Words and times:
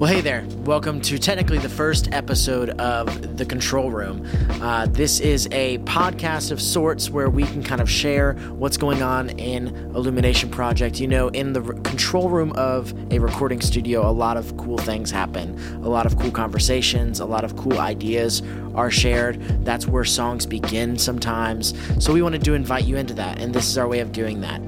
Well, 0.00 0.10
hey 0.10 0.22
there. 0.22 0.46
Welcome 0.64 1.02
to 1.02 1.18
technically 1.18 1.58
the 1.58 1.68
first 1.68 2.08
episode 2.10 2.70
of 2.80 3.36
The 3.36 3.44
Control 3.44 3.90
Room. 3.90 4.26
Uh, 4.62 4.86
this 4.86 5.20
is 5.20 5.46
a 5.52 5.76
podcast 5.80 6.50
of 6.50 6.62
sorts 6.62 7.10
where 7.10 7.28
we 7.28 7.42
can 7.42 7.62
kind 7.62 7.82
of 7.82 7.90
share 7.90 8.32
what's 8.56 8.78
going 8.78 9.02
on 9.02 9.28
in 9.38 9.66
Illumination 9.94 10.48
Project. 10.48 11.00
You 11.00 11.06
know, 11.06 11.28
in 11.28 11.52
the 11.52 11.60
re- 11.60 11.78
control 11.82 12.30
room 12.30 12.52
of 12.52 12.94
a 13.12 13.18
recording 13.18 13.60
studio, 13.60 14.08
a 14.08 14.10
lot 14.10 14.38
of 14.38 14.56
cool 14.56 14.78
things 14.78 15.10
happen, 15.10 15.54
a 15.84 15.88
lot 15.90 16.06
of 16.06 16.18
cool 16.18 16.30
conversations, 16.30 17.20
a 17.20 17.26
lot 17.26 17.44
of 17.44 17.58
cool 17.58 17.78
ideas 17.78 18.42
are 18.74 18.90
shared. 18.90 19.38
That's 19.66 19.86
where 19.86 20.06
songs 20.06 20.46
begin 20.46 20.96
sometimes. 20.96 21.74
So 22.02 22.14
we 22.14 22.22
wanted 22.22 22.42
to 22.44 22.54
invite 22.54 22.86
you 22.86 22.96
into 22.96 23.12
that, 23.12 23.38
and 23.38 23.52
this 23.52 23.68
is 23.68 23.76
our 23.76 23.86
way 23.86 24.00
of 24.00 24.12
doing 24.12 24.40
that. 24.40 24.62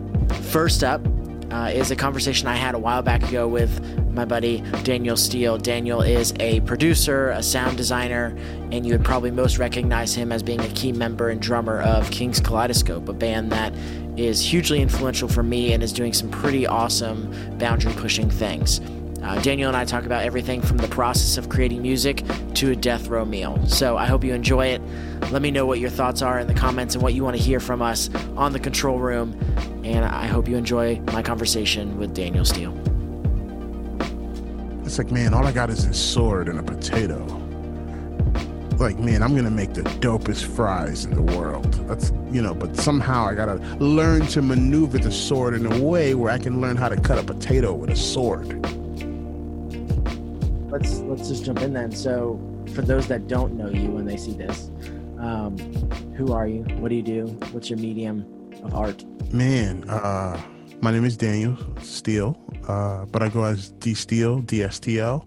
First 0.50 0.84
up, 0.84 1.00
uh, 1.52 1.70
is 1.72 1.90
a 1.90 1.96
conversation 1.96 2.48
I 2.48 2.56
had 2.56 2.74
a 2.74 2.78
while 2.78 3.02
back 3.02 3.22
ago 3.28 3.46
with 3.46 3.80
my 4.12 4.24
buddy 4.24 4.62
Daniel 4.82 5.16
Steele. 5.16 5.58
Daniel 5.58 6.00
is 6.00 6.32
a 6.40 6.60
producer, 6.60 7.30
a 7.30 7.42
sound 7.42 7.76
designer, 7.76 8.34
and 8.70 8.86
you 8.86 8.92
would 8.92 9.04
probably 9.04 9.30
most 9.30 9.58
recognize 9.58 10.14
him 10.14 10.32
as 10.32 10.42
being 10.42 10.60
a 10.60 10.68
key 10.68 10.92
member 10.92 11.28
and 11.28 11.40
drummer 11.40 11.82
of 11.82 12.10
Kings 12.10 12.40
Kaleidoscope, 12.40 13.08
a 13.08 13.12
band 13.12 13.52
that 13.52 13.74
is 14.16 14.40
hugely 14.40 14.80
influential 14.80 15.28
for 15.28 15.42
me 15.42 15.72
and 15.72 15.82
is 15.82 15.92
doing 15.92 16.12
some 16.12 16.30
pretty 16.30 16.66
awesome 16.66 17.30
boundary 17.58 17.92
pushing 17.94 18.30
things. 18.30 18.80
Uh, 19.22 19.40
Daniel 19.40 19.68
and 19.68 19.76
I 19.76 19.84
talk 19.84 20.04
about 20.04 20.24
everything 20.24 20.60
from 20.60 20.78
the 20.78 20.88
process 20.88 21.38
of 21.38 21.48
creating 21.48 21.80
music 21.80 22.24
to 22.54 22.72
a 22.72 22.76
death 22.76 23.06
row 23.06 23.24
meal. 23.24 23.64
So 23.68 23.96
I 23.96 24.06
hope 24.06 24.24
you 24.24 24.34
enjoy 24.34 24.66
it. 24.66 24.82
Let 25.30 25.42
me 25.42 25.52
know 25.52 25.64
what 25.64 25.78
your 25.78 25.90
thoughts 25.90 26.22
are 26.22 26.40
in 26.40 26.48
the 26.48 26.54
comments 26.54 26.96
and 26.96 27.02
what 27.02 27.14
you 27.14 27.22
want 27.22 27.36
to 27.36 27.42
hear 27.42 27.60
from 27.60 27.82
us 27.82 28.10
on 28.36 28.52
the 28.52 28.58
control 28.58 28.98
room. 28.98 29.38
And 29.84 30.04
I 30.04 30.26
hope 30.26 30.48
you 30.48 30.56
enjoy 30.56 31.00
my 31.12 31.22
conversation 31.22 31.98
with 31.98 32.14
Daniel 32.14 32.44
Steele. 32.44 32.76
It's 34.84 34.98
like, 34.98 35.12
man, 35.12 35.34
all 35.34 35.46
I 35.46 35.52
got 35.52 35.70
is 35.70 35.84
a 35.84 35.94
sword 35.94 36.48
and 36.48 36.58
a 36.58 36.62
potato. 36.62 37.24
Like, 38.78 38.98
man, 38.98 39.22
I'm 39.22 39.36
gonna 39.36 39.50
make 39.50 39.72
the 39.74 39.82
dopest 39.82 40.44
fries 40.44 41.04
in 41.04 41.14
the 41.14 41.22
world. 41.22 41.72
That's, 41.86 42.10
you 42.32 42.42
know, 42.42 42.54
but 42.54 42.76
somehow 42.76 43.26
I 43.26 43.34
gotta 43.34 43.54
learn 43.76 44.26
to 44.28 44.42
maneuver 44.42 44.98
the 44.98 45.12
sword 45.12 45.54
in 45.54 45.64
a 45.66 45.80
way 45.80 46.16
where 46.16 46.32
I 46.32 46.38
can 46.38 46.60
learn 46.60 46.76
how 46.76 46.88
to 46.88 47.00
cut 47.00 47.18
a 47.18 47.22
potato 47.22 47.72
with 47.72 47.90
a 47.90 47.96
sword 47.96 48.60
let's 50.72 51.00
let's 51.00 51.28
just 51.28 51.44
jump 51.44 51.60
in 51.60 51.74
then. 51.74 51.92
So, 51.92 52.40
for 52.74 52.82
those 52.82 53.06
that 53.08 53.28
don't 53.28 53.52
know 53.54 53.68
you 53.68 53.90
when 53.90 54.06
they 54.06 54.16
see 54.16 54.32
this, 54.32 54.70
um, 55.18 55.56
who 56.16 56.32
are 56.32 56.48
you? 56.48 56.62
What 56.80 56.88
do 56.88 56.94
you 56.94 57.02
do? 57.02 57.26
What's 57.52 57.68
your 57.70 57.78
medium 57.78 58.26
of 58.64 58.74
art? 58.74 59.04
Man, 59.32 59.88
uh, 59.88 60.40
my 60.80 60.90
name 60.90 61.04
is 61.04 61.16
Daniel 61.16 61.56
Steele, 61.82 62.36
uh, 62.66 63.04
but 63.04 63.22
I 63.22 63.28
go 63.28 63.44
as 63.44 63.70
D 63.72 63.94
Steele, 63.94 64.40
DSTL, 64.42 65.26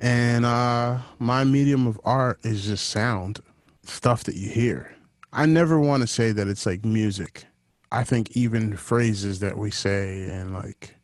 and 0.00 0.46
uh, 0.46 0.98
my 1.18 1.44
medium 1.44 1.86
of 1.86 2.00
art 2.04 2.40
is 2.42 2.64
just 2.64 2.88
sound, 2.88 3.40
stuff 3.82 4.24
that 4.24 4.34
you 4.34 4.48
hear. 4.48 4.96
I 5.32 5.46
never 5.46 5.78
want 5.78 6.00
to 6.00 6.06
say 6.06 6.32
that 6.32 6.48
it's 6.48 6.66
like 6.66 6.84
music. 6.84 7.44
I 7.92 8.02
think 8.02 8.30
even 8.36 8.76
phrases 8.76 9.40
that 9.40 9.58
we 9.58 9.70
say 9.70 10.24
and 10.30 10.54
like 10.54 10.96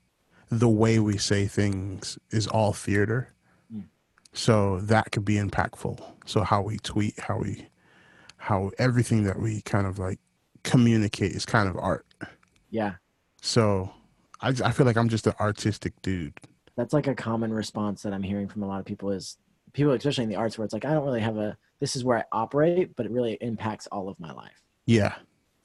the 0.49 0.69
way 0.69 0.99
we 0.99 1.19
say 1.19 1.47
things 1.47 2.19
is 2.31 2.47
all 2.47 2.73
theater. 2.73 3.35
So 4.37 4.81
that 4.81 5.13
could 5.13 5.25
be 5.25 5.37
impactful. 5.37 5.99
So 6.27 6.43
how 6.43 6.61
we 6.61 6.77
tweet, 6.79 7.19
how 7.19 7.39
we, 7.39 7.67
how 8.37 8.71
everything 8.79 9.25
that 9.25 9.41
we 9.41 9.63
kind 9.63 9.87
of 9.87 9.99
like 9.99 10.21
communicate 10.63 11.33
is 11.33 11.47
kind 11.47 11.71
of 11.71 11.77
art. 11.79 12.07
Yeah. 12.69 12.97
So 13.41 13.91
I, 14.43 14.49
I 14.49 14.73
feel 14.73 14.85
like 14.85 14.99
I'm 14.99 15.09
just 15.09 15.27
an 15.27 15.33
artistic 15.41 15.95
dude. 16.03 16.35
That's 16.77 16.93
like 16.93 17.07
a 17.07 17.15
common 17.15 17.51
response 17.51 18.03
that 18.03 18.13
I'm 18.13 18.23
hearing 18.23 18.47
from 18.47 18.63
a 18.63 18.69
lot 18.69 18.79
of 18.79 18.85
people 18.85 19.11
is 19.11 19.39
people, 19.73 19.93
especially 19.93 20.25
in 20.25 20.31
the 20.31 20.37
arts, 20.37 20.59
where 20.59 20.67
it's 20.67 20.75
like, 20.75 20.85
I 20.85 20.93
don't 20.93 21.07
really 21.07 21.23
have 21.23 21.39
a, 21.39 21.57
this 21.81 21.97
is 21.97 22.05
where 22.05 22.19
I 22.19 22.25
operate, 22.31 22.95
but 22.95 23.07
it 23.07 23.13
really 23.13 23.39
impacts 23.41 23.87
all 23.87 24.11
of 24.11 24.21
my 24.21 24.33
life. 24.33 24.61
Yeah. 24.85 25.15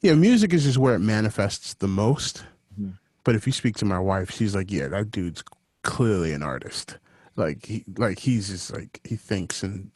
Yeah. 0.00 0.14
Music 0.14 0.54
is 0.54 0.64
just 0.64 0.78
where 0.78 0.94
it 0.94 1.00
manifests 1.00 1.74
the 1.74 1.88
most. 1.88 2.44
Mm-hmm. 2.80 2.92
But 3.24 3.34
if 3.34 3.46
you 3.46 3.52
speak 3.52 3.76
to 3.76 3.84
my 3.84 3.98
wife, 3.98 4.30
she's 4.30 4.54
like, 4.54 4.72
yeah, 4.72 4.88
that 4.88 5.10
dude's 5.10 5.44
clearly 5.82 6.32
an 6.32 6.42
artist. 6.42 6.96
Like 7.36 7.66
he 7.66 7.84
like 7.96 8.18
he's 8.18 8.48
just 8.48 8.72
like 8.72 9.00
he 9.04 9.16
thinks 9.16 9.62
in 9.62 9.90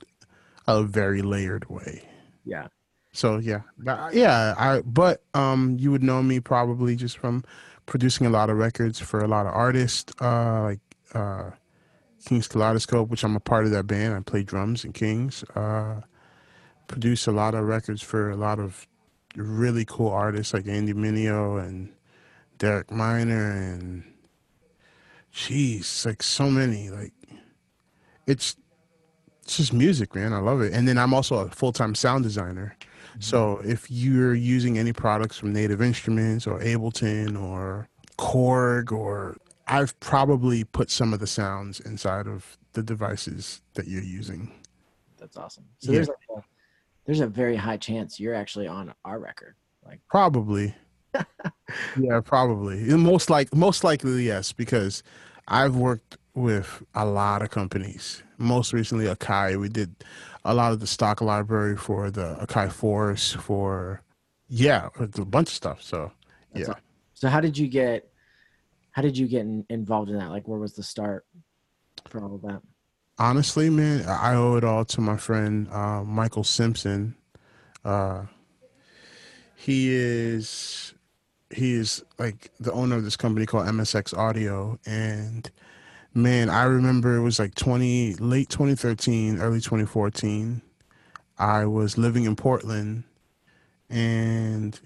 a 0.66 0.82
very 0.82 1.22
layered 1.22 1.68
way. 1.68 2.02
Yeah. 2.44 2.68
So 3.12 3.38
yeah, 3.38 3.62
yeah. 4.12 4.54
I 4.58 4.82
but 4.84 5.22
um, 5.34 5.76
you 5.78 5.90
would 5.90 6.02
know 6.02 6.22
me 6.22 6.40
probably 6.40 6.96
just 6.96 7.18
from 7.18 7.44
producing 7.86 8.26
a 8.26 8.30
lot 8.30 8.50
of 8.50 8.58
records 8.58 8.98
for 8.98 9.20
a 9.20 9.28
lot 9.28 9.46
of 9.46 9.54
artists, 9.54 10.12
uh, 10.20 10.62
like 10.62 10.80
uh, 11.14 11.50
Kings 12.26 12.48
Kaleidoscope, 12.48 13.08
which 13.08 13.24
I'm 13.24 13.36
a 13.36 13.40
part 13.40 13.64
of 13.64 13.70
that 13.70 13.86
band. 13.86 14.14
I 14.14 14.20
play 14.20 14.42
drums 14.42 14.84
in 14.84 14.92
Kings. 14.92 15.44
Uh, 15.54 16.02
produce 16.88 17.26
a 17.26 17.32
lot 17.32 17.54
of 17.54 17.64
records 17.64 18.02
for 18.02 18.30
a 18.30 18.36
lot 18.36 18.58
of 18.58 18.86
really 19.34 19.84
cool 19.84 20.10
artists 20.10 20.54
like 20.54 20.66
Andy 20.66 20.92
Mineo 20.92 21.58
and 21.58 21.92
Derek 22.58 22.90
Minor 22.90 23.50
and 23.50 24.04
jeez, 25.36 26.06
like 26.06 26.22
so 26.22 26.50
many. 26.50 26.90
Like 26.90 27.12
it's 28.26 28.56
it's 29.42 29.58
just 29.58 29.72
music, 29.72 30.14
man. 30.14 30.32
I 30.32 30.38
love 30.38 30.60
it. 30.62 30.72
And 30.72 30.88
then 30.88 30.98
I'm 30.98 31.14
also 31.14 31.36
a 31.36 31.50
full 31.50 31.72
time 31.72 31.94
sound 31.94 32.24
designer. 32.24 32.76
Mm-hmm. 32.80 33.20
So 33.20 33.60
if 33.64 33.88
you're 33.90 34.34
using 34.34 34.78
any 34.78 34.92
products 34.92 35.38
from 35.38 35.52
Native 35.52 35.80
Instruments 35.80 36.46
or 36.46 36.58
Ableton 36.60 37.40
or 37.40 37.88
Korg 38.18 38.90
or 38.90 39.36
I've 39.68 39.98
probably 40.00 40.64
put 40.64 40.90
some 40.90 41.12
of 41.12 41.20
the 41.20 41.26
sounds 41.26 41.80
inside 41.80 42.26
of 42.26 42.56
the 42.72 42.82
devices 42.82 43.62
that 43.74 43.88
you're 43.88 44.02
using. 44.02 44.50
That's 45.18 45.36
awesome. 45.36 45.64
So 45.78 45.92
yeah. 45.92 45.96
there's 45.96 46.08
a, 46.08 46.42
there's 47.04 47.20
a 47.20 47.26
very 47.26 47.56
high 47.56 47.76
chance 47.76 48.20
you're 48.20 48.34
actually 48.34 48.68
on 48.68 48.94
our 49.04 49.18
record. 49.18 49.54
Like 49.84 50.00
probably. 50.08 50.74
yeah, 51.98 52.20
probably. 52.24 52.78
Most 52.84 53.30
like 53.30 53.54
most 53.54 53.84
likely 53.84 54.24
yes, 54.24 54.52
because 54.52 55.02
I've 55.48 55.76
worked 55.76 56.16
with 56.34 56.82
a 56.94 57.04
lot 57.04 57.42
of 57.42 57.50
companies. 57.50 58.22
Most 58.38 58.72
recently, 58.72 59.06
Akai. 59.06 59.58
We 59.58 59.68
did 59.68 60.04
a 60.44 60.54
lot 60.54 60.72
of 60.72 60.80
the 60.80 60.86
stock 60.86 61.20
library 61.20 61.76
for 61.76 62.10
the 62.10 62.36
Akai 62.40 62.70
Force 62.70 63.32
for 63.32 64.02
yeah, 64.48 64.88
a 64.98 65.06
bunch 65.24 65.48
of 65.48 65.54
stuff. 65.54 65.82
So 65.82 66.12
That's 66.52 66.68
yeah. 66.68 66.72
Awesome. 66.72 66.82
So 67.14 67.28
how 67.28 67.40
did 67.40 67.56
you 67.56 67.68
get? 67.68 68.08
How 68.90 69.02
did 69.02 69.16
you 69.16 69.26
get 69.28 69.42
in, 69.42 69.64
involved 69.68 70.10
in 70.10 70.18
that? 70.18 70.30
Like, 70.30 70.48
where 70.48 70.58
was 70.58 70.74
the 70.74 70.82
start 70.82 71.26
for 72.08 72.22
all 72.22 72.34
of 72.34 72.42
that? 72.42 72.62
Honestly, 73.18 73.70
man, 73.70 74.04
I 74.06 74.34
owe 74.34 74.56
it 74.56 74.64
all 74.64 74.84
to 74.86 75.00
my 75.00 75.16
friend 75.16 75.68
uh, 75.70 76.02
Michael 76.02 76.44
Simpson. 76.44 77.14
Uh, 77.84 78.24
he 79.54 79.88
is 79.90 80.94
he 81.50 81.74
is 81.74 82.04
like 82.18 82.50
the 82.58 82.72
owner 82.72 82.96
of 82.96 83.04
this 83.04 83.16
company 83.16 83.46
called 83.46 83.66
MSX 83.66 84.16
Audio, 84.16 84.78
and 84.86 85.50
Man, 86.16 86.48
I 86.48 86.62
remember 86.62 87.14
it 87.14 87.20
was 87.20 87.38
like 87.38 87.54
20 87.56 88.14
late 88.14 88.48
2013, 88.48 89.38
early 89.38 89.60
2014. 89.60 90.62
I 91.38 91.66
was 91.66 91.98
living 91.98 92.24
in 92.24 92.36
Portland 92.36 93.04
and 93.90 94.80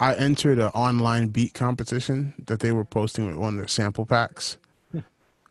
I 0.00 0.14
entered 0.14 0.58
an 0.58 0.68
online 0.68 1.28
beat 1.28 1.52
competition 1.52 2.32
that 2.46 2.60
they 2.60 2.72
were 2.72 2.86
posting 2.86 3.26
with 3.26 3.36
one 3.36 3.54
of 3.54 3.58
their 3.58 3.68
sample 3.68 4.06
packs. 4.06 4.56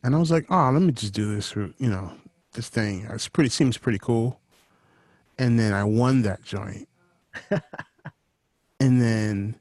And 0.03 0.15
I 0.15 0.19
was 0.19 0.31
like, 0.31 0.45
"Oh, 0.49 0.71
let 0.71 0.81
me 0.81 0.93
just 0.93 1.13
do 1.13 1.35
this 1.35 1.51
for, 1.51 1.69
you 1.77 1.89
know, 1.89 2.13
this 2.53 2.69
thing. 2.69 3.07
It's 3.11 3.27
pretty 3.27 3.49
seems 3.49 3.77
pretty 3.77 3.99
cool." 3.99 4.39
And 5.37 5.59
then 5.59 5.73
I 5.73 5.83
won 5.83 6.23
that 6.23 6.43
joint. 6.43 6.87
and 8.79 9.01
then 9.01 9.59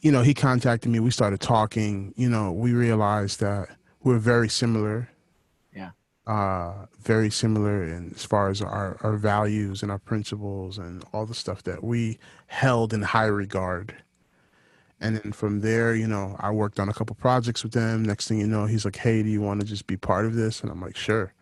you 0.00 0.12
know, 0.12 0.22
he 0.22 0.34
contacted 0.34 0.90
me. 0.90 1.00
We 1.00 1.10
started 1.10 1.40
talking. 1.40 2.14
You 2.16 2.28
know, 2.28 2.52
we 2.52 2.72
realized 2.72 3.40
that 3.40 3.68
we're 4.02 4.18
very 4.18 4.48
similar. 4.48 5.08
Yeah. 5.74 5.90
Uh, 6.26 6.86
very 7.00 7.30
similar 7.30 7.84
in 7.84 8.12
as 8.14 8.24
far 8.24 8.48
as 8.48 8.62
our, 8.62 8.96
our 9.02 9.16
values 9.16 9.82
and 9.82 9.90
our 9.90 9.98
principles 9.98 10.78
and 10.78 11.04
all 11.12 11.26
the 11.26 11.34
stuff 11.34 11.62
that 11.64 11.82
we 11.82 12.18
held 12.46 12.92
in 12.92 13.02
high 13.02 13.26
regard. 13.26 13.94
And 15.00 15.16
then 15.16 15.32
from 15.32 15.60
there, 15.60 15.94
you 15.94 16.06
know, 16.06 16.36
I 16.38 16.50
worked 16.50 16.80
on 16.80 16.88
a 16.88 16.94
couple 16.94 17.16
projects 17.16 17.62
with 17.62 17.72
them. 17.72 18.04
Next 18.04 18.28
thing 18.28 18.38
you 18.38 18.46
know, 18.46 18.66
he's 18.66 18.84
like, 18.84 18.96
"Hey, 18.96 19.22
do 19.22 19.28
you 19.28 19.42
want 19.42 19.60
to 19.60 19.66
just 19.66 19.86
be 19.86 19.96
part 19.96 20.24
of 20.24 20.34
this?" 20.34 20.62
And 20.62 20.70
I'm 20.70 20.80
like, 20.80 20.96
"Sure." 20.96 21.34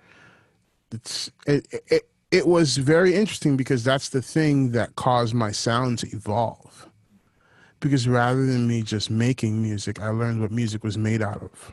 It's 0.91 1.31
it, 1.47 1.67
it 1.89 2.09
it 2.33 2.47
was 2.47 2.79
very 2.79 3.15
interesting 3.15 3.57
because 3.57 3.85
that's 3.85 4.09
the 4.09 4.23
thing 4.23 4.73
that 4.73 4.97
caused 4.97 5.35
my 5.35 5.53
sound 5.53 5.99
to 5.99 6.09
evolve 6.09 6.89
because 7.79 8.09
rather 8.09 8.47
than 8.47 8.67
me 8.67 8.83
just 8.83 9.11
making 9.11 9.61
music, 9.61 10.01
I 10.01 10.09
learned 10.09 10.41
what 10.41 10.51
music 10.51 10.83
was 10.83 10.97
made 10.97 11.21
out 11.21 11.43
of. 11.43 11.73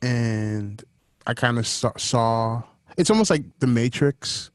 And 0.00 0.82
I 1.26 1.34
kind 1.34 1.58
of 1.58 1.66
saw, 1.66 2.62
it's 2.96 3.10
almost 3.10 3.30
like 3.30 3.42
the 3.58 3.66
Matrix 3.66 4.50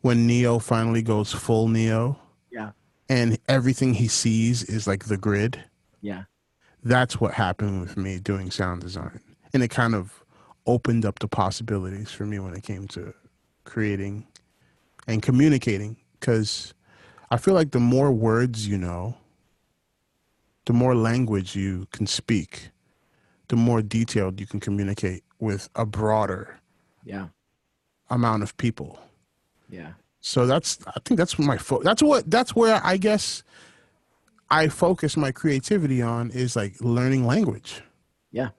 when 0.00 0.26
Neo 0.26 0.58
finally 0.58 1.02
goes 1.02 1.32
full 1.32 1.68
Neo. 1.68 2.18
Yeah. 2.50 2.70
And 3.10 3.38
everything 3.48 3.94
he 3.94 4.08
sees 4.08 4.64
is 4.64 4.86
like 4.86 5.04
the 5.04 5.18
grid. 5.18 5.62
Yeah. 6.00 6.24
That's 6.82 7.20
what 7.20 7.34
happened 7.34 7.82
with 7.82 7.98
me 7.98 8.18
doing 8.18 8.50
sound 8.50 8.80
design. 8.80 9.20
and 9.52 9.62
it 9.62 9.68
kind 9.68 9.94
of 9.94 10.24
opened 10.66 11.04
up 11.04 11.18
the 11.18 11.28
possibilities 11.28 12.10
for 12.10 12.24
me 12.26 12.38
when 12.38 12.54
it 12.54 12.62
came 12.62 12.86
to 12.88 13.14
creating 13.68 14.26
and 15.06 15.22
communicating 15.22 15.96
because 16.18 16.74
I 17.30 17.36
feel 17.36 17.54
like 17.54 17.70
the 17.70 17.80
more 17.80 18.10
words 18.10 18.66
you 18.66 18.78
know, 18.78 19.14
the 20.66 20.72
more 20.72 20.94
language 20.94 21.54
you 21.54 21.86
can 21.92 22.06
speak, 22.06 22.70
the 23.48 23.56
more 23.56 23.80
detailed 23.82 24.40
you 24.40 24.46
can 24.46 24.60
communicate 24.60 25.22
with 25.38 25.68
a 25.76 25.86
broader 25.86 26.58
Yeah. 27.04 27.28
amount 28.10 28.42
of 28.42 28.56
people. 28.56 28.98
Yeah. 29.68 29.92
So 30.20 30.46
that's 30.46 30.78
I 30.86 30.98
think 31.04 31.16
that's 31.18 31.38
my 31.38 31.56
fo- 31.58 31.82
that's 31.82 32.02
what 32.02 32.28
that's 32.30 32.54
where 32.56 32.80
I 32.82 32.96
guess 32.96 33.42
I 34.50 34.68
focus 34.68 35.16
my 35.16 35.30
creativity 35.30 36.02
on 36.02 36.30
is 36.30 36.56
like 36.56 36.74
learning 36.80 37.24
language. 37.26 37.82
Yeah. 38.32 38.50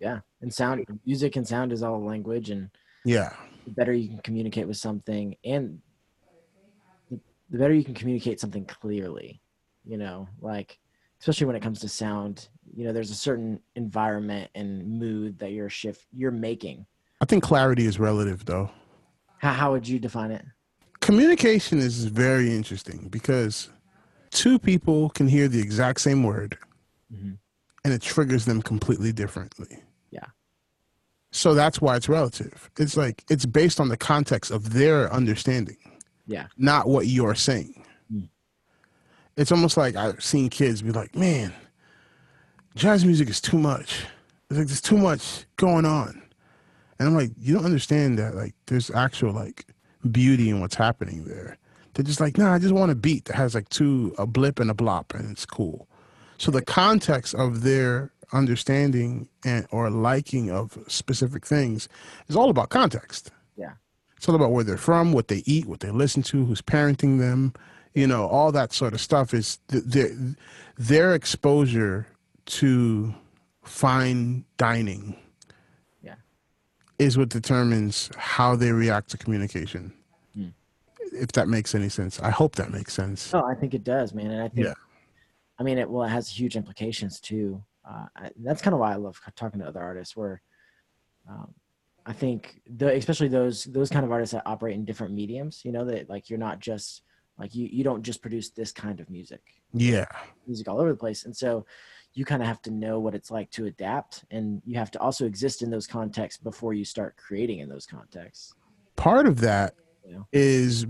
Yeah. 0.00 0.20
And 0.40 0.52
sound 0.52 0.84
music 1.06 1.36
and 1.36 1.46
sound 1.46 1.72
is 1.72 1.82
all 1.82 2.02
language 2.04 2.50
and 2.50 2.70
Yeah. 3.04 3.32
The 3.64 3.70
better 3.72 3.92
you 3.92 4.08
can 4.08 4.18
communicate 4.18 4.66
with 4.66 4.76
something 4.76 5.36
and 5.44 5.80
the 7.10 7.58
better 7.58 7.74
you 7.74 7.84
can 7.84 7.94
communicate 7.94 8.40
something 8.40 8.64
clearly 8.64 9.40
you 9.84 9.96
know 9.98 10.28
like 10.40 10.78
especially 11.20 11.46
when 11.46 11.56
it 11.56 11.62
comes 11.62 11.80
to 11.80 11.88
sound 11.88 12.48
you 12.74 12.84
know 12.84 12.92
there's 12.92 13.10
a 13.10 13.14
certain 13.14 13.60
environment 13.76 14.50
and 14.54 14.86
mood 14.98 15.38
that 15.38 15.52
you're 15.52 15.68
shift 15.68 16.06
you're 16.16 16.30
making 16.30 16.86
I 17.20 17.24
think 17.24 17.44
clarity 17.44 17.86
is 17.86 17.98
relative 18.00 18.44
though. 18.44 18.70
how, 19.38 19.52
how 19.52 19.72
would 19.72 19.86
you 19.86 19.98
define 19.98 20.30
it 20.30 20.44
Communication 21.00 21.78
is 21.80 22.04
very 22.04 22.54
interesting 22.54 23.08
because 23.10 23.68
two 24.30 24.56
people 24.58 25.10
can 25.10 25.26
hear 25.26 25.48
the 25.48 25.60
exact 25.60 26.00
same 26.00 26.22
word 26.22 26.56
Mhm. 27.12 27.38
and 27.84 27.92
it 27.92 28.00
triggers 28.00 28.44
them 28.44 28.62
completely 28.62 29.12
differently. 29.12 29.82
So 31.32 31.54
that's 31.54 31.80
why 31.80 31.96
it's 31.96 32.08
relative. 32.08 32.70
It's 32.78 32.96
like 32.96 33.24
it's 33.28 33.46
based 33.46 33.80
on 33.80 33.88
the 33.88 33.96
context 33.96 34.50
of 34.50 34.74
their 34.74 35.12
understanding, 35.12 35.78
yeah 36.26 36.46
not 36.56 36.88
what 36.88 37.06
you're 37.06 37.34
saying. 37.34 37.84
Mm. 38.12 38.28
It's 39.36 39.50
almost 39.50 39.76
like 39.76 39.96
I've 39.96 40.22
seen 40.22 40.50
kids 40.50 40.82
be 40.82 40.92
like, 40.92 41.16
man, 41.16 41.52
jazz 42.74 43.04
music 43.04 43.30
is 43.30 43.40
too 43.40 43.58
much. 43.58 44.04
It's 44.50 44.58
like 44.58 44.66
there's 44.66 44.82
too 44.82 44.98
much 44.98 45.46
going 45.56 45.86
on. 45.86 46.22
And 46.98 47.08
I'm 47.08 47.16
like, 47.16 47.30
you 47.38 47.54
don't 47.54 47.64
understand 47.64 48.18
that 48.18 48.34
like 48.34 48.54
there's 48.66 48.90
actual 48.90 49.32
like 49.32 49.64
beauty 50.10 50.50
in 50.50 50.60
what's 50.60 50.74
happening 50.74 51.24
there. 51.24 51.56
They're 51.94 52.04
just 52.04 52.20
like, 52.20 52.36
nah, 52.36 52.52
I 52.52 52.58
just 52.58 52.74
want 52.74 52.92
a 52.92 52.94
beat 52.94 53.24
that 53.24 53.36
has 53.36 53.54
like 53.54 53.70
two 53.70 54.14
a 54.18 54.26
blip 54.26 54.60
and 54.60 54.70
a 54.70 54.74
blop 54.74 55.14
and 55.18 55.30
it's 55.30 55.46
cool. 55.46 55.88
So 56.36 56.50
the 56.50 56.62
context 56.62 57.34
of 57.34 57.62
their 57.62 58.12
understanding 58.32 59.28
and 59.44 59.66
or 59.70 59.90
liking 59.90 60.50
of 60.50 60.78
specific 60.88 61.46
things 61.46 61.88
is 62.28 62.36
all 62.36 62.50
about 62.50 62.70
context. 62.70 63.30
Yeah. 63.56 63.72
It's 64.16 64.28
all 64.28 64.34
about 64.34 64.50
where 64.52 64.64
they're 64.64 64.76
from, 64.76 65.12
what 65.12 65.28
they 65.28 65.42
eat, 65.46 65.66
what 65.66 65.80
they 65.80 65.90
listen 65.90 66.22
to, 66.24 66.44
who's 66.44 66.62
parenting 66.62 67.18
them, 67.18 67.52
you 67.94 68.06
know, 68.06 68.26
all 68.26 68.52
that 68.52 68.72
sort 68.72 68.94
of 68.94 69.00
stuff 69.00 69.34
is 69.34 69.58
th- 69.68 69.84
their 69.84 70.10
their 70.78 71.14
exposure 71.14 72.06
to 72.46 73.14
fine 73.62 74.44
dining 74.56 75.14
Yeah. 76.02 76.14
is 76.98 77.16
what 77.18 77.28
determines 77.28 78.10
how 78.16 78.56
they 78.56 78.72
react 78.72 79.10
to 79.10 79.18
communication. 79.18 79.92
Hmm. 80.34 80.48
If 81.12 81.32
that 81.32 81.48
makes 81.48 81.74
any 81.74 81.88
sense. 81.88 82.18
I 82.20 82.30
hope 82.30 82.56
that 82.56 82.70
makes 82.70 82.92
sense. 82.94 83.32
Oh, 83.34 83.44
i 83.44 83.54
think 83.54 83.74
it 83.74 83.84
does 83.84 84.14
man 84.14 84.30
and 84.30 84.42
i 84.42 84.48
think 84.48 84.66
Yeah. 84.66 84.74
i 85.58 85.62
mean 85.62 85.78
it 85.78 85.88
well 85.90 86.04
it 86.04 86.08
has 86.10 86.28
huge 86.28 86.56
implications 86.56 87.20
too 87.20 87.62
uh, 87.88 88.06
I, 88.16 88.30
that's 88.42 88.62
kind 88.62 88.74
of 88.74 88.80
why 88.80 88.92
i 88.92 88.96
love 88.96 89.20
talking 89.36 89.60
to 89.60 89.66
other 89.66 89.80
artists 89.80 90.16
where 90.16 90.40
um, 91.28 91.52
i 92.06 92.12
think 92.12 92.60
the 92.76 92.88
especially 92.94 93.28
those 93.28 93.64
those 93.64 93.90
kind 93.90 94.04
of 94.04 94.12
artists 94.12 94.32
that 94.34 94.42
operate 94.46 94.74
in 94.74 94.84
different 94.84 95.14
mediums 95.14 95.62
you 95.64 95.72
know 95.72 95.84
that 95.84 96.08
like 96.08 96.28
you're 96.30 96.38
not 96.38 96.60
just 96.60 97.02
like 97.38 97.54
you 97.54 97.66
you 97.70 97.82
don't 97.84 98.02
just 98.02 98.22
produce 98.22 98.50
this 98.50 98.72
kind 98.72 99.00
of 99.00 99.08
music 99.10 99.42
Yeah. 99.72 100.06
music 100.46 100.68
all 100.68 100.80
over 100.80 100.90
the 100.90 100.96
place 100.98 101.24
and 101.24 101.36
so 101.36 101.66
you 102.14 102.24
kind 102.26 102.42
of 102.42 102.48
have 102.48 102.60
to 102.62 102.70
know 102.70 103.00
what 103.00 103.14
it's 103.14 103.30
like 103.30 103.50
to 103.52 103.64
adapt 103.66 104.24
and 104.30 104.60
you 104.66 104.76
have 104.76 104.90
to 104.90 105.00
also 105.00 105.24
exist 105.24 105.62
in 105.62 105.70
those 105.70 105.86
contexts 105.86 106.40
before 106.42 106.74
you 106.74 106.84
start 106.84 107.16
creating 107.16 107.60
in 107.60 107.68
those 107.68 107.86
contexts 107.86 108.54
Part 108.96 109.26
of 109.26 109.40
that 109.40 109.74
Yeah. 110.06 110.18
is 110.32 110.86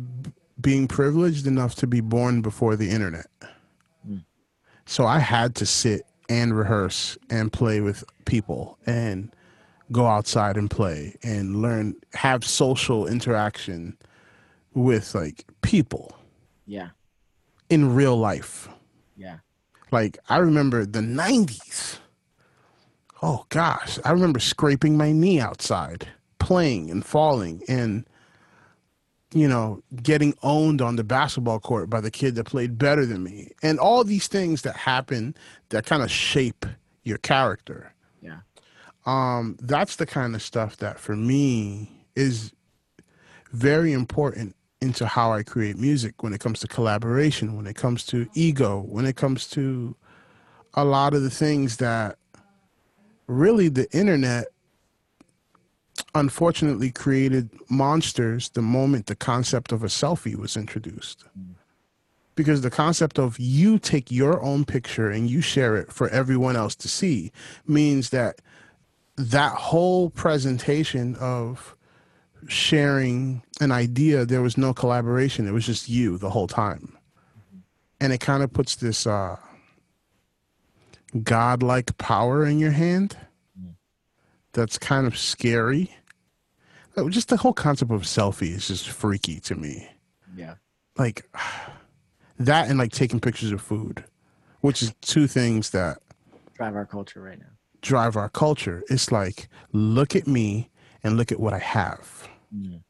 being 0.61 0.89
privileged 0.89 1.47
enough 1.47 1.75
to 1.77 1.87
be 1.87 2.00
born 2.00 2.43
before 2.43 2.77
the 2.77 2.91
internet. 2.91 3.27
Hmm. 4.05 4.19
So 4.87 5.06
I 5.06 5.19
had 5.19 5.55
to 5.56 5.67
sit 5.67 6.03
and 6.28 6.56
rehearse 6.56 7.19
and 7.30 7.52
play 7.52 7.80
with 7.80 8.04
people 8.24 8.78
and 8.86 9.34
go 9.90 10.06
outside 10.06 10.56
and 10.56 10.70
play 10.70 11.16
and 11.22 11.60
learn 11.60 11.94
have 12.14 12.44
social 12.44 13.06
interaction 13.06 13.96
with 14.74 15.14
like 15.14 15.44
people 15.60 16.16
yeah 16.66 16.90
in 17.69 17.94
real 17.94 18.16
life. 18.16 18.69
yeah 19.16 19.38
Like 19.90 20.19
I 20.28 20.38
remember 20.38 20.84
the 20.86 21.00
90s. 21.00 21.98
Oh 23.22 23.46
gosh, 23.50 23.98
I 24.04 24.10
remember 24.12 24.40
scraping 24.40 24.96
my 24.96 25.12
knee 25.12 25.40
outside, 25.40 26.08
playing 26.38 26.90
and 26.90 27.04
falling 27.04 27.62
and 27.69 28.04
you 29.34 29.49
know, 29.49 29.82
getting 30.02 30.34
owned 30.43 30.82
on 30.82 30.96
the 30.96 31.05
basketball 31.05 31.58
court 31.61 31.88
by 31.88 32.00
the 32.00 32.11
kid 32.11 32.34
that 32.34 32.44
played 32.44 32.79
better 32.79 33.06
than 33.06 33.23
me. 33.23 33.50
And 33.62 33.79
all 33.79 34.05
these 34.05 34.29
things 34.29 34.62
that 34.62 34.76
happen 34.76 35.34
that 35.70 35.87
kind 35.87 36.02
of 36.02 36.11
shape 36.11 36.67
your 37.05 37.19
character. 37.19 37.94
yeah 38.20 38.40
Um 39.06 39.56
that's 39.61 39.96
the 39.96 40.06
kind 40.06 40.34
of 40.34 40.43
stuff 40.43 40.76
that 40.79 41.00
for 41.00 41.17
me 41.17 41.90
is 42.14 42.52
very 43.52 43.93
important 43.93 44.55
into 44.81 45.06
how 45.06 45.32
I 45.32 45.43
create 45.43 45.76
music 45.79 46.23
when 46.23 46.32
it 46.32 46.40
comes 46.40 46.58
to 46.61 46.69
collaboration, 46.69 47.56
when 47.56 47.67
it 47.67 47.76
comes 47.76 48.05
to 48.06 48.29
ego, 48.34 48.81
when 48.88 49.06
it 49.06 49.17
comes 49.17 49.46
to 49.49 49.94
a 50.75 50.84
lot 50.84 51.14
of 51.14 51.23
the 51.23 51.31
things 51.31 51.76
that 51.76 52.19
really 53.29 53.69
the 53.69 53.90
internet 53.96 54.46
unfortunately 56.15 56.91
created 56.91 57.50
monsters 57.69 58.50
the 58.50 58.62
moment 58.62 59.06
the 59.06 59.17
concept 59.17 59.73
of 59.73 59.83
a 59.83 59.89
selfie 59.89 60.37
was 60.37 60.56
introduced. 60.56 61.25
Because 62.35 62.62
the 62.62 62.71
concept 62.71 63.19
of 63.19 63.39
you 63.39 63.79
take 63.79 64.11
your 64.11 64.43
own 64.43 64.65
picture 64.65 65.11
and 65.11 65.29
you 65.29 65.41
share 65.41 65.77
it 65.77 65.93
for 65.93 66.09
everyone 66.09 66.56
else 66.56 66.75
to 66.77 66.89
see 66.89 67.31
means 67.67 68.11
that 68.11 68.41
that 69.17 69.53
whole 69.53 70.09
presentation 70.11 71.15
of 71.17 71.77
sharing 72.49 73.43
an 73.61 73.70
idea, 73.70 74.25
there 74.25 74.43
was 74.43 74.56
no 74.56 74.72
collaboration. 74.72 75.46
It 75.46 75.53
was 75.53 75.67
just 75.67 75.89
you 75.89 76.17
the 76.17 76.31
whole 76.31 76.46
time. 76.46 76.96
And 78.01 78.13
it 78.13 78.19
kind 78.19 78.43
of 78.43 78.53
puts 78.53 78.77
this 78.77 79.06
uh, 79.06 79.37
godlike 81.22 81.96
power 81.99 82.44
in 82.44 82.58
your 82.58 82.72
hand 82.72 83.17
that's 84.53 84.79
kind 84.79 85.06
of 85.06 85.17
scary. 85.17 85.94
Uh, 86.97 87.09
Just 87.09 87.29
the 87.29 87.37
whole 87.37 87.55
concept 87.55 87.91
of 87.91 88.03
selfie 88.03 88.55
is 88.55 88.69
just 88.69 88.89
freaky 88.89 89.41
to 89.41 89.55
me. 89.55 89.89
yeah 90.35 90.55
Like 90.99 91.25
that 92.39 92.69
and 92.69 92.79
like 92.79 92.93
taking 92.93 93.21
pictures 93.21 93.53
of 93.53 93.61
food, 93.61 94.05
which 94.61 94.82
is 94.82 94.94
two 95.01 95.27
things 95.27 95.71
that 95.71 95.99
drive 96.55 96.75
our 96.75 96.87
culture 96.87 97.21
right 97.21 97.39
now 97.39 97.47
drive 97.82 98.17
our 98.17 98.31
culture. 98.31 98.82
It's 98.89 99.13
like, 99.13 99.49
look 99.73 100.17
at 100.17 100.27
me 100.27 100.71
and 101.05 101.17
look 101.17 101.31
at 101.31 101.39
what 101.39 101.53
I 101.53 101.59
have. 101.59 102.29
Mm. 102.56 102.81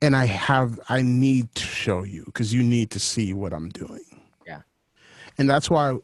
And 0.00 0.16
I 0.16 0.26
have, 0.26 0.80
I 0.88 1.02
need 1.02 1.54
to 1.56 1.62
show 1.62 2.02
you 2.02 2.24
because 2.26 2.54
you 2.54 2.62
need 2.62 2.90
to 2.92 3.00
see 3.00 3.34
what 3.34 3.52
I'm 3.52 3.68
doing. 3.68 4.04
Yeah. 4.46 4.62
And 5.38 5.50
that's 5.50 5.68
why 5.68 5.98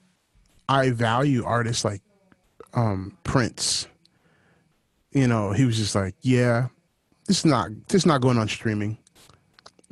I 0.69 0.91
value 0.91 1.45
artists 1.45 1.85
like 1.85 2.03
um, 2.75 3.17
Prince. 3.25 3.88
You 5.18 5.26
know, 5.26 5.50
he 5.50 5.64
was 5.64 5.76
just 5.76 5.96
like, 5.96 6.14
yeah, 6.20 6.68
this 7.26 7.38
is 7.38 7.44
not, 7.44 7.70
this 7.88 8.02
is 8.02 8.06
not 8.06 8.20
going 8.20 8.38
on 8.38 8.48
streaming. 8.48 8.96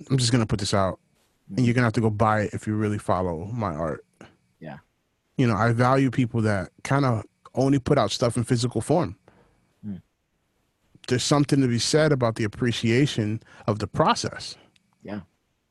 I'm 0.09 0.19
just 0.19 0.31
going 0.31 0.43
to 0.43 0.47
put 0.47 0.61
this 0.61 0.73
out 0.73 1.01
and 1.49 1.67
you're 1.67 1.75
going 1.75 1.83
to 1.83 1.87
have 1.87 1.93
to 1.95 2.01
go 2.01 2.11
buy 2.11 2.43
it 2.43 2.55
if 2.55 2.67
you 2.67 2.77
really 2.77 2.99
follow 2.99 3.47
my 3.47 3.75
art. 3.75 4.05
Yeah. 4.61 4.79
You 5.37 5.49
know, 5.49 5.57
I 5.57 5.73
value 5.73 6.11
people 6.11 6.43
that 6.43 6.71
kind 6.85 7.05
of 7.05 7.25
only 7.55 7.81
put 7.81 7.99
out 7.99 8.13
stuff 8.13 8.37
in 8.37 8.45
physical 8.45 8.81
form. 8.81 9.17
Mm. 9.85 10.01
There's 11.09 11.25
something 11.25 11.61
to 11.61 11.67
be 11.67 11.81
said 11.81 12.13
about 12.13 12.37
the 12.37 12.45
appreciation 12.45 13.43
of 13.67 13.81
the 13.81 13.89
process. 13.89 14.57
Yeah. 15.03 15.21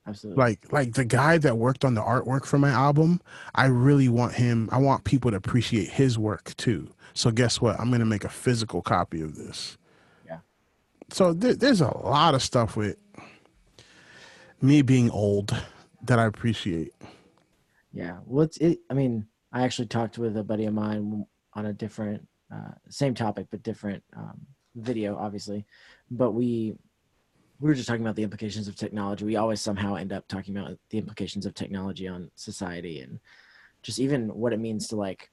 Absolutely 0.08 0.44
Like 0.44 0.72
like 0.72 0.94
the 0.94 1.06
guy 1.06 1.38
that 1.40 1.58
worked 1.58 1.84
on 1.84 1.96
the 1.96 2.02
artwork 2.02 2.46
for 2.46 2.60
my 2.60 2.70
album, 2.70 3.22
I 3.56 3.68
really 3.68 4.10
want 4.10 4.34
him 4.34 4.70
I 4.72 4.78
want 4.80 5.04
people 5.04 5.32
to 5.32 5.38
appreciate 5.38 5.90
his 5.90 6.18
work 6.18 6.56
too. 6.58 6.90
So 7.16 7.32
guess 7.32 7.62
what? 7.62 7.80
I'm 7.80 7.88
going 7.88 8.02
to 8.02 8.06
make 8.06 8.26
a 8.26 8.30
physical 8.30 8.82
copy 8.82 9.22
of 9.22 9.36
this. 9.36 9.78
Yeah. 10.28 10.40
So 11.10 11.34
there, 11.34 11.56
there's 11.56 11.82
a 11.82 11.98
lot 11.98 12.36
of 12.36 12.44
stuff 12.44 12.76
with 12.76 12.98
me 14.62 14.82
being 14.82 15.10
old 15.10 15.56
that 16.04 16.20
I 16.20 16.26
appreciate. 16.26 16.94
Yeah. 17.94 18.18
Well, 18.26 18.44
it's 18.44 18.58
it. 18.58 18.80
I 18.90 18.94
mean, 18.94 19.26
I 19.54 19.64
actually 19.64 19.88
talked 19.88 20.18
with 20.18 20.36
a 20.36 20.44
buddy 20.44 20.66
of 20.66 20.74
mine 20.74 21.26
on 21.54 21.66
a 21.68 21.74
different 21.74 22.28
uh, 22.54 22.72
same 22.90 23.14
topic 23.16 23.48
but 23.50 23.64
different 23.64 24.04
um, 24.16 24.42
video, 24.76 25.18
obviously. 25.18 25.66
But 26.12 26.32
we 26.32 26.76
we 27.62 27.70
were 27.70 27.76
just 27.76 27.88
talking 27.88 28.04
about 28.04 28.18
the 28.18 28.24
implications 28.24 28.68
of 28.68 28.76
technology. 28.76 29.24
We 29.24 29.38
always 29.38 29.62
somehow 29.62 29.96
end 29.96 30.12
up 30.12 30.28
talking 30.28 30.58
about 30.58 30.78
the 30.90 30.98
implications 30.98 31.46
of 31.46 31.54
technology 31.54 32.10
on 32.10 32.30
society 32.36 33.00
and 33.00 33.22
just 33.84 34.00
even 34.00 34.28
what 34.28 34.52
it 34.52 34.60
means 34.60 34.90
to 34.90 34.98
like 34.98 35.30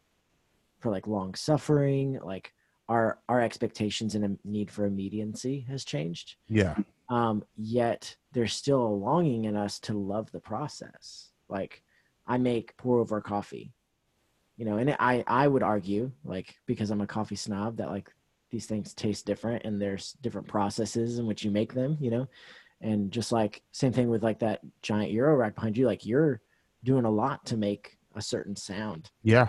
for 0.83 0.91
like 0.91 1.07
long 1.07 1.35
suffering, 1.35 2.19
like 2.23 2.53
our 2.89 3.19
our 3.29 3.41
expectations 3.41 4.15
and 4.15 4.25
a 4.25 4.37
need 4.45 4.71
for 4.71 4.85
immediacy 4.85 5.65
has 5.69 5.85
changed. 5.85 6.37
Yeah. 6.49 6.77
Um, 7.09 7.45
yet 7.57 8.17
there's 8.33 8.53
still 8.55 8.83
a 8.85 8.89
longing 8.89 9.45
in 9.45 9.57
us 9.57 9.79
to 9.81 9.95
love 9.95 10.31
the 10.33 10.41
process. 10.41 11.31
Like 11.49 11.83
I 12.27 12.39
make 12.39 12.77
pour 12.77 12.99
over 12.99 13.21
coffee, 13.21 13.73
you 14.57 14.65
know, 14.65 14.77
and 14.79 14.97
I 14.99 15.23
I 15.27 15.47
would 15.47 15.63
argue 15.63 16.11
like 16.25 16.57
because 16.67 16.91
I'm 16.91 17.01
a 17.01 17.07
coffee 17.07 17.37
snob 17.37 17.77
that 17.77 17.91
like 17.91 18.11
these 18.51 18.67
things 18.67 18.93
taste 18.93 19.25
different 19.25 19.65
and 19.65 19.81
there's 19.81 20.13
different 20.21 20.49
processes 20.49 21.19
in 21.19 21.27
which 21.27 21.45
you 21.45 21.51
make 21.51 21.73
them, 21.73 21.97
you 22.01 22.11
know, 22.11 22.29
and 22.81 23.11
just 23.11 23.33
like 23.33 23.63
same 23.71 23.93
thing 23.93 24.11
with 24.11 24.23
like 24.23 24.41
that 24.41 24.61
giant 24.83 25.13
Euro 25.13 25.37
rack 25.37 25.55
behind 25.55 25.77
you, 25.77 25.87
like 25.87 26.05
you're 26.05 26.41
doing 26.85 27.05
a 27.05 27.11
lot 27.11 27.47
to 27.47 27.57
make 27.57 27.97
a 28.15 28.21
certain 28.21 28.57
sound, 28.57 29.11
Yeah. 29.23 29.49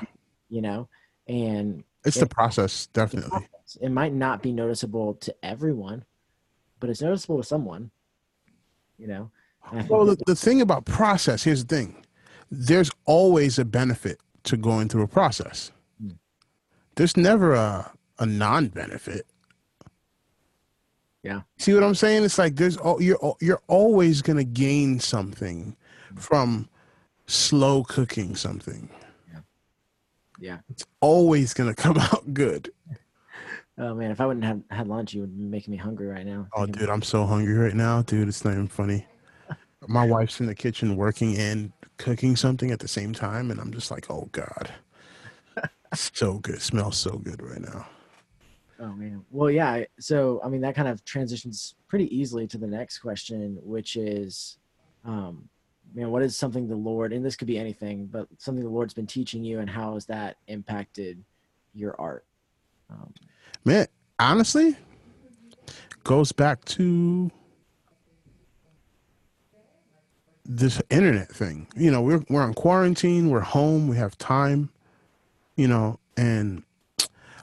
you 0.49 0.61
know, 0.61 0.87
and 1.27 1.83
It's 2.05 2.19
the 2.19 2.25
process, 2.27 2.87
the 2.87 3.01
definitely. 3.01 3.29
process. 3.29 3.77
It 3.81 3.89
might 3.89 4.13
not 4.13 4.41
be 4.41 4.51
noticeable 4.51 5.15
to 5.15 5.35
everyone, 5.43 6.03
but 6.79 6.89
it's 6.89 7.01
noticeable 7.01 7.37
to 7.37 7.43
someone. 7.43 7.91
You 8.97 9.07
know. 9.07 9.31
And 9.69 9.79
I 9.79 9.81
think 9.83 9.91
Well, 9.91 10.05
the, 10.05 10.17
the 10.27 10.35
thing 10.35 10.61
about 10.61 10.85
process, 10.85 11.43
here's 11.43 11.63
the 11.65 11.75
thing. 11.75 12.05
There's 12.51 12.91
always 13.05 13.57
a 13.57 13.65
benefit 13.65 14.19
to 14.43 14.57
going 14.57 14.89
through 14.89 15.03
a 15.03 15.07
process. 15.07 15.71
Mm. 16.03 16.17
There's 16.95 17.17
never 17.17 17.53
a, 17.53 17.91
a 18.19 18.25
non-benefit. 18.25 19.25
Yeah. 21.23 21.41
See 21.57 21.73
what 21.73 21.83
I'm 21.83 21.95
saying? 21.95 22.25
It's 22.25 22.37
like 22.37 22.57
there's 22.57 22.75
all 22.75 23.01
you're 23.01 23.17
you're 23.39 23.61
always 23.67 24.21
going 24.21 24.35
to 24.37 24.43
gain 24.43 24.99
something 24.99 25.75
from 26.17 26.67
slow 27.27 27.83
cooking 27.85 28.35
something. 28.35 28.89
Yeah. 30.43 30.57
It's 30.69 30.85
always 31.00 31.53
going 31.53 31.69
to 31.73 31.81
come 31.81 31.97
out 31.97 32.33
good. 32.33 32.71
Oh 33.77 33.95
man, 33.95 34.12
if 34.12 34.21
I 34.21 34.27
wouldn't 34.27 34.45
have 34.45 34.62
had 34.69 34.88
lunch, 34.88 35.13
you 35.13 35.21
would 35.21 35.35
be 35.35 35.45
making 35.45 35.71
me 35.71 35.77
hungry 35.77 36.07
right 36.07 36.25
now. 36.25 36.47
Oh, 36.55 36.67
dude, 36.67 36.89
I'm 36.89 37.01
so 37.01 37.25
hungry 37.25 37.55
right 37.55 37.73
now, 37.73 38.03
dude. 38.03 38.27
It's 38.27 38.45
not 38.45 38.51
even 38.51 38.67
funny. 38.67 39.07
My 39.88 40.05
wife's 40.05 40.39
in 40.39 40.45
the 40.45 40.53
kitchen 40.53 40.95
working 40.95 41.38
and 41.38 41.71
cooking 41.97 42.35
something 42.35 42.69
at 42.69 42.79
the 42.79 42.88
same 42.88 43.13
time, 43.13 43.50
and 43.50 43.59
I'm 43.59 43.71
just 43.71 43.89
like, 43.89 44.12
oh 44.12 44.29
god, 44.31 44.71
so 45.95 46.38
good. 46.39 46.62
smells 46.62 46.97
so 46.97 47.17
good 47.17 47.41
right 47.41 47.62
now. 47.62 47.88
Oh 48.79 48.93
man. 48.93 49.25
Well, 49.31 49.50
yeah. 49.50 49.85
So 50.00 50.39
I 50.43 50.50
mean, 50.50 50.62
that 50.62 50.75
kind 50.75 50.88
of 50.88 51.03
transitions 51.03 51.73
pretty 51.88 52.15
easily 52.15 52.45
to 52.47 52.59
the 52.59 52.67
next 52.67 53.00
question, 53.00 53.57
which 53.63 53.95
is, 53.95 54.59
um, 55.03 55.50
man, 55.93 56.09
what 56.09 56.23
is 56.23 56.38
something 56.38 56.67
the 56.67 56.75
Lord, 56.75 57.13
and 57.13 57.23
this 57.25 57.35
could 57.35 57.47
be 57.47 57.57
anything, 57.57 58.07
but 58.07 58.27
something 58.38 58.63
the 58.63 58.69
Lord's 58.69 58.93
been 58.93 59.07
teaching 59.07 59.43
you, 59.43 59.59
and 59.59 59.69
how 59.69 59.93
has 59.93 60.05
that 60.07 60.38
impacted 60.47 61.23
your 61.73 61.95
art? 62.00 62.25
Um, 62.89 63.13
Man, 63.65 63.88
honestly, 64.19 64.75
goes 66.03 66.31
back 66.31 66.65
to 66.65 67.31
this 70.45 70.81
internet 70.89 71.29
thing. 71.29 71.67
You 71.75 71.91
know, 71.91 72.01
we're 72.01 72.23
we're 72.29 72.43
on 72.43 72.53
quarantine, 72.53 73.29
we're 73.29 73.39
home, 73.39 73.88
we 73.88 73.95
have 73.97 74.17
time, 74.17 74.69
you 75.55 75.67
know, 75.67 76.00
and 76.17 76.63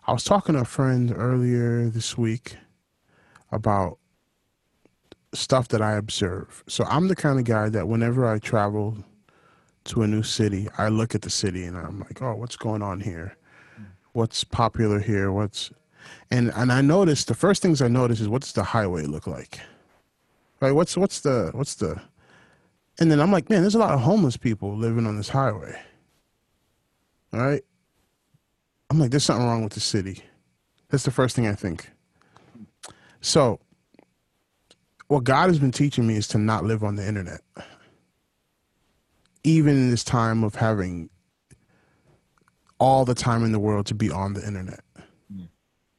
I 0.06 0.12
was 0.12 0.24
talking 0.24 0.54
to 0.54 0.62
a 0.62 0.66
friend 0.66 1.12
earlier 1.16 1.88
this 1.88 2.18
week 2.18 2.56
about 3.50 3.99
stuff 5.32 5.68
that 5.68 5.80
I 5.80 5.92
observe. 5.92 6.64
So 6.66 6.84
I'm 6.84 7.08
the 7.08 7.16
kind 7.16 7.38
of 7.38 7.44
guy 7.44 7.68
that 7.68 7.88
whenever 7.88 8.26
I 8.26 8.38
travel 8.38 8.96
to 9.84 10.02
a 10.02 10.06
new 10.06 10.22
city, 10.22 10.68
I 10.78 10.88
look 10.88 11.14
at 11.14 11.22
the 11.22 11.30
city 11.30 11.64
and 11.64 11.76
I'm 11.76 12.00
like, 12.00 12.20
"Oh, 12.22 12.34
what's 12.34 12.56
going 12.56 12.82
on 12.82 13.00
here? 13.00 13.36
What's 14.12 14.44
popular 14.44 14.98
here? 14.98 15.32
What's 15.32 15.70
and 16.30 16.52
and 16.54 16.72
I 16.72 16.80
notice 16.80 17.24
the 17.24 17.34
first 17.34 17.62
things 17.62 17.80
I 17.80 17.88
notice 17.88 18.20
is 18.20 18.28
what's 18.28 18.52
the 18.52 18.64
highway 18.64 19.04
look 19.04 19.26
like? 19.26 19.60
Right? 20.60 20.72
What's 20.72 20.96
what's 20.96 21.20
the 21.20 21.50
what's 21.54 21.76
the 21.76 22.00
and 22.98 23.10
then 23.10 23.20
I'm 23.20 23.32
like, 23.32 23.48
man, 23.48 23.62
there's 23.62 23.74
a 23.74 23.78
lot 23.78 23.94
of 23.94 24.00
homeless 24.00 24.36
people 24.36 24.76
living 24.76 25.06
on 25.06 25.16
this 25.16 25.30
highway. 25.30 25.80
All 27.32 27.40
right. 27.40 27.62
I'm 28.90 28.98
like, 28.98 29.10
there's 29.10 29.24
something 29.24 29.46
wrong 29.46 29.62
with 29.64 29.72
the 29.72 29.80
city. 29.80 30.22
That's 30.88 31.04
the 31.04 31.10
first 31.10 31.34
thing 31.34 31.46
I 31.46 31.54
think. 31.54 31.90
So 33.20 33.60
what 35.10 35.24
God 35.24 35.48
has 35.48 35.58
been 35.58 35.72
teaching 35.72 36.06
me 36.06 36.14
is 36.14 36.28
to 36.28 36.38
not 36.38 36.62
live 36.62 36.84
on 36.84 36.94
the 36.94 37.04
internet. 37.04 37.40
Even 39.42 39.74
in 39.74 39.90
this 39.90 40.04
time 40.04 40.44
of 40.44 40.54
having 40.54 41.10
all 42.78 43.04
the 43.04 43.14
time 43.14 43.42
in 43.42 43.50
the 43.50 43.58
world 43.58 43.86
to 43.86 43.94
be 43.94 44.08
on 44.08 44.34
the 44.34 44.46
internet. 44.46 44.84
Mm. 45.34 45.48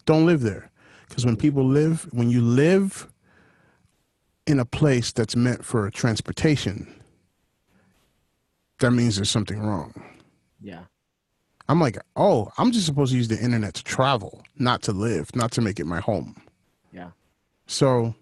Don't 0.05 0.25
live 0.25 0.39
there. 0.39 0.71
Because 1.09 1.25
when 1.25 1.35
people 1.35 1.65
live, 1.65 2.07
when 2.13 2.29
you 2.29 2.39
live 2.39 3.09
in 4.47 4.59
a 4.59 4.65
place 4.65 5.11
that's 5.11 5.35
meant 5.35 5.65
for 5.65 5.89
transportation, 5.89 6.87
that 8.79 8.91
means 8.91 9.17
there's 9.17 9.29
something 9.29 9.59
wrong. 9.59 9.93
yeah. 10.61 10.83
I'm 11.67 11.81
like, 11.81 11.97
oh, 12.15 12.49
I'm 12.57 12.71
just 12.71 12.85
supposed 12.85 13.11
to 13.11 13.17
use 13.17 13.27
the 13.27 13.39
internet 13.41 13.73
to 13.73 13.83
travel, 13.83 14.41
not 14.57 14.81
to 14.83 14.93
live, 14.93 15.35
not 15.35 15.51
to 15.51 15.61
make 15.61 15.81
it 15.81 15.85
my 15.85 15.99
home. 15.99 16.41
Yeah. 16.93 17.11
So 17.67 18.15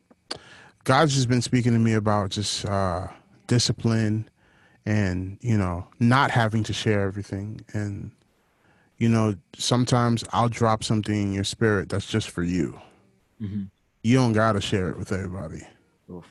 God's 0.84 1.16
just 1.16 1.30
been 1.30 1.42
speaking 1.42 1.74
to 1.74 1.80
me 1.80 1.94
about 1.94 2.32
just 2.32 2.66
uh, 2.66 3.08
discipline 3.48 4.30
and, 4.86 5.38
you 5.42 5.58
know, 5.58 5.88
not 6.00 6.32
having 6.32 6.64
to 6.64 6.74
share 6.74 7.02
everything. 7.02 7.62
And, 7.74 8.12
you 8.98 9.10
know, 9.10 9.36
sometimes 9.56 10.24
I'll 10.32 10.50
drop 10.50 10.84
something 10.84 11.14
in 11.16 11.34
your 11.34 11.44
spirit 11.44 11.90
that's 11.90 12.08
just 12.08 12.30
for 12.30 12.44
you. 12.44 12.80
hmm 13.40 13.64
You 14.04 14.18
don't 14.18 14.34
got 14.34 14.54
to 14.54 14.62
share 14.62 14.90
it 14.90 14.98
with 14.98 15.12
everybody. 15.12 15.62
Oof. 16.10 16.26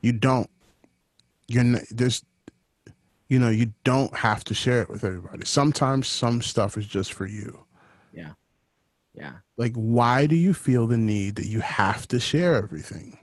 You 0.00 0.12
don't. 0.12 0.48
You're 1.48 1.64
n- 1.64 1.86
there's, 1.90 2.24
you 3.28 3.38
know, 3.38 3.48
you 3.48 3.72
don't 3.84 4.14
have 4.16 4.44
to 4.44 4.54
share 4.54 4.82
it 4.82 4.88
with 4.88 5.04
everybody. 5.04 5.44
Sometimes 5.44 6.06
some 6.06 6.42
stuff 6.42 6.76
is 6.76 6.86
just 6.86 7.12
for 7.12 7.26
you. 7.26 7.64
Yeah. 8.12 8.32
Yeah. 9.14 9.32
Like, 9.56 9.74
why 9.74 10.26
do 10.26 10.36
you 10.36 10.54
feel 10.54 10.86
the 10.86 10.96
need 10.96 11.34
that 11.36 11.46
you 11.46 11.60
have 11.60 12.06
to 12.08 12.20
share 12.20 12.54
everything? 12.54 13.18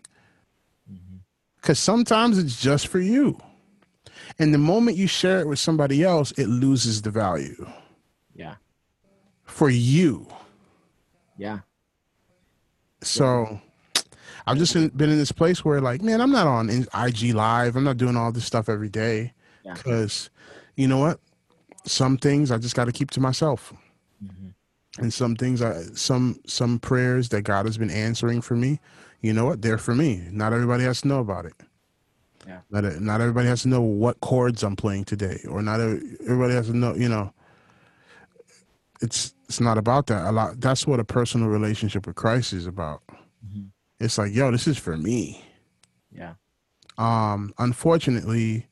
Because 1.61 1.79
sometimes 1.79 2.37
it's 2.37 2.61
just 2.61 2.87
for 2.87 2.99
you. 2.99 3.37
And 4.39 4.53
the 4.53 4.57
moment 4.59 4.97
you 4.97 5.07
share 5.07 5.39
it 5.39 5.47
with 5.47 5.59
somebody 5.59 6.03
else, 6.03 6.31
it 6.33 6.47
loses 6.47 7.01
the 7.01 7.11
value 7.11 7.67
Yeah. 8.35 8.55
for 9.43 9.69
you. 9.69 10.27
Yeah. 11.37 11.59
So 13.01 13.59
I've 14.45 14.57
just 14.57 14.73
been 14.73 15.09
in 15.09 15.17
this 15.17 15.31
place 15.31 15.63
where, 15.65 15.81
like, 15.81 16.01
man, 16.01 16.21
I'm 16.21 16.31
not 16.31 16.47
on 16.47 16.69
IG 16.69 17.33
Live. 17.33 17.75
I'm 17.75 17.83
not 17.83 17.97
doing 17.97 18.15
all 18.15 18.31
this 18.31 18.45
stuff 18.45 18.69
every 18.69 18.89
day 18.89 19.33
Yeah. 19.63 19.73
because, 19.73 20.29
you 20.75 20.87
know 20.87 20.97
what? 20.97 21.19
Some 21.85 22.17
things 22.17 22.51
I 22.51 22.57
just 22.57 22.75
got 22.75 22.85
to 22.85 22.91
keep 22.91 23.11
to 23.11 23.19
myself, 23.19 23.73
hmm 24.19 24.49
and 24.99 25.13
some 25.13 25.35
things, 25.35 25.61
I 25.61 25.83
some 25.93 26.39
some 26.47 26.79
prayers 26.79 27.29
that 27.29 27.43
God 27.43 27.65
has 27.67 27.77
been 27.77 27.91
answering 27.91 28.41
for 28.41 28.55
me. 28.55 28.79
You 29.21 29.33
know 29.33 29.45
what? 29.45 29.61
They're 29.61 29.77
for 29.77 29.95
me. 29.95 30.23
Not 30.31 30.53
everybody 30.53 30.83
has 30.83 31.01
to 31.01 31.07
know 31.07 31.19
about 31.19 31.45
it. 31.45 31.53
Yeah. 32.47 32.59
Not 32.69 32.83
not 33.01 33.21
everybody 33.21 33.47
has 33.47 33.63
to 33.63 33.67
know 33.67 33.81
what 33.81 34.19
chords 34.21 34.63
I'm 34.63 34.75
playing 34.75 35.05
today, 35.05 35.39
or 35.49 35.61
not 35.61 35.79
everybody 35.81 36.53
has 36.53 36.67
to 36.67 36.77
know. 36.77 36.95
You 36.95 37.09
know, 37.09 37.33
it's 39.01 39.33
it's 39.47 39.59
not 39.59 39.77
about 39.77 40.07
that. 40.07 40.29
A 40.29 40.31
lot. 40.31 40.61
That's 40.61 40.87
what 40.87 40.99
a 40.99 41.03
personal 41.03 41.49
relationship 41.49 42.07
with 42.07 42.15
Christ 42.15 42.53
is 42.53 42.65
about. 42.65 43.01
hmm 43.07 43.65
It's 43.99 44.17
like, 44.17 44.33
yo, 44.33 44.51
this 44.51 44.67
is 44.67 44.77
for 44.77 44.95
me. 44.97 45.43
Yeah. 46.11 46.33
Um, 46.97 47.53
unfortunately, 47.57 48.67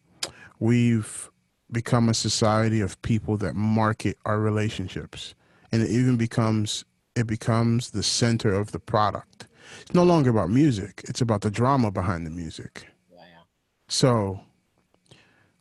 we've 0.60 1.30
become 1.72 2.10
a 2.10 2.14
society 2.14 2.80
of 2.82 3.02
people 3.02 3.38
that 3.38 3.56
market 3.56 4.18
our 4.25 4.40
relationships, 4.40 5.36
and 5.72 5.82
it 5.82 5.90
even 5.90 6.16
becomes 6.18 6.86
it 7.16 7.28
becomes 7.28 7.92
the 7.92 8.04
center 8.04 8.54
of 8.54 8.72
the 8.72 8.80
product. 8.80 9.48
It's 9.81 9.93
no 9.93 10.03
longer 10.03 10.29
about 10.29 10.50
music; 10.50 11.03
it's 11.07 11.22
about 11.22 11.41
the 11.41 11.51
drama 11.51 11.91
behind 11.91 12.25
the 12.25 12.31
music. 12.31 12.88
Yeah. 13.12 13.19
Yeah. 13.19 13.41
So, 13.88 14.41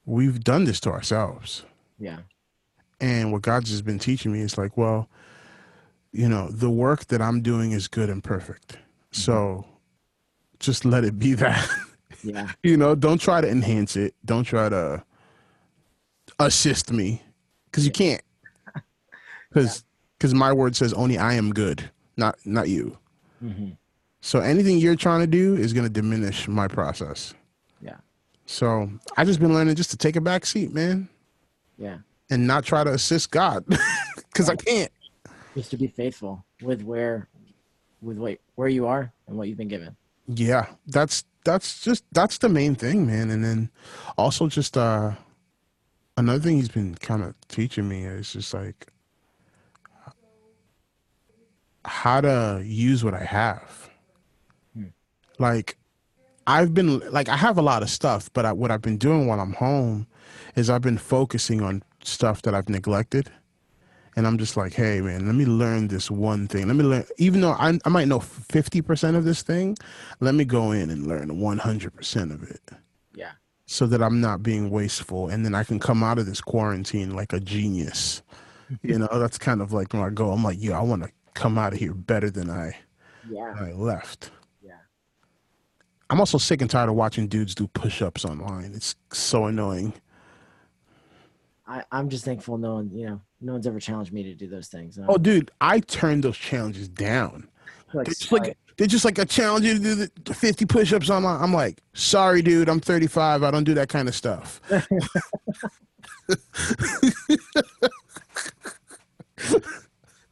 we've 0.07 0.43
done 0.43 0.65
this 0.65 0.81
to 0.81 0.91
ourselves. 0.91 1.65
Yeah. 1.99 2.19
And 3.01 3.33
what 3.33 3.43
God's 3.43 3.71
just 3.71 3.85
been 3.85 3.99
teaching 3.99 4.33
me 4.33 4.41
is 4.41 4.57
like, 4.57 4.77
well, 4.77 5.09
you 6.13 6.29
know, 6.29 6.49
the 6.49 6.71
work 6.71 7.07
that 7.07 7.21
I'm 7.21 7.43
doing 7.43 7.73
is 7.73 7.89
good 7.89 8.09
and 8.09 8.23
perfect. 8.23 8.79
So 9.11 9.67
just 10.61 10.85
let 10.85 11.05
it 11.05 11.19
be 11.19 11.35
that. 11.35 11.69
Yeah. 12.23 12.53
you 12.63 12.79
know, 12.79 12.95
don't 12.95 13.21
try 13.21 13.43
to 13.43 13.49
enhance 13.51 13.97
it. 13.97 14.15
Don't 14.25 14.45
try 14.45 14.71
to 14.71 15.05
assist 16.39 16.91
me 16.91 17.21
because 17.67 17.85
you 17.85 17.93
can't. 17.93 18.23
Because 19.51 19.85
because 20.17 20.33
my 20.33 20.51
word 20.51 20.75
says 20.75 20.95
only 20.95 21.19
I 21.19 21.35
am 21.35 21.53
good, 21.53 21.91
not 22.17 22.39
not 22.47 22.71
you. 22.71 22.97
Mm-hmm. 23.45 23.73
So 24.25 24.41
anything 24.41 24.79
you're 24.79 24.97
trying 24.97 25.21
to 25.21 25.27
do 25.27 25.55
is 25.55 25.75
going 25.75 25.85
to 25.85 25.93
diminish 25.93 26.49
my 26.49 26.67
process. 26.67 27.35
Yeah. 27.83 27.97
So 28.47 28.91
I 29.19 29.25
just 29.27 29.39
been 29.39 29.53
learning 29.53 29.75
just 29.75 29.91
to 29.91 29.99
take 29.99 30.17
a 30.17 30.21
back 30.23 30.47
seat, 30.47 30.73
man. 30.73 31.11
Yeah. 31.77 31.99
And 32.31 32.47
not 32.47 32.65
try 32.65 32.85
to 32.85 32.91
assist 32.95 33.31
God, 33.31 33.67
because 34.17 34.49
I 34.49 34.57
can't. 34.57 34.91
Just 35.55 35.73
to 35.73 35.77
be 35.77 35.89
faithful 35.89 36.43
with 36.63 36.81
where, 36.81 37.29
with 38.01 38.17
what 38.17 38.39
where 38.55 38.69
you 38.69 38.87
are 38.87 39.13
and 39.27 39.37
what 39.37 39.49
you've 39.49 39.59
been 39.59 39.69
given. 39.69 39.95
Yeah, 40.27 40.69
that's 40.87 41.25
that's 41.45 41.83
just 41.83 42.03
that's 42.13 42.39
the 42.39 42.49
main 42.49 42.77
thing, 42.77 43.07
man. 43.07 43.29
And 43.29 43.45
then 43.45 43.69
also 44.17 44.49
just 44.49 44.79
uh 44.79 45.13
another 46.17 46.41
thing 46.41 46.57
he's 46.57 46.71
been 46.71 46.95
kind 46.95 47.23
of 47.23 47.35
teaching 47.49 47.87
me 47.87 48.05
is 48.05 48.33
just 48.33 48.55
like 48.55 48.87
how 51.85 52.23
to 52.23 52.63
use 52.65 53.05
what 53.05 53.13
I 53.13 53.23
have. 53.23 53.84
Like 55.39 55.77
I've 56.47 56.75
been 56.75 57.01
like 57.11 57.29
I 57.29 57.37
have 57.37 57.59
a 57.59 57.63
lot 57.63 57.83
of 57.83 57.91
stuff, 57.91 58.31
but 58.33 58.45
I, 58.45 58.53
what 58.53 58.71
I've 58.71 58.83
been 58.83 58.99
doing 58.99 59.27
while 59.27 59.41
I'm 59.41 59.55
home 59.55 60.07
is 60.57 60.71
I've 60.71 60.83
been 60.83 60.99
focusing 60.99 61.63
on 61.63 61.83
stuff 62.03 62.43
that 62.43 62.55
I've 62.55 62.69
neglected. 62.69 63.31
And 64.17 64.29
I'm 64.29 64.39
just 64.39 64.57
like, 64.57 64.75
hey 64.75 65.01
man, 65.01 65.27
let 65.27 65.35
me 65.35 65.45
learn 65.45 65.89
this 65.89 66.09
one 66.09 66.47
thing. 66.47 66.69
Let 66.69 66.77
me 66.77 66.85
learn, 66.85 67.05
even 67.17 67.41
though 67.41 67.51
I, 67.53 67.77
I 67.85 67.89
might 67.89 68.07
know 68.07 68.21
50% 68.21 69.17
of 69.17 69.25
this 69.25 69.43
thing, 69.43 69.77
let 70.21 70.37
me 70.37 70.45
go 70.45 70.71
in 70.71 70.91
and 70.91 71.09
learn 71.09 71.31
100% 71.31 72.33
of 72.33 72.49
it. 72.49 72.61
Yeah. 73.13 73.33
So 73.67 73.87
that 73.89 74.01
I'm 74.01 74.21
not 74.21 74.41
being 74.41 74.71
wasteful. 74.71 75.29
And 75.29 75.45
then 75.45 75.57
I 75.57 75.65
can 75.65 75.81
come 75.81 76.05
out 76.05 76.21
of 76.21 76.27
this 76.27 76.41
quarantine 76.41 77.17
like 77.17 77.33
a 77.33 77.41
genius. 77.41 78.23
you 78.83 78.99
know, 78.99 79.09
that's 79.13 79.39
kind 79.39 79.61
of 79.61 79.73
like 79.73 79.93
when 79.93 80.03
I 80.03 80.11
go, 80.11 80.31
I'm 80.31 80.45
like, 80.45 80.59
yeah, 80.61 80.79
I 80.79 80.83
want 80.83 81.03
to 81.03 81.11
come 81.35 81.59
out 81.59 81.73
of 81.73 81.81
here 81.81 81.93
better 81.93 82.31
than 82.31 82.51
I, 82.51 82.77
yeah. 83.29 83.53
I 83.59 83.73
left. 83.73 84.31
I'm 86.11 86.21
also 86.21 86.39
sick 86.39 86.61
and 86.61 86.71
tired 86.71 86.89
of 86.89 86.95
watching 86.95 87.29
dudes 87.29 87.55
do 87.55 87.67
push 87.69 88.03
ups 88.03 88.25
online. 88.25 88.73
It's 88.75 88.95
so 89.13 89.47
annoying. 89.47 89.95
I, 91.67 91.83
I'm 91.91 92.09
just 92.11 92.25
thankful 92.25 92.59
no 92.59 92.75
one, 92.75 92.91
you 92.93 93.07
know, 93.07 93.21
no 93.41 93.53
one's 93.53 93.67
ever 93.67 93.81
challenged 93.81 94.13
me 94.13 94.23
to 94.25 94.35
do 94.35 94.47
those 94.47 94.69
things. 94.69 94.99
Oh, 95.09 95.17
dude, 95.17 95.51
I 95.61 95.81
turned 95.81 96.25
those 96.25 96.37
challenges 96.37 96.89
down. 96.89 97.49
Like, 97.95 98.07
they're, 98.07 98.15
just 98.15 98.33
like, 98.33 98.59
they're 98.77 98.87
just 98.87 99.05
like 99.05 99.19
a 99.19 99.25
challenge 99.25 99.65
you 99.65 99.75
to 99.75 99.81
do 99.81 99.95
the 100.25 100.35
50 100.35 100.67
push-ups 100.67 101.09
online. 101.09 101.41
I'm 101.41 101.55
like, 101.55 101.81
sorry, 101.95 102.43
dude, 102.43 102.69
I'm 102.69 102.81
35. 102.81 103.43
I 103.43 103.51
don't 103.51 103.65
do 103.65 103.75
that 103.75 103.89
kind 103.89 104.09
of 104.09 104.15
stuff. 104.15 104.61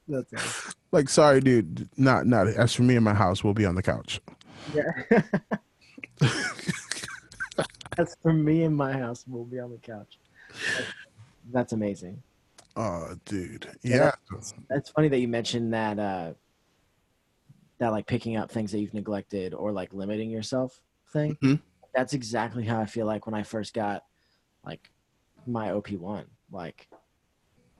That's 0.09 0.75
like, 0.91 1.09
sorry, 1.09 1.41
dude, 1.41 1.89
not 1.97 2.27
not. 2.27 2.49
As 2.49 2.75
for 2.75 2.83
me 2.83 2.97
and 2.97 3.05
my 3.05 3.15
house, 3.15 3.43
we'll 3.43 3.55
be 3.55 3.65
on 3.65 3.77
the 3.77 3.83
couch. 3.83 4.21
Yeah. 4.75 5.23
As 7.99 8.17
for 8.23 8.33
me 8.33 8.63
and 8.65 8.75
my 8.75 8.93
house, 8.93 9.25
we'll 9.27 9.45
be 9.45 9.59
on 9.59 9.71
the 9.71 9.79
couch. 9.79 10.19
That's, 10.77 10.89
that's 11.53 11.73
amazing. 11.73 12.23
Oh, 12.77 13.15
dude. 13.25 13.69
Yeah. 13.83 14.13
That's, 14.31 14.55
that's, 14.69 14.91
funny 14.91 15.09
that 15.09 15.19
you 15.19 15.29
mentioned 15.29 15.75
that 15.75 15.99
uh 15.99 16.33
that 17.79 17.91
like 17.91 18.07
picking 18.07 18.37
up 18.37 18.51
things 18.51 18.73
that 18.73 18.79
you've 18.79 18.95
neglected 18.95 19.53
or 19.55 19.73
like 19.73 19.93
limiting 19.93 20.31
yourself 20.31 20.81
thing. 21.13 21.37
Mm-hmm. 21.43 21.57
That's 21.95 22.15
exactly 22.15 22.65
how 22.65 22.81
I 22.81 22.87
feel 22.87 23.07
like 23.07 23.27
when 23.27 23.35
I 23.35 23.43
first 23.43 23.75
got 23.75 24.05
like 24.65 24.91
my 25.47 25.69
OP1. 25.69 26.25
Like 26.51 26.89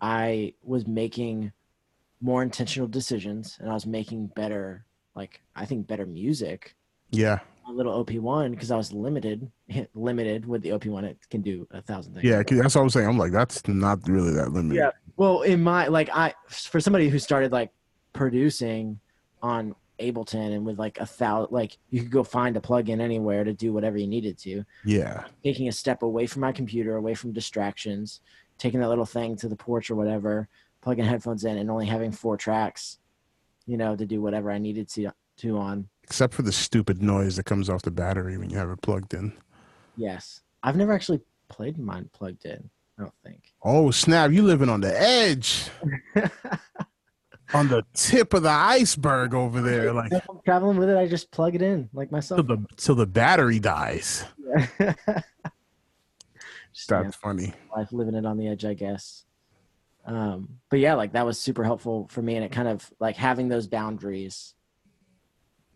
I 0.01 0.55
was 0.63 0.87
making 0.87 1.53
more 2.21 2.43
intentional 2.43 2.89
decisions 2.89 3.57
and 3.61 3.71
I 3.71 3.75
was 3.75 3.87
making 3.87 4.27
better 4.29 4.85
like 5.15 5.41
I 5.57 5.65
think 5.65 5.87
better 5.87 6.05
music. 6.05 6.75
Yeah 7.11 7.41
a 7.73 7.77
little 7.77 8.05
OP1 8.05 8.51
because 8.51 8.71
I 8.71 8.77
was 8.77 8.93
limited, 8.93 9.51
limited 9.95 10.47
with 10.47 10.63
the 10.63 10.71
OP1. 10.71 11.05
It 11.05 11.19
can 11.31 11.43
do 11.43 11.67
a 11.71 11.83
thousand 11.83 12.15
things. 12.15 12.25
Yeah, 12.25 12.43
that's 12.43 12.75
what 12.75 12.83
I 12.83 12.85
was 12.85 12.93
saying. 12.93 13.09
I'm 13.09 13.19
like, 13.19 13.33
that's 13.33 13.67
not 13.67 14.07
really 14.07 14.33
that 14.33 14.53
limited. 14.53 14.79
Yeah. 14.79 14.91
Well, 15.17 15.43
in 15.43 15.63
my 15.63 15.89
like, 15.89 16.11
I 16.13 16.35
for 16.49 16.81
somebody 16.81 17.09
who 17.09 17.19
started 17.19 17.53
like 17.53 17.71
producing 18.13 19.01
on 19.43 19.75
Ableton 20.01 20.55
and 20.55 20.65
with 20.65 20.79
like 20.79 20.99
a 20.99 21.07
thousand, 21.07 21.53
like 21.53 21.79
you 21.91 22.03
could 22.03 22.11
go 22.11 22.25
find 22.25 22.57
a 22.57 22.61
plugin 22.61 23.01
anywhere 23.01 23.45
to 23.45 23.53
do 23.53 23.73
whatever 23.73 23.99
you 23.99 24.07
needed 24.07 24.39
to. 24.39 24.65
Yeah. 24.85 25.25
Taking 25.43 25.69
a 25.69 25.73
step 25.73 26.03
away 26.03 26.27
from 26.27 26.41
my 26.41 26.53
computer, 26.53 26.97
away 26.97 27.15
from 27.15 27.33
distractions, 27.33 28.21
taking 28.59 28.81
that 28.81 28.89
little 28.89 29.07
thing 29.07 29.37
to 29.37 29.49
the 29.49 29.57
porch 29.57 29.91
or 29.91 29.95
whatever, 29.95 30.49
plugging 30.81 31.05
headphones 31.05 31.45
in, 31.45 31.59
and 31.59 31.71
only 31.71 31.87
having 31.87 32.13
four 32.13 32.37
tracks, 32.37 32.99
you 33.67 33.77
know, 33.77 33.97
to 33.97 34.07
do 34.07 34.21
whatever 34.21 34.51
I 34.51 34.59
needed 34.59 34.89
to 34.91 35.11
to 35.39 35.59
on 35.59 35.89
except 36.05 36.35
for 36.35 36.43
the 36.43 36.53
stupid 36.53 37.03
noise 37.03 37.37
that 37.37 37.45
comes 37.45 37.69
off 37.69 37.83
the 37.83 37.91
battery 37.91 38.37
when 38.37 38.51
you 38.51 38.57
have 38.59 38.71
it 38.71 38.83
plugged 38.83 39.15
in. 39.15 39.33
Yes, 39.97 40.41
I've 40.63 40.77
never 40.77 40.93
actually 40.93 41.21
played 41.49 41.79
mine 41.79 42.09
plugged 42.13 42.45
in. 42.45 42.71
I 42.99 43.03
don't 43.03 43.15
think. 43.25 43.53
Oh 43.63 43.91
snap! 43.91 44.31
You 44.31 44.43
living 44.43 44.69
on 44.69 44.81
the 44.81 45.01
edge, 45.01 45.69
on 47.55 47.69
the 47.69 47.85
tip 47.95 48.35
of 48.35 48.43
the 48.43 48.51
iceberg 48.51 49.35
over 49.35 49.61
there. 49.61 49.93
Like 49.93 50.13
I'm 50.13 50.41
traveling 50.45 50.77
with 50.77 50.89
it, 50.89 50.97
I 50.97 51.07
just 51.07 51.31
plug 51.31 51.55
it 51.55 51.63
in 51.63 51.89
like 51.93 52.13
myself 52.13 52.39
till 52.39 52.57
the 52.57 52.67
till 52.77 52.95
the 52.95 53.07
battery 53.07 53.59
dies. 53.59 54.25
Yeah. 56.75 56.89
That's 56.89 57.17
yeah, 57.17 57.21
funny. 57.23 57.53
Life 57.77 57.93
living 57.93 58.15
it 58.15 58.25
on 58.25 58.39
the 58.39 58.49
edge, 58.49 58.65
I 58.65 58.73
guess. 58.73 59.25
Um, 60.07 60.49
but 60.71 60.79
yeah, 60.79 60.95
like 60.95 61.13
that 61.13 61.27
was 61.27 61.39
super 61.39 61.65
helpful 61.65 62.09
for 62.11 62.23
me, 62.23 62.35
and 62.37 62.45
it 62.45 62.51
kind 62.51 62.67
of 62.67 62.91
like 62.99 63.17
having 63.17 63.49
those 63.49 63.67
boundaries 63.67 64.55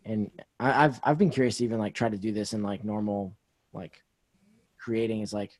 and 0.07 0.31
I, 0.59 0.71
have 0.71 0.99
I've 1.03 1.17
been 1.17 1.29
curious 1.29 1.57
to 1.57 1.65
even 1.65 1.79
like 1.79 1.93
try 1.93 2.09
to 2.09 2.17
do 2.17 2.31
this 2.31 2.53
in 2.53 2.63
like 2.63 2.83
normal 2.83 3.35
like 3.73 4.01
creating 4.79 5.21
is 5.21 5.33
like 5.33 5.51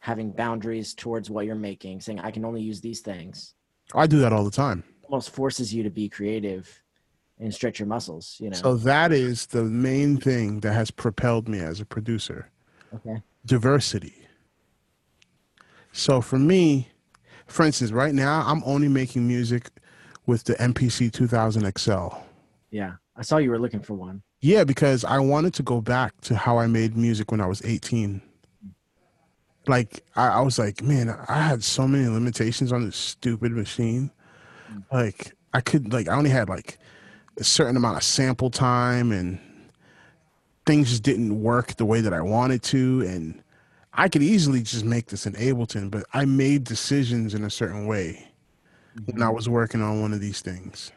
having 0.00 0.32
boundaries 0.32 0.94
towards 0.94 1.30
what 1.30 1.46
you're 1.46 1.54
making, 1.54 2.00
saying 2.00 2.20
I 2.20 2.30
can 2.30 2.44
only 2.44 2.62
use 2.62 2.80
these 2.80 3.00
things. 3.00 3.54
I 3.94 4.06
do 4.06 4.18
that 4.20 4.32
all 4.32 4.44
the 4.44 4.50
time. 4.50 4.82
It 5.02 5.06
Almost 5.08 5.30
forces 5.30 5.72
you 5.72 5.82
to 5.82 5.90
be 5.90 6.08
creative 6.08 6.82
and 7.38 7.52
stretch 7.52 7.78
your 7.78 7.86
muscles, 7.86 8.36
you 8.40 8.50
know. 8.50 8.56
So 8.56 8.76
that 8.76 9.12
is 9.12 9.46
the 9.46 9.64
main 9.64 10.16
thing 10.16 10.60
that 10.60 10.72
has 10.72 10.90
propelled 10.90 11.48
me 11.48 11.60
as 11.60 11.80
a 11.80 11.84
producer. 11.84 12.50
Okay. 12.94 13.22
Diversity. 13.44 14.14
So 15.92 16.20
for 16.20 16.38
me, 16.38 16.88
for 17.46 17.66
instance, 17.66 17.92
right 17.92 18.14
now 18.14 18.42
I'm 18.46 18.62
only 18.64 18.88
making 18.88 19.28
music 19.28 19.68
with 20.26 20.44
the 20.44 20.54
MPC 20.54 21.12
2000 21.12 21.78
XL. 21.78 22.08
Yeah. 22.70 22.94
I 23.16 23.22
saw 23.22 23.36
you 23.38 23.50
were 23.50 23.58
looking 23.58 23.80
for 23.80 23.94
one. 23.94 24.22
Yeah, 24.40 24.64
because 24.64 25.04
I 25.04 25.18
wanted 25.18 25.54
to 25.54 25.62
go 25.62 25.80
back 25.80 26.20
to 26.22 26.36
how 26.36 26.58
I 26.58 26.66
made 26.66 26.96
music 26.96 27.30
when 27.30 27.40
I 27.40 27.46
was 27.46 27.62
18. 27.64 28.22
Like 29.66 30.02
I, 30.16 30.28
I 30.28 30.40
was 30.40 30.58
like, 30.58 30.82
man, 30.82 31.14
I 31.28 31.42
had 31.42 31.62
so 31.62 31.86
many 31.86 32.06
limitations 32.08 32.72
on 32.72 32.84
this 32.84 32.96
stupid 32.96 33.52
machine. 33.52 34.10
Like 34.90 35.32
I 35.52 35.60
could 35.60 35.92
like 35.92 36.08
I 36.08 36.16
only 36.16 36.30
had 36.30 36.48
like 36.48 36.78
a 37.38 37.44
certain 37.44 37.76
amount 37.76 37.96
of 37.96 38.02
sample 38.02 38.50
time 38.50 39.12
and 39.12 39.38
things 40.66 40.90
just 40.90 41.02
didn't 41.02 41.42
work 41.42 41.76
the 41.76 41.84
way 41.84 42.00
that 42.00 42.12
I 42.12 42.20
wanted 42.20 42.62
to 42.64 43.02
and 43.02 43.42
I 43.94 44.08
could 44.08 44.22
easily 44.22 44.62
just 44.62 44.84
make 44.84 45.06
this 45.06 45.26
in 45.26 45.34
Ableton, 45.34 45.90
but 45.90 46.04
I 46.14 46.24
made 46.24 46.64
decisions 46.64 47.34
in 47.34 47.44
a 47.44 47.50
certain 47.50 47.86
way 47.86 48.26
mm-hmm. 48.96 49.12
when 49.12 49.22
I 49.22 49.28
was 49.28 49.48
working 49.48 49.82
on 49.82 50.00
one 50.00 50.14
of 50.14 50.20
these 50.20 50.40
things. 50.40 50.92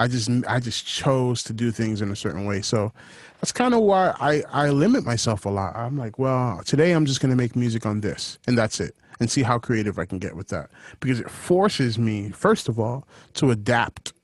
I 0.00 0.08
just 0.08 0.30
I 0.48 0.60
just 0.60 0.86
chose 0.86 1.42
to 1.42 1.52
do 1.52 1.70
things 1.70 2.00
in 2.00 2.10
a 2.10 2.16
certain 2.16 2.46
way. 2.46 2.62
So 2.62 2.90
that's 3.38 3.52
kind 3.52 3.74
of 3.74 3.80
why 3.80 4.14
I 4.18 4.42
I 4.50 4.70
limit 4.70 5.04
myself 5.04 5.44
a 5.44 5.50
lot. 5.50 5.76
I'm 5.76 5.98
like, 5.98 6.18
well, 6.18 6.62
today 6.64 6.92
I'm 6.92 7.04
just 7.04 7.20
going 7.20 7.28
to 7.28 7.36
make 7.36 7.54
music 7.54 7.84
on 7.84 8.00
this 8.00 8.38
and 8.46 8.56
that's 8.56 8.80
it 8.80 8.96
and 9.20 9.30
see 9.30 9.42
how 9.42 9.58
creative 9.58 9.98
I 9.98 10.06
can 10.06 10.18
get 10.18 10.34
with 10.34 10.48
that 10.48 10.70
because 11.00 11.20
it 11.20 11.30
forces 11.30 11.98
me 11.98 12.30
first 12.30 12.66
of 12.66 12.80
all 12.80 13.06
to 13.34 13.50
adapt 13.50 14.14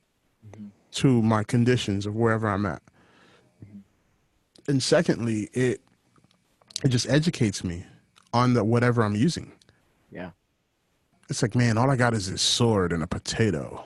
mm-hmm. 0.51 0.69
to 0.93 1.21
my 1.21 1.45
conditions 1.45 2.07
of 2.07 2.15
wherever 2.17 2.49
I'm 2.49 2.65
at. 2.65 2.81
Mm-hmm. 3.63 4.71
And 4.71 4.83
secondly, 4.83 5.51
it 5.53 5.83
it 6.83 6.89
just 6.89 7.07
educates 7.07 7.63
me 7.63 7.85
on 8.33 8.55
the 8.55 8.65
whatever 8.65 9.03
I'm 9.03 9.15
using. 9.15 9.53
Yeah. 10.11 10.31
It's 11.29 11.43
like, 11.43 11.55
man, 11.55 11.77
all 11.77 11.91
I 11.91 11.97
got 11.97 12.15
is 12.15 12.31
this 12.31 12.41
sword 12.41 12.95
and 12.95 13.03
a 13.03 13.07
potato 13.07 13.85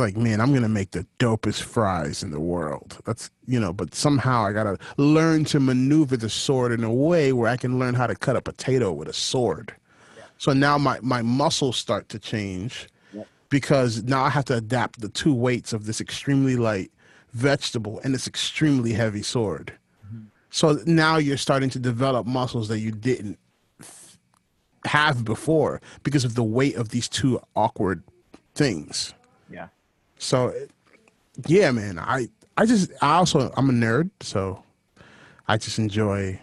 like, 0.00 0.16
man, 0.16 0.40
I'm 0.40 0.52
gonna 0.52 0.68
make 0.68 0.90
the 0.90 1.06
dopest 1.18 1.62
fries 1.62 2.22
in 2.22 2.30
the 2.30 2.40
world. 2.40 2.98
That's 3.04 3.30
you 3.46 3.60
know, 3.60 3.72
but 3.72 3.94
somehow 3.94 4.44
I 4.44 4.52
gotta 4.52 4.78
learn 4.96 5.44
to 5.46 5.60
maneuver 5.60 6.16
the 6.16 6.30
sword 6.30 6.72
in 6.72 6.84
a 6.84 6.92
way 6.92 7.32
where 7.32 7.48
I 7.48 7.56
can 7.56 7.78
learn 7.78 7.94
how 7.94 8.06
to 8.06 8.16
cut 8.16 8.36
a 8.36 8.40
potato 8.40 8.92
with 8.92 9.08
a 9.08 9.12
sword. 9.12 9.74
Yeah. 10.16 10.24
So 10.38 10.52
now 10.52 10.78
my 10.78 10.98
my 11.02 11.22
muscles 11.22 11.76
start 11.76 12.08
to 12.10 12.18
change 12.18 12.88
because 13.50 14.04
now 14.04 14.22
I 14.22 14.30
have 14.30 14.46
to 14.46 14.56
adapt 14.56 15.00
the 15.00 15.08
two 15.08 15.34
weights 15.34 15.72
of 15.72 15.84
this 15.84 16.00
extremely 16.00 16.56
light 16.56 16.90
vegetable 17.32 18.00
and 18.02 18.14
this 18.14 18.26
extremely 18.26 18.92
heavy 18.92 19.22
sword. 19.22 19.72
Mm-hmm. 20.06 20.24
So 20.50 20.78
now 20.86 21.16
you're 21.16 21.36
starting 21.36 21.68
to 21.70 21.78
develop 21.78 22.26
muscles 22.26 22.68
that 22.68 22.78
you 22.78 22.92
didn't 22.92 23.38
have 24.86 25.24
before 25.24 25.82
because 26.02 26.24
of 26.24 26.34
the 26.34 26.44
weight 26.44 26.76
of 26.76 26.88
these 26.88 27.08
two 27.08 27.40
awkward 27.54 28.02
things. 28.54 29.14
Yeah. 29.50 29.68
So, 30.20 30.54
yeah, 31.46 31.70
man. 31.72 31.98
I 31.98 32.28
I 32.56 32.66
just 32.66 32.92
I 33.02 33.14
also 33.16 33.50
I'm 33.56 33.70
a 33.70 33.72
nerd, 33.72 34.10
so 34.20 34.62
I 35.48 35.56
just 35.56 35.78
enjoy. 35.78 36.40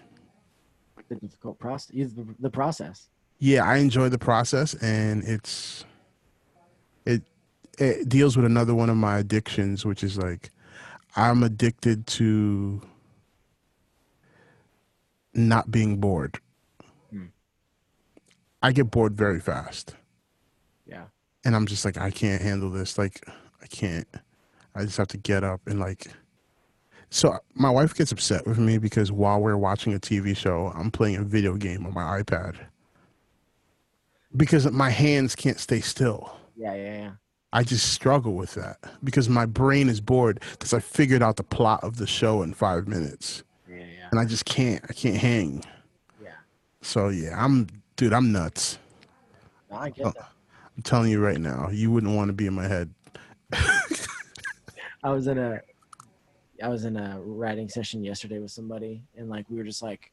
The 1.09 1.15
difficult 1.15 1.57
process. 1.59 2.11
The, 2.11 2.35
the 2.39 2.49
process. 2.49 3.07
Yeah, 3.39 3.63
I 3.63 3.77
enjoy 3.77 4.09
the 4.09 4.17
process, 4.17 4.73
and 4.75 5.23
it's 5.23 5.85
it 7.05 7.21
it 7.77 8.09
deals 8.09 8.35
with 8.35 8.45
another 8.45 8.73
one 8.73 8.89
of 8.89 8.97
my 8.97 9.19
addictions, 9.19 9.85
which 9.85 10.03
is 10.03 10.17
like 10.17 10.49
I'm 11.15 11.43
addicted 11.43 12.07
to 12.07 12.81
not 15.35 15.69
being 15.69 15.97
bored. 15.97 16.39
Hmm. 17.11 17.25
I 18.63 18.71
get 18.71 18.89
bored 18.89 19.15
very 19.15 19.39
fast. 19.39 19.95
Yeah. 20.87 21.05
and 21.45 21.55
I'm 21.55 21.67
just 21.67 21.85
like, 21.85 21.97
I 21.97 22.09
can't 22.11 22.41
handle 22.41 22.69
this. 22.71 22.97
Like, 22.97 23.23
I 23.61 23.67
can't. 23.67 24.07
I 24.75 24.83
just 24.85 24.97
have 24.97 25.07
to 25.09 25.17
get 25.17 25.43
up 25.43 25.61
and 25.67 25.79
like. 25.79 26.07
So 27.09 27.29
uh, 27.29 27.37
my 27.53 27.69
wife 27.69 27.95
gets 27.95 28.11
upset 28.11 28.45
with 28.45 28.57
me 28.59 28.77
because 28.77 29.11
while 29.11 29.39
we're 29.39 29.57
watching 29.57 29.93
a 29.93 29.99
TV 29.99 30.35
show, 30.35 30.71
I'm 30.75 30.91
playing 30.91 31.15
a 31.17 31.23
video 31.23 31.55
game 31.55 31.85
on 31.85 31.93
my 31.93 32.21
iPad. 32.21 32.55
Because 34.35 34.69
my 34.71 34.89
hands 34.89 35.35
can't 35.35 35.59
stay 35.59 35.79
still. 35.79 36.35
Yeah. 36.55 36.73
Yeah. 36.75 36.83
Yeah. 37.03 37.11
I 37.53 37.63
just 37.63 37.93
struggle 37.93 38.33
with 38.33 38.53
that 38.55 38.77
because 39.03 39.29
my 39.29 39.45
brain 39.45 39.87
is 39.87 40.01
bored 40.01 40.41
because 40.51 40.73
I 40.73 40.79
figured 40.79 41.23
out 41.23 41.37
the 41.37 41.43
plot 41.43 41.81
of 41.83 41.95
the 41.97 42.05
show 42.05 42.41
in 42.41 42.53
five 42.53 42.87
minutes, 42.89 43.43
Yeah. 43.69 43.77
Yeah. 43.77 44.07
and 44.11 44.19
I 44.19 44.25
just 44.25 44.43
can't. 44.43 44.83
I 44.89 44.93
can't 44.93 45.15
hang. 45.15 45.63
Yeah. 46.21 46.31
So 46.81 47.07
yeah, 47.07 47.41
I'm 47.41 47.67
dude. 47.95 48.11
I'm 48.11 48.33
nuts. 48.33 48.79
No, 49.71 49.77
I 49.77 49.89
get 49.91 50.05
Oh. 50.07 50.11
that. 50.11 50.29
I'm 50.75 50.83
telling 50.83 51.09
you 51.09 51.23
right 51.23 51.39
now, 51.39 51.69
you 51.71 51.89
wouldn't 51.89 52.13
want 52.15 52.27
to 52.27 52.33
be 52.33 52.47
in 52.47 52.53
my 52.53 52.67
head. 52.67 52.93
I 55.03 55.11
was 55.11 55.27
in 55.27 55.37
a 55.37 55.61
I 56.61 56.69
was 56.69 56.85
in 56.85 56.97
a 56.97 57.19
writing 57.21 57.69
session 57.69 58.03
yesterday 58.03 58.39
with 58.39 58.51
somebody 58.51 59.03
and 59.15 59.29
like 59.29 59.49
we 59.49 59.57
were 59.57 59.63
just 59.63 59.81
like 59.81 60.11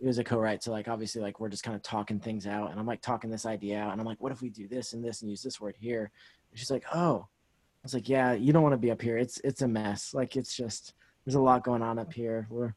it 0.00 0.06
was 0.06 0.18
a 0.18 0.24
co-write 0.24 0.62
so 0.62 0.72
like 0.72 0.88
obviously 0.88 1.22
like 1.22 1.38
we're 1.38 1.48
just 1.48 1.62
kind 1.62 1.76
of 1.76 1.82
talking 1.82 2.18
things 2.18 2.46
out 2.46 2.70
and 2.70 2.80
I'm 2.80 2.86
like 2.86 3.00
talking 3.00 3.30
this 3.30 3.46
idea 3.46 3.80
out 3.80 3.92
and 3.92 4.00
I'm 4.00 4.06
like 4.06 4.20
what 4.20 4.32
if 4.32 4.42
we 4.42 4.50
do 4.50 4.66
this 4.68 4.92
and 4.92 5.04
this 5.04 5.22
and 5.22 5.30
use 5.30 5.42
this 5.42 5.60
word 5.60 5.76
here? 5.78 6.10
And 6.50 6.58
she's 6.58 6.70
like 6.70 6.84
oh. 6.94 7.26
I 7.26 7.84
was 7.84 7.94
like 7.94 8.08
yeah 8.08 8.32
you 8.32 8.52
don't 8.52 8.62
want 8.62 8.74
to 8.74 8.78
be 8.78 8.90
up 8.90 9.00
here. 9.00 9.16
It's 9.16 9.40
it's 9.44 9.62
a 9.62 9.68
mess. 9.68 10.12
Like 10.12 10.36
it's 10.36 10.54
just 10.54 10.94
there's 11.24 11.36
a 11.36 11.40
lot 11.40 11.64
going 11.64 11.82
on 11.82 11.98
up 11.98 12.12
here. 12.12 12.46
We're 12.50 12.74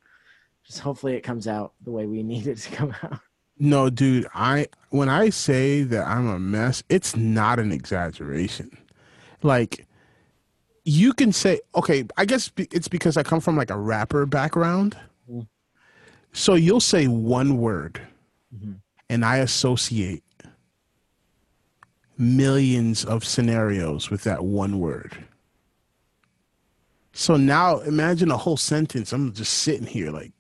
just 0.65 0.79
hopefully 0.79 1.15
it 1.15 1.21
comes 1.21 1.47
out 1.47 1.73
the 1.83 1.91
way 1.91 2.05
we 2.05 2.23
need 2.31 2.47
it 2.47 2.57
to 2.59 2.71
come 2.71 2.95
out. 3.03 3.19
No, 3.57 3.89
dude, 3.89 4.27
I 4.33 4.67
when 4.89 5.09
I 5.09 5.29
say 5.29 5.83
that 5.83 6.05
I'm 6.05 6.27
a 6.27 6.39
mess, 6.39 6.83
it's 6.89 7.15
not 7.15 7.57
an 7.59 7.71
exaggeration. 7.71 8.77
Like 9.43 9.86
you 10.84 11.13
can 11.13 11.32
say, 11.32 11.60
okay, 11.76 12.06
I 12.17 12.26
guess 12.26 12.52
it's 12.58 12.88
because 12.88 13.17
I 13.17 13.24
come 13.24 13.39
from 13.41 13.58
like 13.58 13.71
a 13.71 13.78
rapper 13.78 14.26
background. 14.26 14.98
Mm. 15.30 15.48
So 16.32 16.54
you'll 16.56 16.80
say 16.82 17.08
one 17.08 17.58
word 17.58 18.02
Mhm. 18.56 18.76
and 19.10 19.26
I 19.26 19.38
associate 19.38 20.24
millions 22.17 23.04
of 23.04 23.26
scenarios 23.26 24.10
with 24.10 24.24
that 24.24 24.43
one 24.45 24.80
word. 24.80 25.17
So 27.13 27.36
now 27.38 27.80
imagine 27.80 28.32
a 28.32 28.38
whole 28.38 28.58
sentence. 28.58 29.12
I'm 29.13 29.34
just 29.34 29.54
sitting 29.54 29.88
here 29.88 30.12
like 30.12 30.32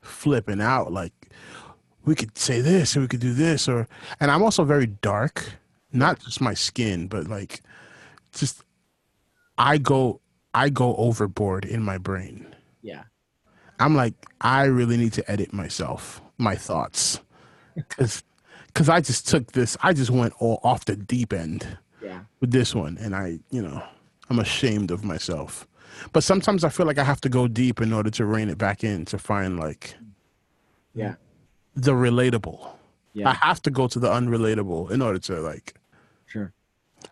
flipping 0.00 0.60
out 0.60 0.92
like 0.92 1.12
we 2.04 2.14
could 2.14 2.36
say 2.36 2.60
this 2.60 2.96
or 2.96 3.00
we 3.00 3.08
could 3.08 3.20
do 3.20 3.32
this 3.34 3.68
or 3.68 3.88
and 4.20 4.30
I'm 4.30 4.42
also 4.42 4.64
very 4.64 4.86
dark, 4.86 5.52
not 5.92 6.20
just 6.20 6.40
my 6.40 6.54
skin, 6.54 7.06
but 7.08 7.28
like 7.28 7.60
just 8.34 8.62
I 9.58 9.78
go 9.78 10.20
I 10.52 10.68
go 10.68 10.94
overboard 10.96 11.64
in 11.64 11.82
my 11.82 11.98
brain. 11.98 12.54
yeah 12.82 13.04
I'm 13.80 13.94
like 13.96 14.14
I 14.40 14.64
really 14.64 14.96
need 14.96 15.12
to 15.14 15.30
edit 15.30 15.52
myself, 15.52 16.22
my 16.38 16.54
thoughts. 16.54 17.20
Cuz 17.88 18.22
cuz 18.74 18.88
I 18.88 19.00
just 19.00 19.28
took 19.28 19.52
this 19.52 19.76
I 19.82 19.92
just 19.92 20.10
went 20.10 20.32
all 20.38 20.60
off 20.62 20.84
the 20.84 20.96
deep 20.96 21.32
end 21.32 21.78
yeah 22.02 22.20
with 22.40 22.50
this 22.52 22.74
one 22.74 22.98
and 22.98 23.14
I, 23.14 23.38
you 23.50 23.62
know, 23.62 23.82
I'm 24.30 24.38
ashamed 24.38 24.90
of 24.90 25.04
myself. 25.04 25.66
But 26.12 26.24
sometimes 26.24 26.64
I 26.64 26.68
feel 26.70 26.86
like 26.86 26.98
I 26.98 27.04
have 27.04 27.20
to 27.22 27.28
go 27.28 27.46
deep 27.48 27.80
in 27.80 27.92
order 27.92 28.10
to 28.10 28.24
rein 28.24 28.48
it 28.48 28.58
back 28.58 28.82
in 28.84 29.04
to 29.06 29.18
find 29.18 29.58
like 29.58 29.94
yeah 30.94 31.14
the 31.74 31.92
relatable. 31.92 32.70
Yeah. 33.12 33.30
I 33.30 33.34
have 33.34 33.60
to 33.62 33.70
go 33.70 33.86
to 33.88 33.98
the 33.98 34.08
unrelatable 34.08 34.90
in 34.90 35.02
order 35.02 35.18
to 35.20 35.40
like 35.40 35.74
sure 36.26 36.52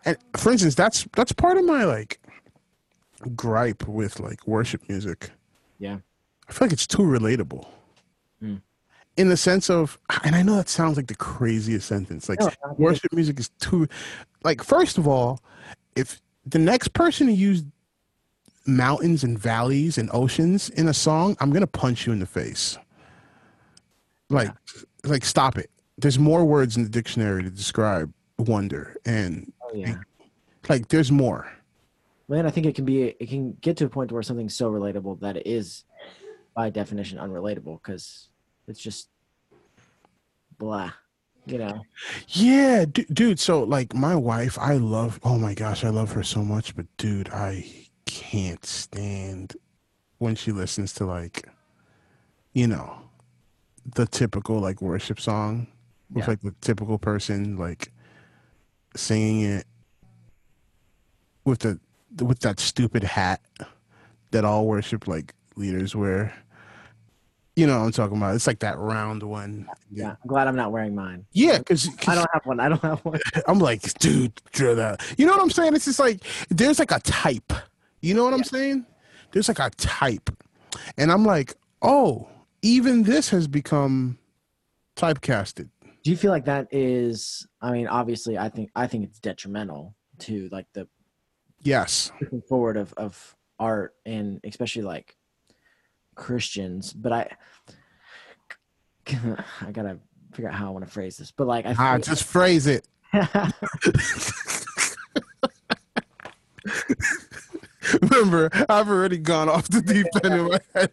and 0.05 0.17
for 0.37 0.51
instance 0.51 0.75
that's 0.75 1.07
that's 1.15 1.31
part 1.31 1.57
of 1.57 1.65
my 1.65 1.83
like 1.85 2.19
gripe 3.35 3.87
with 3.87 4.19
like 4.19 4.45
worship 4.47 4.81
music. 4.89 5.31
yeah 5.79 5.97
I 6.49 6.51
feel 6.51 6.67
like 6.67 6.73
it's 6.73 6.85
too 6.87 7.03
relatable. 7.03 7.65
Mm. 8.43 8.61
In 9.15 9.29
the 9.29 9.37
sense 9.37 9.69
of 9.69 9.97
and 10.23 10.35
I 10.35 10.41
know 10.41 10.55
that 10.55 10.67
sounds 10.69 10.97
like 10.97 11.07
the 11.07 11.15
craziest 11.15 11.87
sentence. 11.87 12.27
Like 12.27 12.39
No, 12.39 12.47
I 12.47 12.49
get 12.49 12.57
it. 12.71 12.79
worship 12.79 13.13
music 13.13 13.39
is 13.39 13.49
too 13.59 13.87
like 14.43 14.61
first 14.63 14.97
of 14.97 15.07
all, 15.07 15.39
if 15.95 16.21
the 16.45 16.59
next 16.59 16.89
person 16.89 17.27
to 17.27 17.33
use 17.33 17.63
mountains 18.65 19.23
and 19.23 19.37
valleys 19.39 19.97
and 19.97 20.09
oceans 20.13 20.69
in 20.71 20.87
a 20.89 20.93
song, 20.93 21.37
I'm 21.39 21.51
gonna 21.51 21.67
punch 21.67 22.05
you 22.05 22.11
in 22.13 22.19
the 22.19 22.25
face. 22.25 22.77
Like 24.29 24.51
like 25.05 25.23
stop 25.23 25.57
it. 25.57 25.69
There's 25.97 26.19
more 26.19 26.43
words 26.43 26.75
in 26.75 26.83
the 26.83 26.89
dictionary 26.89 27.43
to 27.43 27.49
describe 27.49 28.11
wonder 28.37 28.97
and 29.05 29.53
yeah 29.73 29.95
like 30.69 30.87
there's 30.87 31.11
more. 31.11 31.51
Man, 32.29 32.45
I 32.45 32.51
think 32.51 32.65
it 32.65 32.73
can 32.75 32.85
be 32.85 33.03
it 33.03 33.29
can 33.29 33.53
get 33.59 33.75
to 33.77 33.85
a 33.85 33.89
point 33.89 34.11
where 34.11 34.23
something's 34.23 34.55
so 34.55 34.71
relatable 34.71 35.19
that 35.19 35.35
it 35.37 35.45
is 35.45 35.83
by 36.55 36.69
definition 36.69 37.17
unrelatable 37.19 37.81
because 37.83 38.29
it's 38.67 38.79
just 38.79 39.09
blah, 40.57 40.91
you 41.45 41.57
know. 41.57 41.81
Yeah, 42.29 42.85
d- 42.85 43.05
dude. 43.11 43.39
So 43.39 43.63
like 43.63 43.93
my 43.93 44.15
wife, 44.15 44.57
I 44.57 44.75
love. 44.75 45.19
Oh 45.23 45.37
my 45.37 45.53
gosh, 45.53 45.83
I 45.83 45.89
love 45.89 46.13
her 46.13 46.23
so 46.23 46.43
much. 46.43 46.75
But 46.75 46.85
dude, 46.97 47.29
I 47.29 47.65
can't 48.05 48.65
stand 48.65 49.57
when 50.19 50.35
she 50.35 50.51
listens 50.53 50.93
to 50.93 51.05
like, 51.05 51.47
you 52.53 52.67
know, 52.67 53.01
the 53.95 54.05
typical 54.05 54.59
like 54.59 54.81
worship 54.81 55.19
song 55.19 55.67
with 56.09 56.23
Yeah. 56.23 56.29
like 56.29 56.41
the 56.41 56.55
typical 56.61 56.97
person 56.97 57.57
like 57.57 57.91
singing 58.95 59.41
it 59.41 59.65
with 61.45 61.59
the 61.59 61.79
with 62.23 62.39
that 62.39 62.59
stupid 62.59 63.03
hat 63.03 63.41
that 64.31 64.45
all 64.45 64.67
worship 64.67 65.07
like 65.07 65.33
leaders 65.55 65.95
wear. 65.95 66.33
You 67.55 67.67
know 67.67 67.79
what 67.79 67.85
I'm 67.85 67.91
talking 67.91 68.17
about? 68.17 68.33
It's 68.33 68.47
like 68.47 68.59
that 68.59 68.79
round 68.79 69.21
one. 69.21 69.67
Yeah, 69.91 70.15
I'm 70.23 70.27
glad 70.27 70.47
I'm 70.47 70.55
not 70.55 70.71
wearing 70.71 70.95
mine. 70.95 71.25
Yeah, 71.33 71.59
because 71.59 71.87
I 72.07 72.15
don't 72.15 72.29
have 72.33 72.45
one. 72.45 72.59
I 72.59 72.67
don't 72.69 72.81
have 72.81 72.99
one. 73.05 73.19
I'm 73.47 73.59
like, 73.59 73.81
dude, 73.99 74.33
drill 74.51 74.75
that. 74.75 75.03
You 75.17 75.27
know 75.27 75.33
what 75.33 75.41
I'm 75.41 75.51
saying? 75.51 75.75
It's 75.75 75.85
just 75.85 75.99
like 75.99 76.23
there's 76.49 76.79
like 76.79 76.91
a 76.91 76.99
type. 77.01 77.53
You 78.01 78.15
know 78.15 78.23
what 78.23 78.33
I'm 78.33 78.43
saying? 78.43 78.85
There's 79.31 79.47
like 79.47 79.59
a 79.59 79.69
type, 79.77 80.31
and 80.97 81.11
I'm 81.11 81.25
like, 81.25 81.53
oh, 81.81 82.27
even 82.63 83.03
this 83.03 83.29
has 83.29 83.47
become 83.47 84.17
typecasted. 84.95 85.69
Do 86.03 86.11
you 86.11 86.17
feel 86.17 86.31
like 86.31 86.45
that 86.45 86.67
is? 86.71 87.47
I 87.61 87.71
mean, 87.71 87.87
obviously, 87.87 88.37
I 88.37 88.49
think 88.49 88.69
I 88.75 88.87
think 88.87 89.05
it's 89.05 89.19
detrimental 89.19 89.95
to 90.19 90.49
like 90.51 90.67
the 90.73 90.87
Yes. 91.61 92.11
forward 92.49 92.75
of 92.77 92.93
of 92.93 93.35
art 93.57 93.95
and 94.05 94.41
especially 94.43 94.81
like 94.81 95.15
Christians. 96.15 96.91
But 96.91 97.13
I, 97.13 97.31
I 99.61 99.71
gotta 99.71 99.99
figure 100.33 100.49
out 100.49 100.55
how 100.55 100.67
I 100.67 100.71
want 100.71 100.85
to 100.85 100.91
phrase 100.91 101.15
this. 101.17 101.31
But 101.31 101.47
like, 101.47 101.65
I 101.65 101.73
Ah, 101.77 101.97
just 101.97 102.25
phrase 102.25 102.67
it. 102.67 102.85
Remember, 108.01 108.49
I've 108.69 108.89
already 108.89 109.17
gone 109.17 109.49
off 109.49 109.67
the 109.69 109.81
deep 109.81 110.07
end 110.23 110.33
in 110.35 110.47
my 110.49 110.59
head. 110.73 110.91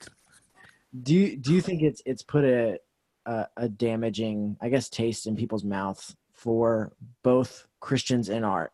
do 1.03 1.15
you 1.15 1.37
do 1.37 1.53
you 1.55 1.61
think 1.61 1.83
it's 1.83 2.03
it's 2.05 2.23
put 2.23 2.45
a, 2.45 2.79
a 3.27 3.47
a 3.57 3.69
damaging 3.69 4.57
i 4.61 4.69
guess 4.69 4.89
taste 4.89 5.27
in 5.27 5.37
people's 5.37 5.65
mouth 5.65 6.15
for 6.35 6.93
both 7.23 7.67
christians 7.81 8.29
and 8.29 8.45
art 8.45 8.73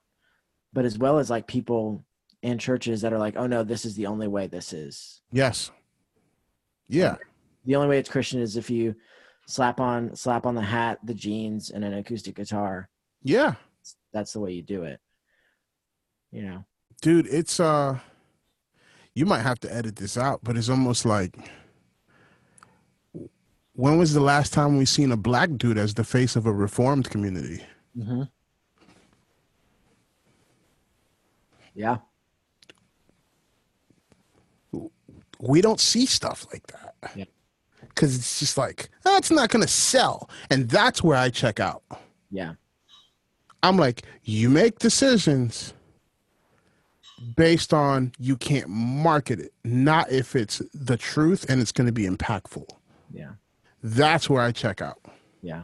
but 0.72 0.84
as 0.84 0.98
well 0.98 1.18
as 1.18 1.30
like 1.30 1.46
people 1.46 2.04
in 2.42 2.58
churches 2.58 3.00
that 3.00 3.12
are 3.12 3.18
like 3.18 3.34
oh 3.36 3.46
no 3.46 3.64
this 3.64 3.84
is 3.84 3.94
the 3.96 4.06
only 4.06 4.28
way 4.28 4.46
this 4.46 4.72
is 4.72 5.20
Yes. 5.32 5.70
Yeah. 6.88 7.16
the 7.64 7.74
only 7.76 7.88
way 7.88 7.98
it's 7.98 8.08
christian 8.10 8.40
is 8.40 8.56
if 8.56 8.70
you 8.70 8.94
slap 9.48 9.80
on 9.80 10.14
slap 10.14 10.46
on 10.46 10.54
the 10.54 10.62
hat 10.62 10.98
the 11.04 11.14
jeans 11.14 11.70
and 11.70 11.84
an 11.84 11.94
acoustic 11.94 12.36
guitar 12.36 12.88
Yeah. 13.22 13.54
that's 14.12 14.32
the 14.32 14.40
way 14.40 14.52
you 14.52 14.62
do 14.62 14.84
it 14.84 15.00
you 16.30 16.42
know 16.42 16.64
dude 17.02 17.26
it's 17.26 17.58
uh 17.60 17.98
you 19.14 19.24
might 19.26 19.42
have 19.42 19.58
to 19.60 19.74
edit 19.74 19.96
this 19.96 20.16
out 20.18 20.40
but 20.44 20.56
it's 20.56 20.68
almost 20.68 21.04
like 21.06 21.36
when 23.76 23.98
was 23.98 24.14
the 24.14 24.20
last 24.20 24.52
time 24.52 24.76
we 24.76 24.84
seen 24.84 25.12
a 25.12 25.16
black 25.16 25.50
dude 25.56 25.78
as 25.78 25.94
the 25.94 26.04
face 26.04 26.36
of 26.36 26.46
a 26.46 26.52
reformed 26.52 27.08
community 27.10 27.62
mm-hmm. 27.96 28.22
Yeah. 31.76 31.98
We 35.38 35.60
don't 35.60 35.78
see 35.78 36.06
stuff 36.06 36.46
like 36.50 36.66
that. 36.68 36.94
Yeah. 37.14 37.24
Cause 37.94 38.16
it's 38.16 38.40
just 38.40 38.56
like, 38.56 38.88
that's 39.02 39.30
not 39.30 39.50
gonna 39.50 39.68
sell. 39.68 40.30
And 40.50 40.68
that's 40.70 41.02
where 41.02 41.18
I 41.18 41.28
check 41.28 41.60
out. 41.60 41.82
Yeah. 42.30 42.54
I'm 43.62 43.76
like, 43.76 44.02
you 44.22 44.48
make 44.48 44.78
decisions 44.78 45.74
based 47.36 47.72
on 47.74 48.12
you 48.18 48.36
can't 48.36 48.68
market 48.68 49.40
it, 49.40 49.52
not 49.64 50.10
if 50.10 50.36
it's 50.36 50.62
the 50.72 50.96
truth 50.96 51.46
and 51.48 51.60
it's 51.60 51.72
going 51.72 51.86
to 51.86 51.92
be 51.92 52.04
impactful. 52.04 52.68
Yeah. 53.12 53.32
That's 53.86 54.28
where 54.28 54.42
I 54.42 54.50
check 54.50 54.82
out. 54.82 54.98
Yeah. 55.42 55.62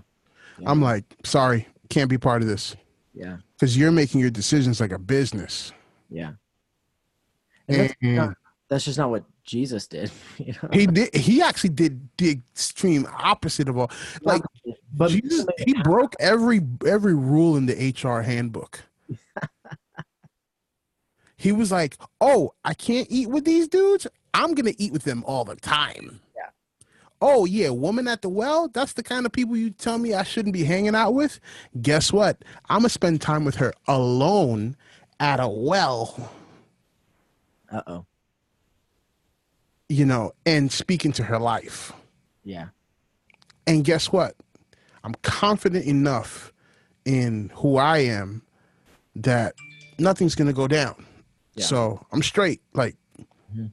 I'm 0.65 0.81
like, 0.81 1.05
sorry, 1.25 1.67
can't 1.89 2.09
be 2.09 2.19
part 2.19 2.41
of 2.41 2.47
this 2.47 2.77
Yeah. 3.15 3.39
because 3.55 3.77
you're 3.77 3.91
making 3.91 4.21
your 4.21 4.31
decisions 4.31 4.81
like 4.81 4.93
a 4.93 4.99
business. 4.99 5.73
Yeah. 6.09 6.35
And 7.67 7.81
that's, 7.81 7.95
And- 8.01 8.17
not, 8.17 8.37
that's 8.69 8.85
just 8.85 8.99
not 8.99 9.11
what 9.11 9.25
Jesus 9.43 9.89
did. 9.89 10.13
You 10.39 10.55
know? 10.63 10.69
He 10.73 10.87
did. 10.87 11.15
He 11.17 11.43
actually 11.43 11.71
did 11.71 12.09
the 12.17 12.31
extreme 12.31 13.09
opposite 13.19 13.69
of 13.69 13.77
all. 13.77 13.91
Like 14.23 14.43
but 14.93 15.11
Jesus, 15.11 15.45
he 15.59 15.75
broke 15.83 16.15
every 16.21 16.61
every 16.87 17.15
rule 17.15 17.57
in 17.57 17.67
the 17.67 17.75
HR 18.01 18.21
handbook. 18.23 18.81
he 21.37 21.51
was 21.51 21.73
like, 21.73 21.97
"Oh, 22.21 22.55
I 22.65 22.75
can't 22.75 23.09
eat 23.11 23.29
with 23.31 23.45
these 23.45 23.67
dudes. 23.69 24.07
I'm 24.33 24.55
gonna 24.55 24.75
eat 24.79 24.93
with 24.93 25.05
them 25.05 25.25
all 25.27 25.45
the 25.45 25.57
time." 25.57 26.21
Oh 27.25 27.45
yeah, 27.45 27.71
woman 27.71 28.09
at 28.09 28.21
the 28.21 28.29
well. 28.29 28.67
That's 28.69 28.95
the 28.95 29.03
kind 29.03 29.25
of 29.25 29.31
people 29.33 29.57
you 29.57 29.71
tell 29.71 29.97
me 29.97 30.13
I 30.13 30.25
shouldn't 30.25 30.53
be 30.53 30.65
hanging 30.65 30.95
out 30.97 31.15
with. 31.15 31.39
Guess 31.81 32.13
what? 32.13 32.43
I'm 32.69 32.81
gonna 32.81 32.89
spend 32.89 33.21
time 33.21 33.45
with 33.45 33.55
her 33.57 33.73
alone 33.87 34.77
at 35.21 35.39
a 35.41 35.49
well. 35.49 36.31
uh 37.71 37.83
oh. 37.87 38.07
You 39.89 40.05
know, 40.05 40.33
and 40.47 40.73
speak 40.73 41.05
into 41.05 41.23
her 41.23 41.39
life. 41.39 41.93
Yeah. 42.45 42.69
And 43.67 43.85
guess 43.85 44.11
what? 44.11 44.35
I'm 45.05 45.15
confident 45.23 45.85
enough 45.85 46.53
in 47.05 47.51
who 47.55 47.77
I 47.77 47.99
am 47.99 48.43
that 49.17 49.55
nothing's 49.99 50.35
to 50.49 50.53
go 50.53 50.67
down. 50.67 51.07
Yeah. 51.55 51.67
So 51.67 52.07
I'm 52.13 52.23
straight. 52.23 52.63
Like, 52.73 52.97
Mhm. 53.55 53.73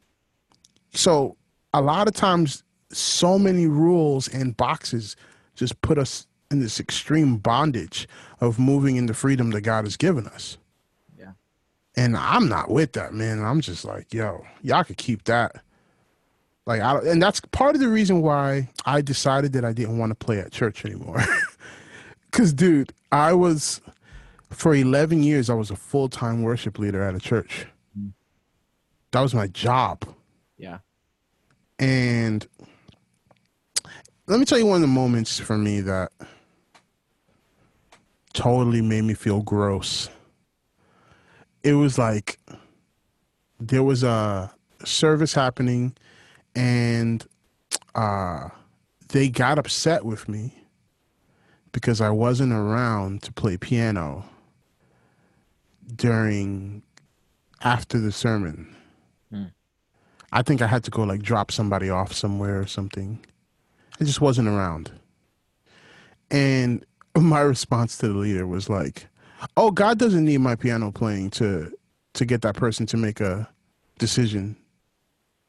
so 0.94 1.38
a 1.74 1.82
lot 1.82 2.08
of 2.08 2.14
times, 2.14 2.64
so 2.92 3.38
many 3.38 3.68
rules 3.68 4.28
and 4.28 4.56
boxes 4.58 5.16
just 5.56 5.80
put 5.82 5.98
us 5.98 6.28
in 6.52 6.60
this 6.60 6.80
extreme 6.80 7.38
bondage 7.38 8.08
of 8.42 8.60
moving 8.60 8.96
in 8.96 9.06
the 9.06 9.14
freedom 9.14 9.52
that 9.52 9.62
God 9.62 9.86
has 9.86 9.98
given 9.98 10.26
us. 10.28 10.58
Yeah. 11.18 11.34
And 11.96 12.18
I'm 12.18 12.50
not 12.50 12.70
with 12.70 12.94
that, 12.94 13.14
man. 13.14 13.44
I'm 13.44 13.62
just 13.62 13.86
like, 13.86 14.14
yo, 14.14 14.46
y'all 14.62 14.84
could 14.84 14.98
keep 14.98 15.26
that. 15.26 15.62
Like, 16.66 16.82
I 16.82 17.00
and 17.00 17.22
that's 17.22 17.40
part 17.52 17.76
of 17.76 17.82
the 17.82 17.90
reason 17.90 18.22
why 18.22 18.70
I 18.86 19.02
decided 19.02 19.54
that 19.54 19.66
I 19.66 19.74
didn't 19.74 19.98
want 19.98 20.12
to 20.12 20.16
play 20.16 20.40
at 20.40 20.52
church 20.52 20.86
anymore. 20.86 21.24
Cause, 22.32 22.54
dude, 22.54 22.94
I 23.12 23.34
was 23.34 23.82
for 24.52 24.76
11 24.76 25.24
years. 25.24 25.50
I 25.50 25.56
was 25.56 25.72
a 25.72 25.76
full 25.76 26.10
time 26.10 26.44
worship 26.44 26.78
leader 26.78 27.02
at 27.02 27.16
a 27.16 27.20
church. 27.20 27.66
Mm. 28.00 28.14
That 29.12 29.22
was 29.22 29.34
my 29.34 29.48
job. 29.48 30.04
Yeah. 30.58 30.80
And 31.80 32.46
let 34.30 34.40
me 34.40 34.46
tell 34.46 34.60
you 34.60 34.66
one 34.68 34.76
of 34.76 34.82
the 34.82 34.88
moments 34.88 35.40
for 35.40 35.58
me 35.58 35.82
that 35.82 36.12
totally 38.34 38.82
made 38.82 39.02
me 39.02 39.16
feel 39.16 39.42
gross. 39.42 40.08
It 41.64 41.74
was 41.74 41.98
like 41.98 42.40
there 43.60 43.82
was 43.82 44.04
a 44.04 44.54
service 44.86 45.34
happening 45.34 45.96
and 46.56 47.26
uh 47.96 48.50
they 49.10 49.30
got 49.30 49.58
upset 49.58 50.06
with 50.06 50.30
me 50.30 50.54
because 51.72 52.00
I 52.00 52.12
wasn't 52.12 52.54
around 52.54 53.24
to 53.24 53.34
play 53.34 53.58
piano 53.58 54.26
during 55.96 56.84
after 57.64 57.98
the 57.98 58.12
sermon. 58.12 58.76
Hmm. 59.32 59.46
I 60.32 60.44
think 60.44 60.62
I 60.62 60.68
had 60.68 60.84
to 60.84 60.92
go 60.92 61.02
like 61.02 61.24
drop 61.24 61.52
somebody 61.52 61.90
off 61.90 62.14
somewhere 62.14 62.60
or 62.60 62.68
something. 62.68 63.26
I 64.00 64.04
just 64.04 64.22
wasn't 64.22 64.48
around. 64.48 64.92
And 66.32 66.86
my 67.16 67.42
response 67.42 67.98
to 68.00 68.08
the 68.08 68.14
leader 68.14 68.48
was 68.48 68.70
like, 68.70 69.08
"Oh, 69.58 69.72
God 69.72 70.00
doesn't 70.00 70.26
need 70.26 70.40
my 70.40 70.56
piano 70.56 70.92
playing 70.92 71.32
to 71.32 71.72
to 72.14 72.26
get 72.26 72.42
that 72.42 72.56
person 72.56 72.86
to 72.88 72.98
make 72.98 73.20
a 73.22 73.50
decision 73.98 74.56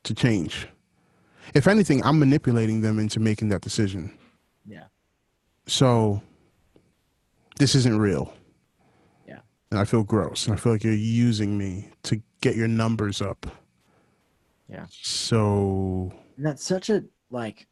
to 0.05 0.15
change. 0.15 0.69
If 1.55 1.67
anything, 1.67 2.05
I'm 2.05 2.19
manipulating 2.19 2.81
them 2.81 2.99
into 2.99 3.19
making 3.19 3.49
that 3.49 3.63
decision. 3.63 4.17
Yeah. 4.67 4.85
So 5.67 6.23
this 7.59 7.75
isn't 7.75 7.99
real. 7.99 8.33
Yeah. 9.27 9.41
And 9.71 9.81
I 9.81 9.85
feel 9.85 10.05
gross. 10.05 10.47
And 10.47 10.55
I 10.55 10.59
feel 10.59 10.73
like 10.73 10.85
you're 10.85 10.93
using 10.93 11.57
me 11.57 11.89
to 12.05 12.23
get 12.41 12.57
your 12.57 12.69
numbers 12.69 13.21
up. 13.21 13.47
Yeah. 14.69 14.87
So 14.91 16.13
And 16.37 16.47
that's 16.47 16.65
such 16.65 16.91
a 16.91 17.05
like 17.31 17.67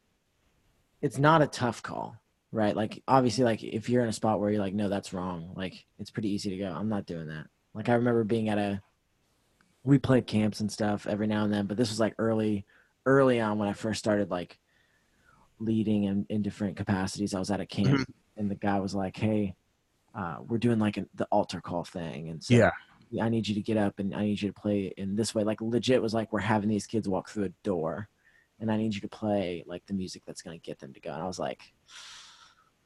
it's 1.01 1.17
not 1.17 1.41
a 1.41 1.47
tough 1.47 1.81
call, 1.81 2.15
right? 2.51 2.75
Like 2.75 3.01
obviously 3.07 3.43
like 3.43 3.63
if 3.63 3.89
you're 3.89 4.03
in 4.03 4.09
a 4.09 4.13
spot 4.13 4.39
where 4.39 4.49
you're 4.49 4.61
like, 4.61 4.73
no, 4.73 4.89
that's 4.89 5.13
wrong, 5.13 5.53
like 5.55 5.85
it's 5.97 6.11
pretty 6.11 6.29
easy 6.29 6.49
to 6.49 6.57
go. 6.57 6.67
I'm 6.67 6.89
not 6.89 7.05
doing 7.05 7.27
that. 7.27 7.47
Like 7.73 7.89
I 7.89 7.93
remember 7.93 8.23
being 8.23 8.49
at 8.49 8.57
a 8.57 8.81
we 9.83 9.97
played 9.97 10.27
camps 10.27 10.59
and 10.59 10.71
stuff 10.71 11.07
every 11.07 11.27
now 11.27 11.45
and 11.45 11.53
then, 11.53 11.65
but 11.65 11.77
this 11.77 11.89
was 11.89 11.99
like 11.99 12.15
early 12.17 12.65
early 13.05 13.39
on 13.39 13.57
when 13.57 13.69
I 13.69 13.73
first 13.73 13.99
started 13.99 14.29
like 14.29 14.59
leading 15.59 16.03
in, 16.03 16.25
in 16.29 16.41
different 16.41 16.75
capacities. 16.75 17.33
I 17.33 17.39
was 17.39 17.51
at 17.51 17.61
a 17.61 17.65
camp 17.65 18.09
and 18.37 18.51
the 18.51 18.55
guy 18.55 18.79
was 18.79 18.93
like, 18.93 19.15
Hey, 19.15 19.55
uh, 20.13 20.37
we're 20.47 20.57
doing 20.57 20.79
like 20.79 20.97
an, 20.97 21.07
the 21.15 21.25
altar 21.25 21.61
call 21.61 21.83
thing 21.83 22.29
and 22.29 22.43
so 22.43 22.55
yeah. 22.55 22.71
I 23.21 23.29
need 23.29 23.47
you 23.47 23.55
to 23.55 23.61
get 23.61 23.77
up 23.77 23.99
and 23.99 24.13
I 24.13 24.23
need 24.23 24.41
you 24.41 24.49
to 24.49 24.59
play 24.59 24.93
in 24.97 25.15
this 25.15 25.33
way. 25.33 25.43
Like 25.43 25.61
legit 25.61 26.01
was 26.01 26.13
like 26.13 26.33
we're 26.33 26.39
having 26.39 26.69
these 26.69 26.85
kids 26.85 27.07
walk 27.07 27.29
through 27.29 27.45
a 27.45 27.53
door 27.63 28.09
and 28.59 28.71
I 28.71 28.77
need 28.77 28.93
you 28.95 29.01
to 29.01 29.07
play 29.07 29.63
like 29.67 29.85
the 29.85 29.93
music 29.93 30.23
that's 30.25 30.41
gonna 30.41 30.57
get 30.57 30.79
them 30.79 30.93
to 30.93 30.99
go. 30.99 31.11
And 31.13 31.21
I 31.21 31.27
was 31.27 31.39
like, 31.39 31.61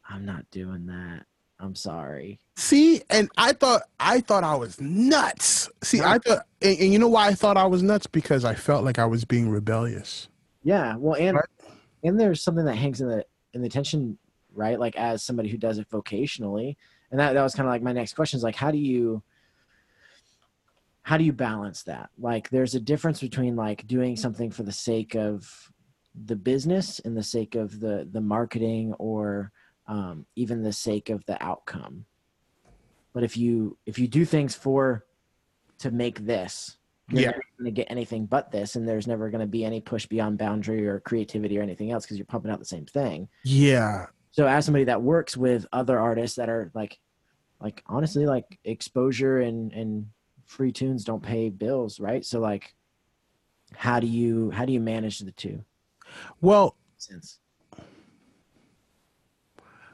I'm 0.10 0.26
not 0.26 0.50
doing 0.52 0.86
that. 0.88 1.26
I'm 1.60 1.76
sorry. 1.76 2.40
See, 2.58 3.02
and 3.10 3.30
I 3.38 3.54
thought 3.54 3.84
I 4.00 4.20
thought 4.22 4.44
I 4.44 4.56
was 4.56 4.80
nuts. 4.82 5.70
See, 5.82 6.02
I 6.02 6.18
thought, 6.18 6.46
and, 6.62 6.78
and 6.80 6.92
you 6.94 7.00
know 7.00 7.08
why 7.08 7.28
I 7.28 7.34
thought 7.34 7.58
I 7.58 7.66
was 7.66 7.82
nuts 7.82 8.08
because 8.08 8.44
I 8.44 8.54
felt 8.56 8.84
like 8.84 9.00
I 9.00 9.06
was 9.06 9.24
being 9.24 9.50
rebellious. 9.50 10.28
Yeah. 10.64 10.96
Well 10.98 11.16
and 11.16 11.36
Right. 11.38 11.46
and 12.04 12.20
there's 12.20 12.42
something 12.42 12.66
that 12.66 12.76
hangs 12.76 13.02
in 13.02 13.08
the 13.08 13.26
in 13.54 13.62
the 13.62 13.70
tension, 13.70 14.18
right? 14.54 14.80
Like 14.80 14.96
as 14.98 15.24
somebody 15.24 15.50
who 15.50 15.58
does 15.58 15.78
it 15.78 15.90
vocationally. 15.90 16.76
And 17.12 17.20
that, 17.20 17.34
that 17.34 17.44
was 17.44 17.54
kind 17.54 17.68
of 17.68 17.72
like 17.72 17.84
my 17.84 17.94
next 17.94 18.14
question 18.14 18.38
is 18.38 18.44
like 18.44 18.56
how 18.56 18.72
do 18.72 18.78
you 18.78 19.22
how 21.04 21.18
do 21.18 21.24
you 21.24 21.34
balance 21.34 21.84
that? 21.84 22.10
Like 22.18 22.50
there's 22.50 22.76
a 22.76 22.80
difference 22.80 23.20
between 23.20 23.56
like 23.56 23.86
doing 23.88 24.16
something 24.16 24.50
for 24.50 24.64
the 24.64 24.72
sake 24.72 25.16
of 25.16 25.72
the 26.26 26.36
business 26.36 27.00
and 27.00 27.16
the 27.16 27.24
sake 27.24 27.56
of 27.56 27.80
the 27.80 28.08
the 28.12 28.22
marketing 28.22 28.94
or 29.00 29.52
um, 29.88 30.26
even 30.36 30.64
the 30.64 30.72
sake 30.74 31.10
of 31.10 31.26
the 31.26 31.42
outcome. 31.44 32.06
But 33.14 33.24
if 33.24 33.38
you 33.38 33.78
if 33.86 34.00
you 34.00 34.08
do 34.08 34.26
things 34.26 34.56
for 34.56 35.06
to 35.80 35.92
make 35.92 36.26
this 36.26 36.78
you're 37.10 37.22
Yeah. 37.22 37.28
never 37.32 37.44
going 37.60 37.66
to 37.66 37.72
get 37.72 37.92
anything 37.92 38.26
but 38.26 38.50
this 38.50 38.78
and 38.78 38.88
there's 38.88 39.08
never 39.08 39.30
going 39.30 39.42
to 39.42 39.48
be 39.48 39.66
any 39.66 39.82
push 39.82 40.06
beyond 40.06 40.38
boundary 40.38 40.88
or 40.88 41.02
creativity 41.02 41.60
or 41.60 41.62
anything 41.62 41.92
else 41.92 42.06
because 42.06 42.18
you're 42.18 42.26
pumping 42.26 42.50
out 42.50 42.60
the 42.60 42.66
same 42.66 42.86
thing. 42.86 43.28
Yeah, 43.44 44.06
so 44.32 44.48
as 44.48 44.64
somebody 44.66 44.86
that 44.86 45.02
works 45.02 45.36
with 45.36 45.66
other 45.74 46.00
artists 46.00 46.38
that 46.38 46.48
are 46.48 46.72
like 46.74 46.98
like 47.60 47.84
honestly 47.88 48.26
like 48.26 48.58
exposure 48.64 49.40
and 49.40 49.74
and 49.74 50.08
free 50.54 50.72
tunes 50.72 51.04
don't 51.04 51.24
pay 51.24 51.50
bills 51.50 52.00
right 52.00 52.26
so 52.26 52.40
like 52.40 52.74
how 53.76 54.00
do 54.00 54.08
you 54.08 54.52
how 54.52 54.66
do 54.66 54.72
you 54.72 54.80
manage 54.80 55.20
the 55.20 55.32
two 55.32 55.64
well, 56.42 56.76
since 56.98 57.40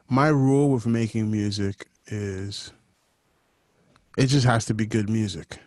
my 0.07 0.27
rule 0.29 0.69
with 0.71 0.87
making 0.87 1.31
music 1.31 1.87
is 2.07 2.73
it 4.17 4.27
just 4.27 4.45
has 4.45 4.65
to 4.65 4.73
be 4.73 4.85
good 4.85 5.09
music. 5.09 5.59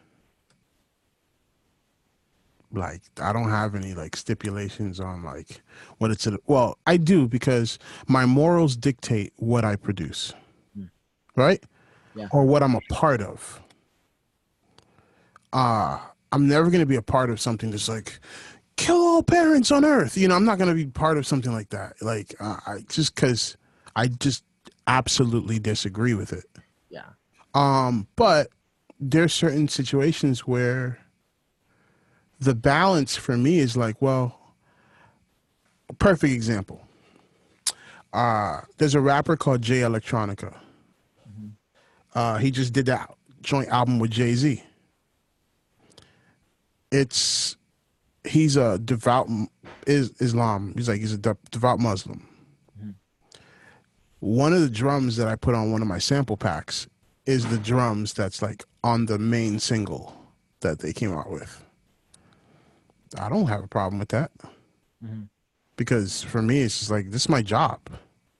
Like 2.72 3.02
I 3.20 3.32
don't 3.32 3.50
have 3.50 3.74
any 3.74 3.94
like 3.94 4.16
stipulations 4.16 4.98
on 4.98 5.22
like 5.22 5.60
what 5.98 6.10
it's 6.10 6.26
a, 6.26 6.38
well, 6.46 6.78
I 6.86 6.96
do 6.96 7.28
because 7.28 7.78
my 8.08 8.24
morals 8.26 8.76
dictate 8.76 9.32
what 9.36 9.64
I 9.64 9.76
produce. 9.76 10.32
Hmm. 10.74 10.86
Right? 11.36 11.62
Yeah. 12.14 12.28
Or 12.30 12.44
what 12.44 12.62
I'm 12.62 12.74
a 12.74 12.80
part 12.90 13.22
of. 13.22 13.60
Uh 15.52 15.98
I'm 16.32 16.48
never 16.48 16.70
going 16.70 16.80
to 16.80 16.86
be 16.86 16.96
a 16.96 17.02
part 17.02 17.28
of 17.28 17.40
something 17.40 17.70
that's 17.70 17.88
like 17.90 18.18
kill 18.76 18.96
all 18.96 19.22
parents 19.22 19.70
on 19.70 19.84
earth. 19.84 20.16
You 20.16 20.28
know, 20.28 20.34
I'm 20.34 20.46
not 20.46 20.56
going 20.56 20.70
to 20.70 20.74
be 20.74 20.86
part 20.86 21.18
of 21.18 21.26
something 21.26 21.52
like 21.52 21.68
that. 21.70 22.00
Like 22.00 22.34
uh, 22.40 22.56
I 22.66 22.78
just 22.88 23.14
cuz 23.16 23.56
I 23.94 24.06
just 24.08 24.44
absolutely 24.86 25.58
disagree 25.58 26.14
with 26.14 26.32
it. 26.32 26.44
yeah 26.88 27.10
Um, 27.54 28.06
but 28.16 28.48
there's 28.98 29.32
certain 29.34 29.68
situations 29.68 30.46
where 30.46 30.98
the 32.40 32.54
balance 32.54 33.14
for 33.14 33.36
me 33.36 33.58
is 33.58 33.76
like, 33.76 34.00
well, 34.00 34.38
perfect 35.98 36.32
example. 36.32 36.86
Uh, 38.12 38.60
there's 38.78 38.94
a 38.94 39.00
rapper 39.00 39.36
called 39.36 39.62
Jay 39.62 39.80
Electronica. 39.80 40.54
Uh, 42.14 42.38
he 42.38 42.50
just 42.50 42.72
did 42.72 42.86
that 42.86 43.14
joint 43.42 43.68
album 43.68 43.98
with 43.98 44.10
Jay 44.10 44.34
Z. 44.34 44.62
It's 46.92 47.56
he's 48.24 48.56
a 48.56 48.78
devout 48.78 49.28
is 49.86 50.12
Islam. 50.20 50.74
He's 50.76 50.88
like 50.88 51.00
he's 51.00 51.14
a 51.14 51.18
de- 51.18 51.36
devout 51.50 51.80
Muslim. 51.80 52.28
Hmm. 52.80 52.90
One 54.20 54.52
of 54.52 54.60
the 54.60 54.70
drums 54.70 55.16
that 55.16 55.26
I 55.26 55.36
put 55.36 55.54
on 55.54 55.72
one 55.72 55.82
of 55.82 55.88
my 55.88 55.98
sample 55.98 56.36
packs 56.36 56.86
is 57.26 57.46
the 57.46 57.58
drums 57.58 58.12
that's 58.12 58.42
like 58.42 58.64
on 58.84 59.06
the 59.06 59.18
main 59.18 59.58
single 59.58 60.16
that 60.60 60.80
they 60.80 60.92
came 60.92 61.12
out 61.12 61.30
with. 61.30 61.64
I 63.18 63.28
don't 63.28 63.46
have 63.48 63.62
a 63.64 63.68
problem 63.68 63.98
with 63.98 64.08
that 64.10 64.30
mm-hmm. 65.04 65.22
because 65.76 66.22
for 66.22 66.42
me, 66.42 66.60
it's 66.60 66.78
just 66.78 66.90
like 66.90 67.10
this 67.10 67.22
is 67.22 67.28
my 67.28 67.42
job 67.42 67.80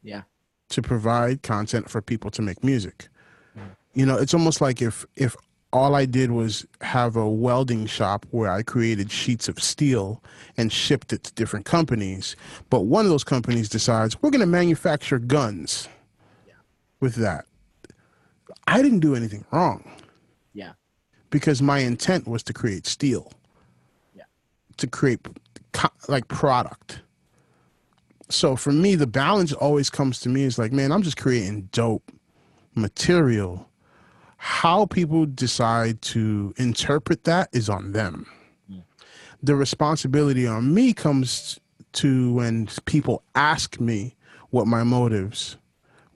Yeah. 0.02 0.22
to 0.70 0.82
provide 0.82 1.42
content 1.42 1.90
for 1.90 2.00
people 2.00 2.30
to 2.32 2.42
make 2.42 2.64
music. 2.64 3.08
Hmm. 3.54 3.60
You 3.94 4.06
know, 4.06 4.16
it's 4.16 4.34
almost 4.34 4.60
like 4.60 4.80
if 4.80 5.04
if 5.16 5.36
all 5.72 5.94
I 5.94 6.04
did 6.04 6.30
was 6.30 6.66
have 6.82 7.16
a 7.16 7.28
welding 7.28 7.86
shop 7.86 8.26
where 8.30 8.50
I 8.50 8.62
created 8.62 9.10
sheets 9.10 9.48
of 9.48 9.62
steel 9.62 10.22
and 10.56 10.72
shipped 10.72 11.12
it 11.12 11.24
to 11.24 11.32
different 11.34 11.64
companies, 11.64 12.36
but 12.68 12.80
one 12.82 13.04
of 13.06 13.10
those 13.10 13.24
companies 13.24 13.68
decides 13.68 14.20
we're 14.20 14.30
going 14.30 14.40
to 14.40 14.46
manufacture 14.46 15.18
guns 15.18 15.88
with 17.00 17.14
that. 17.16 17.46
I 18.66 18.82
didn't 18.82 19.00
do 19.00 19.14
anything 19.16 19.44
wrong 19.50 19.90
Yeah. 20.52 20.72
because 21.30 21.60
my 21.62 21.78
intent 21.78 22.28
was 22.28 22.42
to 22.44 22.52
create 22.52 22.86
steel. 22.86 23.32
Yeah. 24.14 24.24
To 24.76 24.86
create 24.86 25.20
like 26.08 26.28
product. 26.28 27.00
So 28.28 28.56
for 28.56 28.72
me, 28.72 28.94
the 28.94 29.06
balance 29.06 29.52
always 29.52 29.90
comes 29.90 30.20
to 30.20 30.28
me 30.28 30.42
is 30.44 30.58
like, 30.58 30.70
man, 30.72 30.92
I'm 30.92 31.02
just 31.02 31.16
creating 31.16 31.68
dope 31.72 32.12
material. 32.74 33.68
How 34.44 34.86
people 34.86 35.24
decide 35.24 36.02
to 36.02 36.52
interpret 36.56 37.22
that 37.24 37.48
is 37.52 37.68
on 37.68 37.92
them. 37.92 38.26
The 39.40 39.54
responsibility 39.54 40.48
on 40.48 40.74
me 40.74 40.92
comes 40.92 41.60
to 41.92 42.32
when 42.32 42.68
people 42.84 43.22
ask 43.36 43.78
me 43.78 44.16
what 44.50 44.66
my 44.66 44.82
motives 44.82 45.58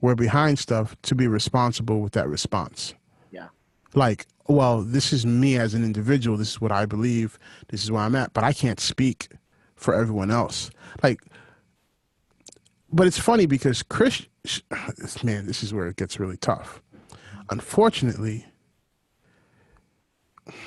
were 0.01 0.13
behind 0.13 0.59
stuff 0.59 0.93
to 1.03 1.15
be 1.15 1.27
responsible 1.27 2.01
with 2.01 2.11
that 2.13 2.27
response 2.27 2.93
Yeah. 3.31 3.47
like, 3.95 4.27
well, 4.47 4.81
this 4.81 5.13
is 5.13 5.25
me 5.25 5.57
as 5.57 5.73
an 5.73 5.85
individual. 5.85 6.35
This 6.35 6.49
is 6.49 6.59
what 6.61 6.73
I 6.73 6.85
believe. 6.85 7.39
This 7.69 7.81
is 7.83 7.91
where 7.91 8.01
I'm 8.01 8.15
at. 8.15 8.33
But 8.33 8.43
I 8.43 8.51
can't 8.51 8.79
speak 8.81 9.29
for 9.75 9.93
everyone 9.93 10.31
else. 10.31 10.69
Like, 11.01 11.21
but 12.91 13.07
it's 13.07 13.19
funny 13.19 13.45
because 13.45 13.83
Chris, 13.83 14.25
man, 15.23 15.47
this 15.47 15.63
is 15.63 15.73
where 15.73 15.87
it 15.87 15.95
gets 15.95 16.19
really 16.19 16.37
tough. 16.37 16.81
Unfortunately, 17.49 18.45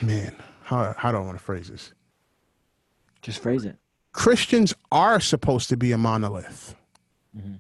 man, 0.01 0.35
how 0.63 0.95
how 0.97 1.13
do 1.13 1.19
I 1.19 1.21
want 1.21 1.39
to 1.39 1.45
phrase 1.45 1.69
this? 1.69 1.93
Just 3.23 3.43
phrase 3.43 3.65
it. 3.65 3.77
Christians 4.13 4.75
are 4.91 5.21
supposed 5.21 5.69
to 5.69 5.77
be 5.77 5.93
a 5.93 5.99
monolith. 5.99 6.75
Mm-hmm. 7.37 7.57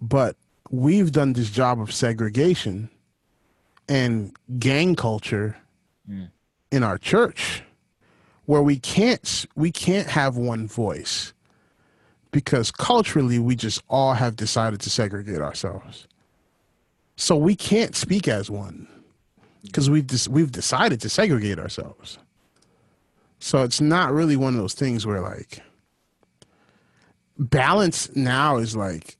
But 0.00 0.36
we've 0.70 1.12
done 1.12 1.34
this 1.34 1.50
job 1.50 1.80
of 1.80 1.92
segregation 1.92 2.90
and 3.88 4.34
gang 4.58 4.94
culture 4.94 5.56
mm. 6.08 6.30
in 6.70 6.82
our 6.82 6.96
church 6.96 7.62
where 8.46 8.62
we 8.62 8.78
can't 8.78 9.46
we 9.54 9.70
can't 9.70 10.08
have 10.08 10.36
one 10.36 10.66
voice 10.66 11.32
because 12.30 12.70
culturally 12.70 13.38
we 13.38 13.56
just 13.56 13.82
all 13.88 14.14
have 14.14 14.36
decided 14.36 14.80
to 14.80 14.90
segregate 14.90 15.40
ourselves. 15.40 16.06
So 17.20 17.36
we 17.36 17.54
can't 17.54 17.94
speak 17.94 18.28
as 18.28 18.50
one 18.50 18.88
because 19.62 19.90
we've 19.90 20.06
dis- 20.06 20.26
we've 20.26 20.50
decided 20.50 21.02
to 21.02 21.10
segregate 21.10 21.58
ourselves. 21.58 22.18
So 23.40 23.62
it's 23.62 23.78
not 23.78 24.10
really 24.10 24.36
one 24.36 24.54
of 24.54 24.60
those 24.60 24.72
things 24.72 25.06
where 25.06 25.20
like 25.20 25.60
balance 27.38 28.16
now 28.16 28.56
is 28.56 28.74
like 28.74 29.18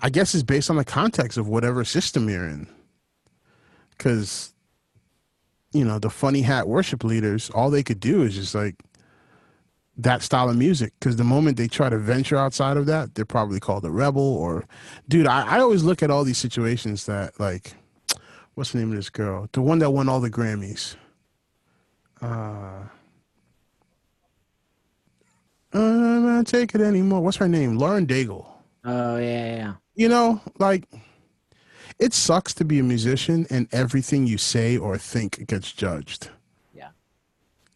I 0.00 0.10
guess 0.10 0.34
it's 0.34 0.42
based 0.42 0.70
on 0.70 0.76
the 0.76 0.84
context 0.84 1.38
of 1.38 1.46
whatever 1.46 1.84
system 1.84 2.28
you're 2.28 2.48
in. 2.48 2.66
Cause 3.96 4.52
you 5.70 5.84
know, 5.84 6.00
the 6.00 6.10
funny 6.10 6.42
hat 6.42 6.66
worship 6.66 7.04
leaders, 7.04 7.48
all 7.50 7.70
they 7.70 7.84
could 7.84 8.00
do 8.00 8.22
is 8.22 8.34
just 8.34 8.56
like 8.56 8.74
that 10.02 10.22
style 10.22 10.48
of 10.48 10.56
music. 10.56 10.92
Cause 11.00 11.16
the 11.16 11.24
moment 11.24 11.56
they 11.56 11.68
try 11.68 11.88
to 11.88 11.98
venture 11.98 12.36
outside 12.36 12.76
of 12.76 12.86
that, 12.86 13.14
they're 13.14 13.24
probably 13.24 13.60
called 13.60 13.84
a 13.84 13.90
rebel 13.90 14.22
or 14.22 14.66
dude, 15.08 15.26
I, 15.26 15.56
I 15.56 15.60
always 15.60 15.82
look 15.82 16.02
at 16.02 16.10
all 16.10 16.24
these 16.24 16.38
situations 16.38 17.06
that 17.06 17.38
like 17.38 17.74
what's 18.54 18.72
the 18.72 18.78
name 18.78 18.90
of 18.90 18.96
this 18.96 19.10
girl? 19.10 19.48
The 19.52 19.62
one 19.62 19.78
that 19.80 19.90
won 19.90 20.08
all 20.08 20.20
the 20.20 20.30
Grammys. 20.30 20.96
Uh, 22.22 22.84
I'm 25.72 26.24
not 26.26 26.46
take 26.46 26.74
it 26.74 26.80
anymore. 26.80 27.20
What's 27.20 27.36
her 27.38 27.48
name? 27.48 27.76
Lauren 27.76 28.06
Daigle. 28.06 28.46
Oh 28.84 29.16
yeah, 29.16 29.56
yeah. 29.56 29.72
You 29.94 30.08
know, 30.08 30.40
like 30.58 30.84
it 31.98 32.14
sucks 32.14 32.54
to 32.54 32.64
be 32.64 32.78
a 32.78 32.82
musician 32.82 33.46
and 33.50 33.68
everything 33.72 34.26
you 34.26 34.38
say 34.38 34.76
or 34.76 34.96
think 34.98 35.46
gets 35.46 35.72
judged. 35.72 36.30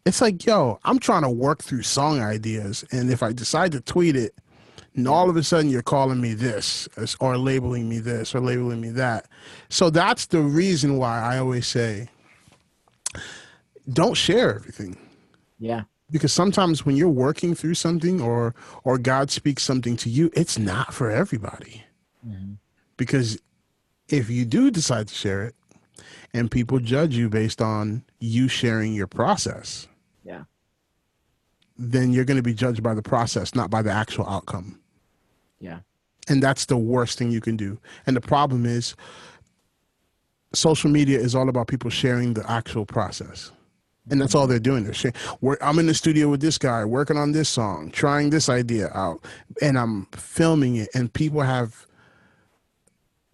It's 0.07 0.21
like, 0.21 0.45
yo, 0.45 0.79
I'm 0.85 0.99
trying 0.99 1.23
to 1.23 1.31
work 1.31 1.63
through 1.63 1.83
song 1.83 2.21
ideas, 2.21 2.85
and 2.93 3.11
if 3.11 3.23
I 3.23 3.33
decide 3.33 3.73
to 3.73 3.81
tweet 3.81 4.17
it, 4.17 4.35
and 4.95 5.09
all 5.09 5.29
of 5.31 5.37
a 5.37 5.43
sudden 5.43 5.71
you're 5.71 5.83
calling 5.83 6.21
me 6.21 6.35
this, 6.35 6.89
or 7.21 7.37
labeling 7.39 7.89
me 7.89 7.99
this, 7.99 8.35
or 8.35 8.41
labeling 8.41 8.81
me 8.81 8.91
that. 8.91 9.27
So 9.71 9.91
that's 9.91 10.27
the 10.27 10.41
reason 10.41 10.99
why 10.99 11.21
I 11.21 11.39
always 11.39 11.67
say, 11.67 12.09
don't 13.93 14.15
share 14.15 14.55
everything 14.55 14.97
Yeah. 15.59 15.83
because 16.11 16.33
sometimes 16.33 16.87
when 16.87 16.97
you're 16.97 17.09
working 17.09 17.55
through 17.55 17.75
something 17.75 18.21
or 18.21 18.55
or 18.83 18.99
God 18.99 19.31
speaks 19.31 19.63
something 19.63 19.97
to 19.99 20.09
you, 20.11 20.31
it's 20.35 20.59
not 20.59 20.95
for 20.95 21.11
everybody. 21.11 21.85
Mm-hmm. 22.27 22.55
Because 22.97 23.39
if 24.09 24.31
you 24.31 24.45
do 24.45 24.71
decide 24.71 25.09
to 25.09 25.15
share 25.15 25.43
it 25.45 25.55
and 26.33 26.51
people 26.51 26.79
judge 26.79 27.15
you 27.17 27.29
based 27.29 27.61
on 27.61 28.05
you 28.21 28.49
sharing 28.49 28.95
your 28.95 29.07
process. 29.07 29.87
Then 31.77 32.13
you're 32.13 32.25
going 32.25 32.37
to 32.37 32.43
be 32.43 32.55
judged 32.55 32.83
by 32.83 32.95
the 32.95 33.03
process, 33.03 33.55
not 33.55 33.71
by 33.71 33.83
the 33.83 33.91
actual 33.91 34.29
outcome. 34.29 34.79
Yeah. 35.59 35.81
And 36.29 36.43
that's 36.43 36.67
the 36.67 36.77
worst 36.77 37.19
thing 37.19 37.31
you 37.31 37.41
can 37.41 37.57
do. 37.57 37.79
And 38.07 38.17
the 38.17 38.21
problem 38.21 38.65
is 38.65 38.95
social 40.53 40.91
media 40.91 41.19
is 41.19 41.35
all 41.35 41.49
about 41.49 41.69
people 41.69 41.91
sharing 41.91 42.35
the 42.35 42.49
actual 42.51 42.87
process. 42.87 43.51
And 44.11 44.21
that's 44.21 44.35
all 44.35 44.47
they're 44.47 44.59
doing. 44.59 44.85
They're 44.85 44.93
sharing. 44.93 45.15
We're, 45.41 45.57
I'm 45.63 45.79
in 45.79 45.87
the 45.87 45.95
studio 45.95 46.29
with 46.29 46.41
this 46.41 46.59
guy, 46.59 46.85
working 46.85 47.17
on 47.17 47.33
this 47.33 47.49
song, 47.49 47.91
trying 47.91 48.31
this 48.31 48.49
idea 48.49 48.91
out, 48.95 49.25
and 49.63 49.79
I'm 49.79 50.07
filming 50.13 50.77
it. 50.77 50.91
And 50.95 51.13
people 51.13 51.41
have 51.41 51.87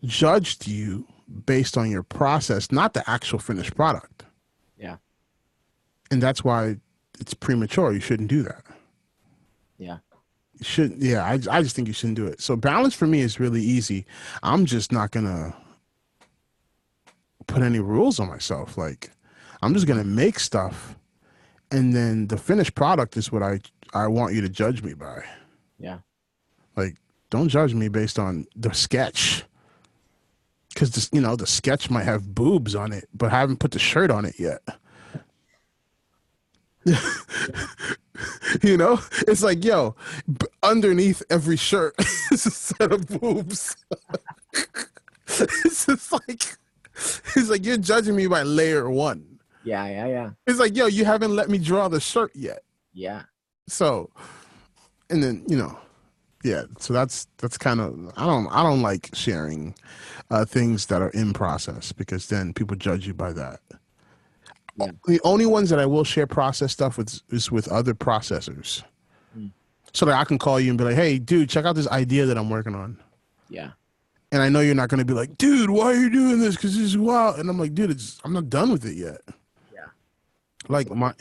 judged 0.05 0.68
you 0.68 1.07
based 1.44 1.76
on 1.76 1.90
your 1.90 2.05
process, 2.05 2.70
not 2.70 2.94
the 2.94 3.09
actual 3.11 3.40
finished 3.40 3.74
product. 3.74 4.24
Yeah. 4.79 4.96
And 6.11 6.22
that's 6.22 6.44
why 6.44 6.76
it's 7.20 7.35
premature. 7.35 7.92
You 7.92 8.00
shouldn't 8.00 8.28
do 8.30 8.42
that. 8.42 8.62
Yeah. 9.78 9.98
You 10.59 10.64
should 10.64 10.94
yeah 10.98 11.24
I, 11.24 11.35
I 11.50 11.62
just 11.62 11.74
think 11.76 11.88
you 11.88 11.94
shouldn't 11.94 12.16
do 12.16 12.26
it 12.26 12.40
so 12.42 12.54
balance 12.54 12.94
for 12.94 13.06
me 13.06 13.21
is 13.21 13.40
really 13.40 13.62
easy 13.62 14.04
i'm 14.42 14.66
just 14.66 14.92
not 14.92 15.10
gonna 15.10 15.54
put 17.46 17.62
any 17.62 17.79
rules 17.81 18.21
on 18.21 18.29
myself 18.29 18.77
like 18.77 19.10
i'm 19.62 19.73
just 19.73 19.87
gonna 19.87 20.04
make 20.04 20.38
stuff 20.38 20.96
and 21.71 21.94
then 21.94 22.27
the 22.29 22.37
finished 22.37 22.75
product 22.75 23.16
is 23.16 23.33
what 23.33 23.42
i 23.42 23.58
i 23.94 24.06
want 24.06 24.35
you 24.35 24.42
to 24.42 24.50
judge 24.50 24.83
me 24.83 24.92
by 24.92 25.25
Yeah. 25.79 26.00
like 26.77 26.96
don't 27.31 27.48
judge 27.48 27.73
me 27.73 27.88
based 27.88 28.18
on 28.18 28.46
the 28.54 28.75
sketch 28.75 29.44
because 30.75 30.90
this 30.90 31.08
you 31.10 31.23
know 31.23 31.37
the 31.37 31.46
sketch 31.46 31.88
might 31.88 32.04
have 32.04 32.35
boobs 32.35 32.75
on 32.75 32.92
it 32.92 33.08
but 33.14 33.33
i 33.33 33.38
haven't 33.40 33.60
put 33.60 33.71
the 33.71 33.79
shirt 33.79 34.10
on 34.10 34.27
it 34.27 34.38
yet 34.38 34.60
you 38.62 38.76
know 38.76 39.00
it's 39.28 39.42
like 39.42 39.64
yo 39.64 39.94
b- 40.38 40.46
underneath 40.62 41.22
every 41.30 41.56
shirt 41.56 41.94
is 42.32 42.46
a 42.46 42.50
set 42.50 42.92
of 42.92 43.06
boobs 43.06 43.76
it's 45.28 45.86
just 45.86 46.12
like 46.12 46.56
it's 47.36 47.48
like 47.48 47.64
you're 47.64 47.76
judging 47.78 48.16
me 48.16 48.26
by 48.26 48.42
layer 48.42 48.90
one 48.90 49.38
Yeah. 49.64 49.86
Yeah. 49.86 50.06
Yeah. 50.06 50.30
it's 50.46 50.58
like 50.58 50.76
yo 50.76 50.86
you 50.86 51.04
haven't 51.04 51.34
let 51.34 51.48
me 51.48 51.58
draw 51.58 51.88
the 51.88 52.00
shirt 52.00 52.32
yet 52.34 52.62
Yeah. 52.92 53.22
so 53.68 54.10
and 55.08 55.22
then 55.22 55.44
you 55.48 55.56
know 55.56 55.76
yeah. 56.42 56.62
So 56.78 56.94
that's 56.94 57.26
that's 57.36 57.58
kind 57.58 57.80
of 57.82 57.94
I 58.16 58.24
don't 58.24 58.46
I 58.48 58.62
don't 58.62 58.80
like 58.80 59.10
sharing 59.12 59.74
uh, 60.30 60.46
things 60.46 60.86
that 60.86 61.02
are 61.02 61.10
in 61.10 61.34
process 61.34 61.92
because 61.92 62.28
then 62.28 62.54
people 62.54 62.76
judge 62.78 63.06
you 63.06 63.12
by 63.12 63.34
that. 63.34 63.60
Yeah. 64.87 64.92
The 65.06 65.20
only 65.24 65.46
ones 65.46 65.70
that 65.70 65.78
I 65.78 65.87
will 65.87 66.04
share 66.04 66.26
process 66.26 66.72
stuff 66.72 66.98
with 66.98 67.20
is 67.31 67.50
with 67.50 67.68
other 67.68 67.94
processors, 67.94 68.83
Mm. 69.37 69.50
so 69.92 70.06
that 70.06 70.14
I 70.14 70.24
can 70.24 70.38
call 70.38 70.58
you 70.60 70.70
and 70.70 70.78
be 70.78 70.85
like, 70.85 70.94
"Hey, 70.96 71.18
dude, 71.18 71.48
check 71.48 71.64
out 71.64 71.74
this 71.74 71.88
idea 71.88 72.26
that 72.26 72.37
I'm 72.38 72.50
working 72.50 72.74
on." 72.74 72.98
Yeah. 73.48 73.72
And 74.33 74.40
I 74.42 74.48
know 74.48 74.60
you're 74.60 74.74
not 74.76 74.88
going 74.88 74.98
to 75.00 75.04
be 75.04 75.14
like, 75.14 75.37
"Dude, 75.38 75.70
why 75.70 75.87
are 75.87 75.94
you 75.94 76.08
doing 76.10 76.38
this?" 76.38 76.54
Because 76.54 76.74
this 76.76 76.85
is 76.85 76.98
wild. 76.98 77.38
And 77.38 77.50
I'm 77.50 77.58
like, 77.58 77.74
"Dude, 77.74 77.90
it's 77.90 78.20
I'm 78.24 78.33
not 78.33 78.48
done 78.48 78.70
with 78.70 78.85
it 78.85 78.96
yet." 78.96 79.20
Yeah. 79.74 79.87
Like 80.68 80.88
my 80.90 81.14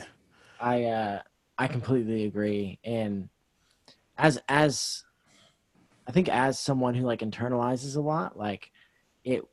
I 0.60 0.84
uh 0.86 1.22
I 1.57 1.68
completely 1.68 2.26
agree. 2.26 2.80
And 2.84 3.30
as 4.18 4.39
as 4.47 5.03
I 6.07 6.12
think 6.12 6.30
as 6.30 6.60
someone 6.60 6.93
who 6.95 7.05
like 7.05 7.20
internalizes 7.22 7.95
a 7.95 7.99
lot, 8.01 8.38
like 8.38 8.72
it 9.24 9.43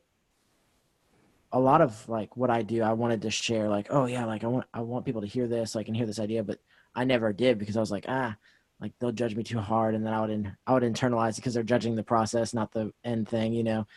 a 1.51 1.59
lot 1.59 1.81
of 1.81 2.07
like 2.09 2.35
what 2.35 2.49
I 2.49 2.61
do, 2.61 2.83
I 2.83 2.93
wanted 2.93 3.21
to 3.21 3.31
share 3.31 3.69
like, 3.69 3.87
oh 3.89 4.05
yeah, 4.05 4.25
like 4.25 4.43
I 4.43 4.47
want 4.47 4.65
I 4.73 4.81
want 4.81 5.05
people 5.05 5.21
to 5.21 5.27
hear 5.27 5.47
this, 5.47 5.75
like 5.75 5.87
and 5.87 5.95
hear 5.95 6.05
this 6.05 6.19
idea, 6.19 6.43
but 6.43 6.59
I 6.95 7.03
never 7.03 7.31
did 7.31 7.57
because 7.57 7.77
I 7.77 7.79
was 7.79 7.91
like, 7.91 8.05
ah, 8.07 8.35
like 8.81 8.91
they'll 8.99 9.11
judge 9.11 9.35
me 9.35 9.43
too 9.43 9.59
hard 9.59 9.95
and 9.95 10.05
then 10.05 10.13
I 10.13 10.21
would 10.21 10.29
in, 10.29 10.55
I 10.65 10.73
would 10.73 10.83
internalize 10.83 11.31
it 11.31 11.35
because 11.37 11.53
they're 11.53 11.63
judging 11.63 11.95
the 11.95 12.03
process, 12.03 12.53
not 12.53 12.71
the 12.71 12.91
end 13.03 13.29
thing, 13.29 13.53
you 13.53 13.63
know. 13.63 13.87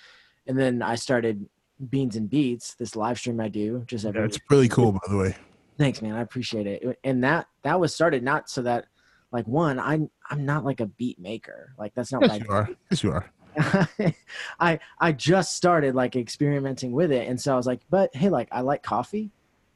And 0.47 0.59
then 0.59 0.83
I 0.83 0.95
started 0.95 1.47
Beans 1.89 2.17
and 2.17 2.31
Beats, 2.31 2.75
this 2.75 2.97
live 2.97 3.19
stream 3.19 3.41
I 3.41 3.49
do 3.49 3.85
just 3.87 4.05
every 4.05 4.21
yeah, 4.21 4.27
it's 4.27 4.39
really 4.49 4.69
cool, 4.69 4.93
by 4.93 5.01
the 5.09 5.17
way. 5.17 5.37
Thanks, 5.79 6.03
man. 6.03 6.15
I 6.15 6.21
appreciate 6.21 6.67
it. 6.67 6.99
And 7.05 7.25
that 7.25 7.47
that 7.63 7.81
was 7.81 7.95
started 7.95 8.23
not 8.23 8.49
so 8.49 8.63
that 8.63 8.87
like 9.33 9.47
one, 9.47 9.79
I'm 9.79 10.11
I'm 10.29 10.45
not 10.45 10.65
like 10.65 10.81
a 10.81 10.87
beat 10.87 11.19
maker. 11.19 11.75
Like 11.79 11.95
that's 11.95 12.13
not 12.13 12.23
Yes, 12.23 12.31
what 12.31 12.41
you 12.41 12.51
are. 12.51 12.71
Yes, 12.91 13.03
you 13.03 13.13
are. 13.13 13.31
I 14.61 14.79
I 14.99 15.13
just 15.13 15.57
started 15.57 15.95
like 15.95 16.17
experimenting 16.17 16.93
with 16.93 17.13
it. 17.13 17.29
And 17.29 17.41
so 17.41 17.53
I 17.53 17.57
was 17.57 17.67
like, 17.67 17.81
but 17.91 18.15
hey, 18.15 18.29
like 18.29 18.49
I 18.53 18.61
like 18.61 18.83
coffee 18.83 19.31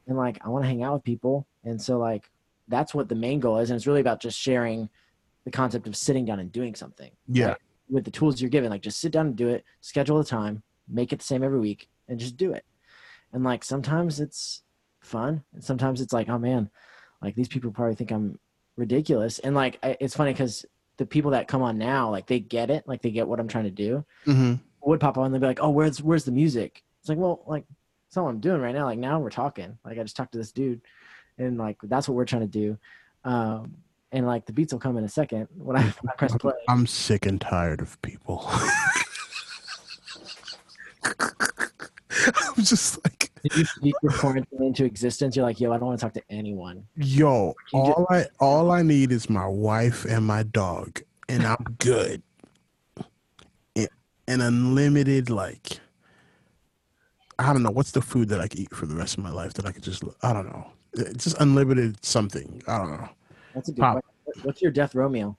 and 0.07 0.17
like 0.17 0.39
I 0.45 0.49
want 0.49 0.65
to 0.65 0.69
hang 0.69 0.83
out 0.83 0.95
with 0.95 1.05
people. 1.05 1.47
And 1.65 1.81
so 1.81 1.99
like 1.99 2.31
that's 2.69 2.95
what 2.95 3.09
the 3.09 3.15
main 3.15 3.41
goal 3.41 3.59
is. 3.59 3.71
And 3.71 3.77
it's 3.77 3.87
really 3.87 4.01
about 4.01 4.21
just 4.21 4.39
sharing 4.39 4.89
the 5.45 5.51
concept 5.51 5.87
of 5.87 5.97
sitting 5.97 6.25
down 6.25 6.41
and 6.41 6.51
doing 6.51 6.75
something. 6.75 7.11
Yeah. 7.29 7.49
right? 7.49 7.59
With 7.91 8.05
the 8.05 8.11
tools 8.11 8.41
you're 8.41 8.51
given. 8.51 8.71
Like 8.71 8.83
just 8.83 9.01
sit 9.01 9.13
down 9.13 9.27
and 9.27 9.37
do 9.37 9.49
it, 9.49 9.65
schedule 9.81 10.19
the 10.19 10.25
time, 10.25 10.63
make 10.89 11.13
it 11.13 11.19
the 11.19 11.25
same 11.25 11.43
every 11.43 11.61
week, 11.61 11.89
and 12.09 12.19
just 12.19 12.37
do 12.37 12.53
it. 12.53 12.65
And 13.33 13.45
like 13.45 13.65
sometimes 13.65 14.21
it's 14.21 14.63
fun 15.05 15.45
and 15.53 15.63
sometimes 15.63 16.01
it's 16.01 16.13
like 16.13 16.29
oh 16.29 16.39
man 16.39 16.71
like 17.23 17.35
these 17.35 17.49
people 17.49 17.71
probably 17.71 17.95
think 17.95 18.11
i'm 18.11 18.39
ridiculous 18.77 19.39
and 19.41 19.55
like 19.55 19.79
I, 19.83 19.97
it's 20.01 20.17
funny 20.17 20.33
because 20.33 20.65
the 20.97 21.07
people 21.07 21.33
that 21.33 21.49
come 21.49 21.63
on 21.63 21.77
now 21.79 22.11
like 22.11 22.27
they 22.27 22.39
get 22.39 22.71
it 22.71 22.87
like 22.87 23.03
they 23.03 23.11
get 23.11 23.27
what 23.27 23.41
i'm 23.41 23.49
trying 23.49 23.65
to 23.65 23.71
do. 23.71 24.05
Hmm 24.25 24.55
would 24.87 25.01
pop 25.01 25.17
on 25.19 25.27
and 25.27 25.35
they'd 25.35 25.41
be 25.41 25.47
like 25.47 25.63
oh 25.63 25.71
where's 25.71 26.03
where's 26.03 26.25
the 26.25 26.33
music? 26.33 26.83
It's 27.01 27.09
like 27.09 27.19
well 27.19 27.43
like 27.47 27.65
that's 28.07 28.17
not 28.17 28.25
what 28.25 28.31
i'm 28.31 28.41
doing 28.41 28.61
right 28.61 28.75
now. 28.75 28.85
Like 28.85 28.99
now 28.99 29.19
we're 29.19 29.31
talking. 29.31 29.79
Like 29.85 29.99
i 29.99 30.03
just 30.03 30.17
talked 30.17 30.33
to 30.33 30.39
this 30.39 30.53
dude 30.53 30.81
and 31.39 31.59
like 31.59 31.79
that's 31.85 32.09
what 32.09 32.15
we're 32.15 32.25
trying 32.25 32.43
to 32.43 32.49
do. 32.49 32.79
Um 33.25 33.77
and 34.13 34.27
like 34.27 34.47
the 34.47 34.53
beats 34.53 34.73
will 34.73 34.81
come 34.81 34.97
in 34.97 35.05
a 35.05 35.09
second 35.09 35.49
when 35.57 35.77
i, 35.77 35.83
when 35.83 36.11
I 36.11 36.15
press 36.17 36.37
play. 36.37 36.53
I'm 36.69 36.87
sick 36.87 37.27
and 37.27 37.41
tired 37.41 37.81
of 37.81 38.01
people. 38.03 38.45
I'm 42.47 42.63
just 42.63 43.03
like, 43.05 43.24
Did 43.45 43.57
you 43.59 43.65
speak 43.67 43.95
your 44.03 44.11
quarantine 44.13 44.63
into 44.63 44.85
existence 44.85 45.37
you're 45.37 45.45
like 45.45 45.61
yo 45.61 45.71
i 45.73 45.79
don't 45.79 45.87
want 45.89 46.01
to 46.01 46.05
talk 46.05 46.15
to 46.15 46.23
anyone 46.31 46.85
yo, 46.97 47.55
You 47.73 47.85
just- 47.85 47.97
all 47.99 48.07
I 48.11 48.27
all 48.41 48.71
I 48.73 48.83
need 48.83 49.13
is 49.13 49.29
my 49.31 49.47
wife 49.47 50.05
and 50.07 50.27
my 50.27 50.43
dog, 50.43 51.01
and 51.29 51.43
I'm 51.47 51.63
good. 51.79 52.23
And, 53.77 53.89
and 54.29 54.43
unlimited, 54.43 55.31
like, 55.31 55.79
I 57.39 57.53
don't 57.53 57.63
know 57.63 57.71
what's 57.71 57.91
the 57.93 58.03
food 58.03 58.29
that 58.31 58.41
I 58.41 58.49
could 58.49 58.61
eat 58.61 58.75
for 58.75 58.87
the 58.87 58.95
rest 58.95 59.19
of 59.19 59.25
my 59.25 59.31
life 59.31 59.55
that 59.55 59.67
I 59.67 59.73
could 59.73 59.83
just, 59.83 60.03
I 60.23 60.33
don't 60.33 60.47
know, 60.47 60.67
It's 60.95 61.25
just 61.25 61.37
unlimited 61.41 62.03
something. 62.05 62.63
I 62.67 62.79
don't 62.79 62.91
know. 62.93 63.09
that's 63.55 63.69
a 63.69 63.73
good 63.73 63.81
Pop. 63.83 64.05
question. 64.25 64.43
what's 64.45 64.63
your 64.63 64.71
death 64.73 64.95
Romeo? 64.95 65.37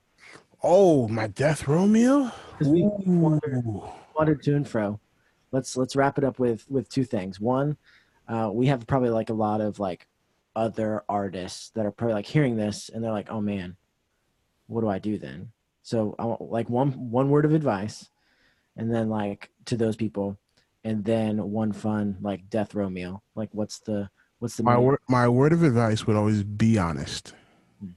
Oh, 0.62 1.08
my 1.08 1.26
death 1.28 1.66
Romeo. 1.68 2.18
meal. 2.20 2.32
'Cause 2.58 2.68
we- 2.68 2.82
wanted 2.84 4.42
to 4.42 4.56
and 4.56 4.66
fro. 4.68 4.98
Let's 5.52 5.76
let's 5.76 5.94
wrap 5.94 6.18
it 6.18 6.24
up 6.24 6.38
with 6.38 6.68
with 6.70 6.88
two 6.88 7.04
things. 7.04 7.38
One, 7.40 7.76
uh, 8.28 8.50
we 8.52 8.66
have 8.66 8.86
probably 8.86 9.10
like 9.10 9.30
a 9.30 9.34
lot 9.34 9.60
of 9.60 9.78
like 9.78 10.06
other 10.54 11.04
artists 11.08 11.70
that 11.70 11.86
are 11.86 11.92
probably 11.92 12.14
like 12.14 12.26
hearing 12.26 12.56
this 12.56 12.88
and 12.88 13.02
they're 13.04 13.12
like, 13.12 13.30
oh 13.30 13.40
man, 13.40 13.76
what 14.66 14.80
do 14.80 14.88
I 14.88 14.98
do 14.98 15.18
then? 15.18 15.52
So 15.82 16.16
I 16.18 16.24
want 16.24 16.40
like 16.40 16.68
one 16.68 16.90
one 17.10 17.30
word 17.30 17.44
of 17.44 17.52
advice, 17.54 18.10
and 18.76 18.92
then 18.92 19.08
like 19.08 19.50
to 19.66 19.76
those 19.76 19.94
people, 19.94 20.36
and 20.82 21.04
then 21.04 21.50
one 21.52 21.72
fun 21.72 22.16
like 22.20 22.50
death 22.50 22.74
row 22.74 22.90
meal. 22.90 23.22
Like 23.36 23.50
what's 23.52 23.78
the 23.78 24.10
what's 24.40 24.56
the 24.56 24.64
My 24.64 24.76
word, 24.76 24.98
my 25.08 25.28
word 25.28 25.52
of 25.52 25.62
advice 25.62 26.04
would 26.06 26.16
always 26.16 26.42
be 26.42 26.76
honest. 26.76 27.34
Hmm. 27.80 27.90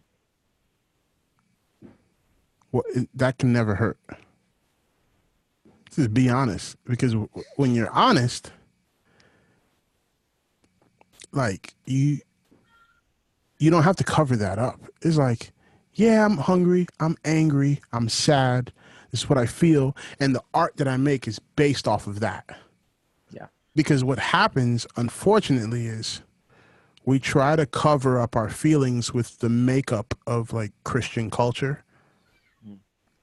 What 2.70 2.86
that 3.16 3.40
can 3.40 3.52
never 3.52 3.74
hurt. 3.76 3.98
Just 5.96 6.14
be 6.14 6.30
honest, 6.30 6.78
because 6.84 7.16
when 7.56 7.74
you're 7.74 7.90
honest, 7.90 8.52
like 11.32 11.74
you, 11.86 12.20
you 13.58 13.70
don't 13.70 13.84
have 13.84 13.96
to 13.98 14.04
cover 14.04 14.36
that 14.36 14.58
up. 14.58 14.80
It's 15.02 15.18
like, 15.18 15.52
yeah, 15.94 16.26
I'm 16.26 16.38
hungry, 16.38 16.88
I'm 17.00 17.18
angry, 17.26 17.82
I'm 17.92 18.10
sad. 18.10 18.72
This 19.12 19.22
is 19.22 19.30
what 19.30 19.40
I 19.40 19.48
feel, 19.48 19.96
and 20.20 20.36
the 20.36 20.44
art 20.54 20.78
that 20.78 20.88
I 20.88 20.98
make 20.98 21.28
is 21.28 21.40
based 21.56 21.88
off 21.88 22.06
of 22.06 22.20
that. 22.20 22.58
Yeah. 23.32 23.48
Because 23.76 24.04
what 24.04 24.20
happens, 24.20 24.86
unfortunately, 24.96 25.88
is 25.88 26.22
we 27.06 27.20
try 27.20 27.56
to 27.56 27.66
cover 27.66 28.20
up 28.20 28.36
our 28.36 28.50
feelings 28.50 29.14
with 29.14 29.40
the 29.40 29.50
makeup 29.50 30.14
of 30.28 30.54
like 30.54 30.72
Christian 30.84 31.32
culture, 31.32 31.84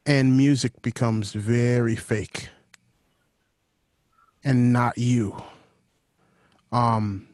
and 0.05 0.37
music 0.37 0.83
becomes 0.83 1.33
very 1.33 1.97
fake 1.97 2.49
and 4.45 4.73
not 4.73 4.97
you. 4.97 5.43
Um, 6.71 7.29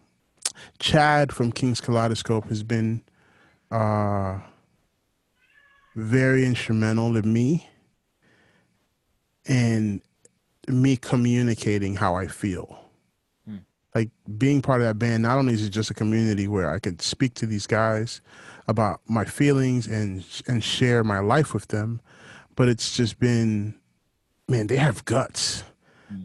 Chad 0.78 1.32
from 1.32 1.52
Kings 1.52 1.80
Kaleidoscope 1.80 2.48
has 2.48 2.62
been 2.62 3.02
uh, 3.70 4.38
very 5.96 6.44
instrumental 6.44 7.12
to 7.14 7.22
me 7.22 7.68
and 9.46 10.00
me 10.68 10.96
communicating 10.96 11.96
how 11.96 12.14
I 12.14 12.26
feel. 12.26 12.78
Like 13.94 14.10
being 14.38 14.62
part 14.62 14.80
of 14.80 14.86
that 14.86 14.98
band, 14.98 15.22
not 15.22 15.36
only 15.38 15.52
is 15.52 15.66
it 15.66 15.70
just 15.70 15.90
a 15.90 15.94
community 15.94 16.48
where 16.48 16.70
I 16.70 16.78
can 16.78 16.98
speak 16.98 17.34
to 17.34 17.46
these 17.46 17.66
guys 17.66 18.22
about 18.68 19.00
my 19.06 19.24
feelings 19.24 19.86
and 19.86 20.24
and 20.48 20.64
share 20.64 21.04
my 21.04 21.18
life 21.18 21.52
with 21.52 21.68
them, 21.68 22.00
but 22.56 22.68
it's 22.68 22.96
just 22.96 23.18
been, 23.18 23.74
man, 24.48 24.68
they 24.68 24.76
have 24.76 25.04
guts. 25.04 25.64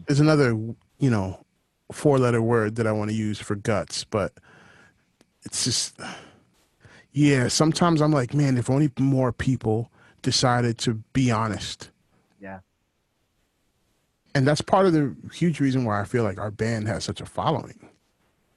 There's 0.06 0.20
another, 0.20 0.50
you 0.98 1.10
know, 1.10 1.44
four 1.92 2.18
letter 2.18 2.42
word 2.42 2.76
that 2.76 2.86
I 2.86 2.92
want 2.92 3.10
to 3.10 3.16
use 3.16 3.40
for 3.40 3.54
guts, 3.54 4.04
but 4.04 4.32
it's 5.44 5.64
just, 5.64 5.98
yeah. 7.12 7.48
Sometimes 7.48 8.00
I'm 8.02 8.12
like, 8.12 8.34
man, 8.34 8.58
if 8.58 8.68
only 8.68 8.90
more 8.98 9.32
people 9.32 9.90
decided 10.22 10.76
to 10.78 10.94
be 11.12 11.30
honest 11.30 11.90
Yeah. 12.40 12.58
and 14.34 14.46
that's 14.46 14.60
part 14.60 14.84
of 14.86 14.92
the 14.92 15.14
huge 15.32 15.60
reason 15.60 15.84
why 15.84 16.00
I 16.00 16.04
feel 16.04 16.24
like 16.24 16.38
our 16.38 16.50
band 16.50 16.88
has 16.88 17.04
such 17.04 17.20
a 17.20 17.26
following. 17.26 17.88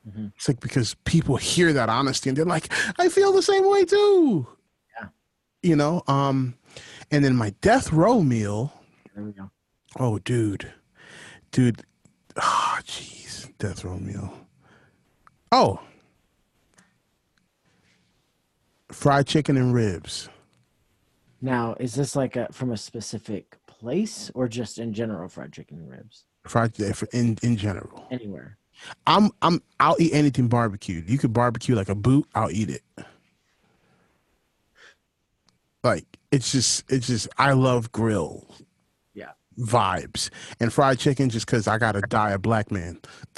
Mhm. 0.10 0.32
It's 0.36 0.48
like 0.48 0.60
because 0.60 0.96
people 1.06 1.38
hear 1.38 1.72
that 1.74 1.88
honesty 1.88 2.30
and 2.30 2.38
they're 2.38 2.46
like, 2.46 2.72
I 3.00 3.08
feel 3.10 3.32
the 3.32 3.44
same 3.44 3.70
way 3.70 3.86
too. 3.86 4.48
Yeah. 5.00 5.08
You 5.62 5.76
know, 5.76 6.02
um, 6.08 6.56
and 7.12 7.24
then 7.24 7.36
my 7.36 7.52
death 7.62 7.94
row 7.94 8.22
meal. 8.22 8.74
There 9.14 9.24
we 9.24 9.32
go. 9.32 9.52
Oh, 10.00 10.18
dude, 10.20 10.72
dude, 11.52 11.84
ah, 12.38 12.80
jeez, 12.86 13.21
death 13.62 13.86
row 13.86 13.98
meal. 14.00 14.34
Oh, 15.52 15.80
fried 18.92 19.28
chicken 19.28 19.56
and 19.56 19.74
ribs. 19.74 20.30
Now, 21.42 21.76
is 21.80 21.94
this 21.94 22.16
like 22.16 22.36
a 22.36 22.48
from 22.52 22.72
a 22.72 22.78
specific 22.78 23.58
place 23.68 24.32
or 24.34 24.48
just 24.48 24.80
in 24.80 24.94
general 24.94 25.30
fried 25.30 25.54
chicken 25.54 25.78
and 25.78 25.90
ribs? 25.90 26.26
Fried 26.48 26.78
in 27.14 27.38
in 27.44 27.56
general. 27.56 28.08
Anywhere. 28.10 28.58
I'm 29.06 29.30
I'm 29.44 29.62
I'll 29.80 29.98
eat 30.00 30.14
anything 30.14 30.48
barbecued. 30.48 31.08
You 31.08 31.20
could 31.20 31.34
barbecue 31.34 31.76
like 31.76 31.90
a 31.90 31.96
boot, 31.96 32.28
I'll 32.34 32.52
eat 32.52 32.70
it. 32.72 33.06
Like 35.84 36.06
it's 36.32 36.52
just 36.52 36.92
it's 36.92 37.08
just 37.08 37.28
I 37.38 37.54
love 37.54 37.92
grill. 37.92 38.48
Vibes 39.60 40.30
and 40.60 40.72
fried 40.72 41.00
chicken 41.00 41.30
just 41.30 41.46
because 41.46 41.68
I 41.68 41.78
gotta 41.78 42.02
die 42.02 42.32
a 42.32 42.40
black 42.40 42.72
man. 42.72 43.00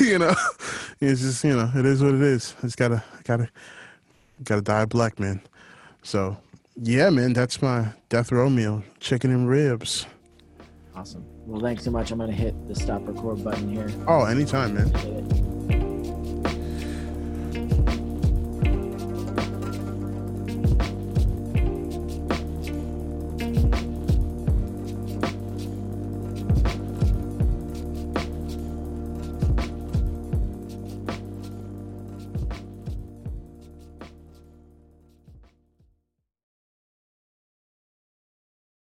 you 0.00 0.18
know, 0.18 0.34
it's 1.00 1.20
just 1.20 1.44
you 1.44 1.56
know 1.56 1.70
it 1.74 1.86
is 1.86 2.02
what 2.02 2.14
it 2.14 2.22
is. 2.22 2.54
It's 2.62 2.76
gotta 2.76 3.02
gotta 3.24 3.48
gotta 4.44 4.62
die 4.62 4.82
a 4.82 4.86
black 4.86 5.18
man. 5.18 5.40
So 6.02 6.36
yeah, 6.76 7.10
man, 7.10 7.32
that's 7.32 7.62
my 7.62 7.88
death 8.08 8.32
row 8.32 8.50
meal: 8.50 8.82
chicken 9.00 9.30
and 9.30 9.48
ribs. 9.48 10.06
Awesome. 10.94 11.24
Well, 11.46 11.60
thanks 11.60 11.84
so 11.84 11.90
much. 11.90 12.10
I'm 12.10 12.18
gonna 12.18 12.32
hit 12.32 12.54
the 12.68 12.74
stop 12.74 13.06
record 13.06 13.44
button 13.44 13.70
here. 13.70 13.88
Oh, 14.08 14.24
anytime, 14.24 14.74
man. 14.74 15.55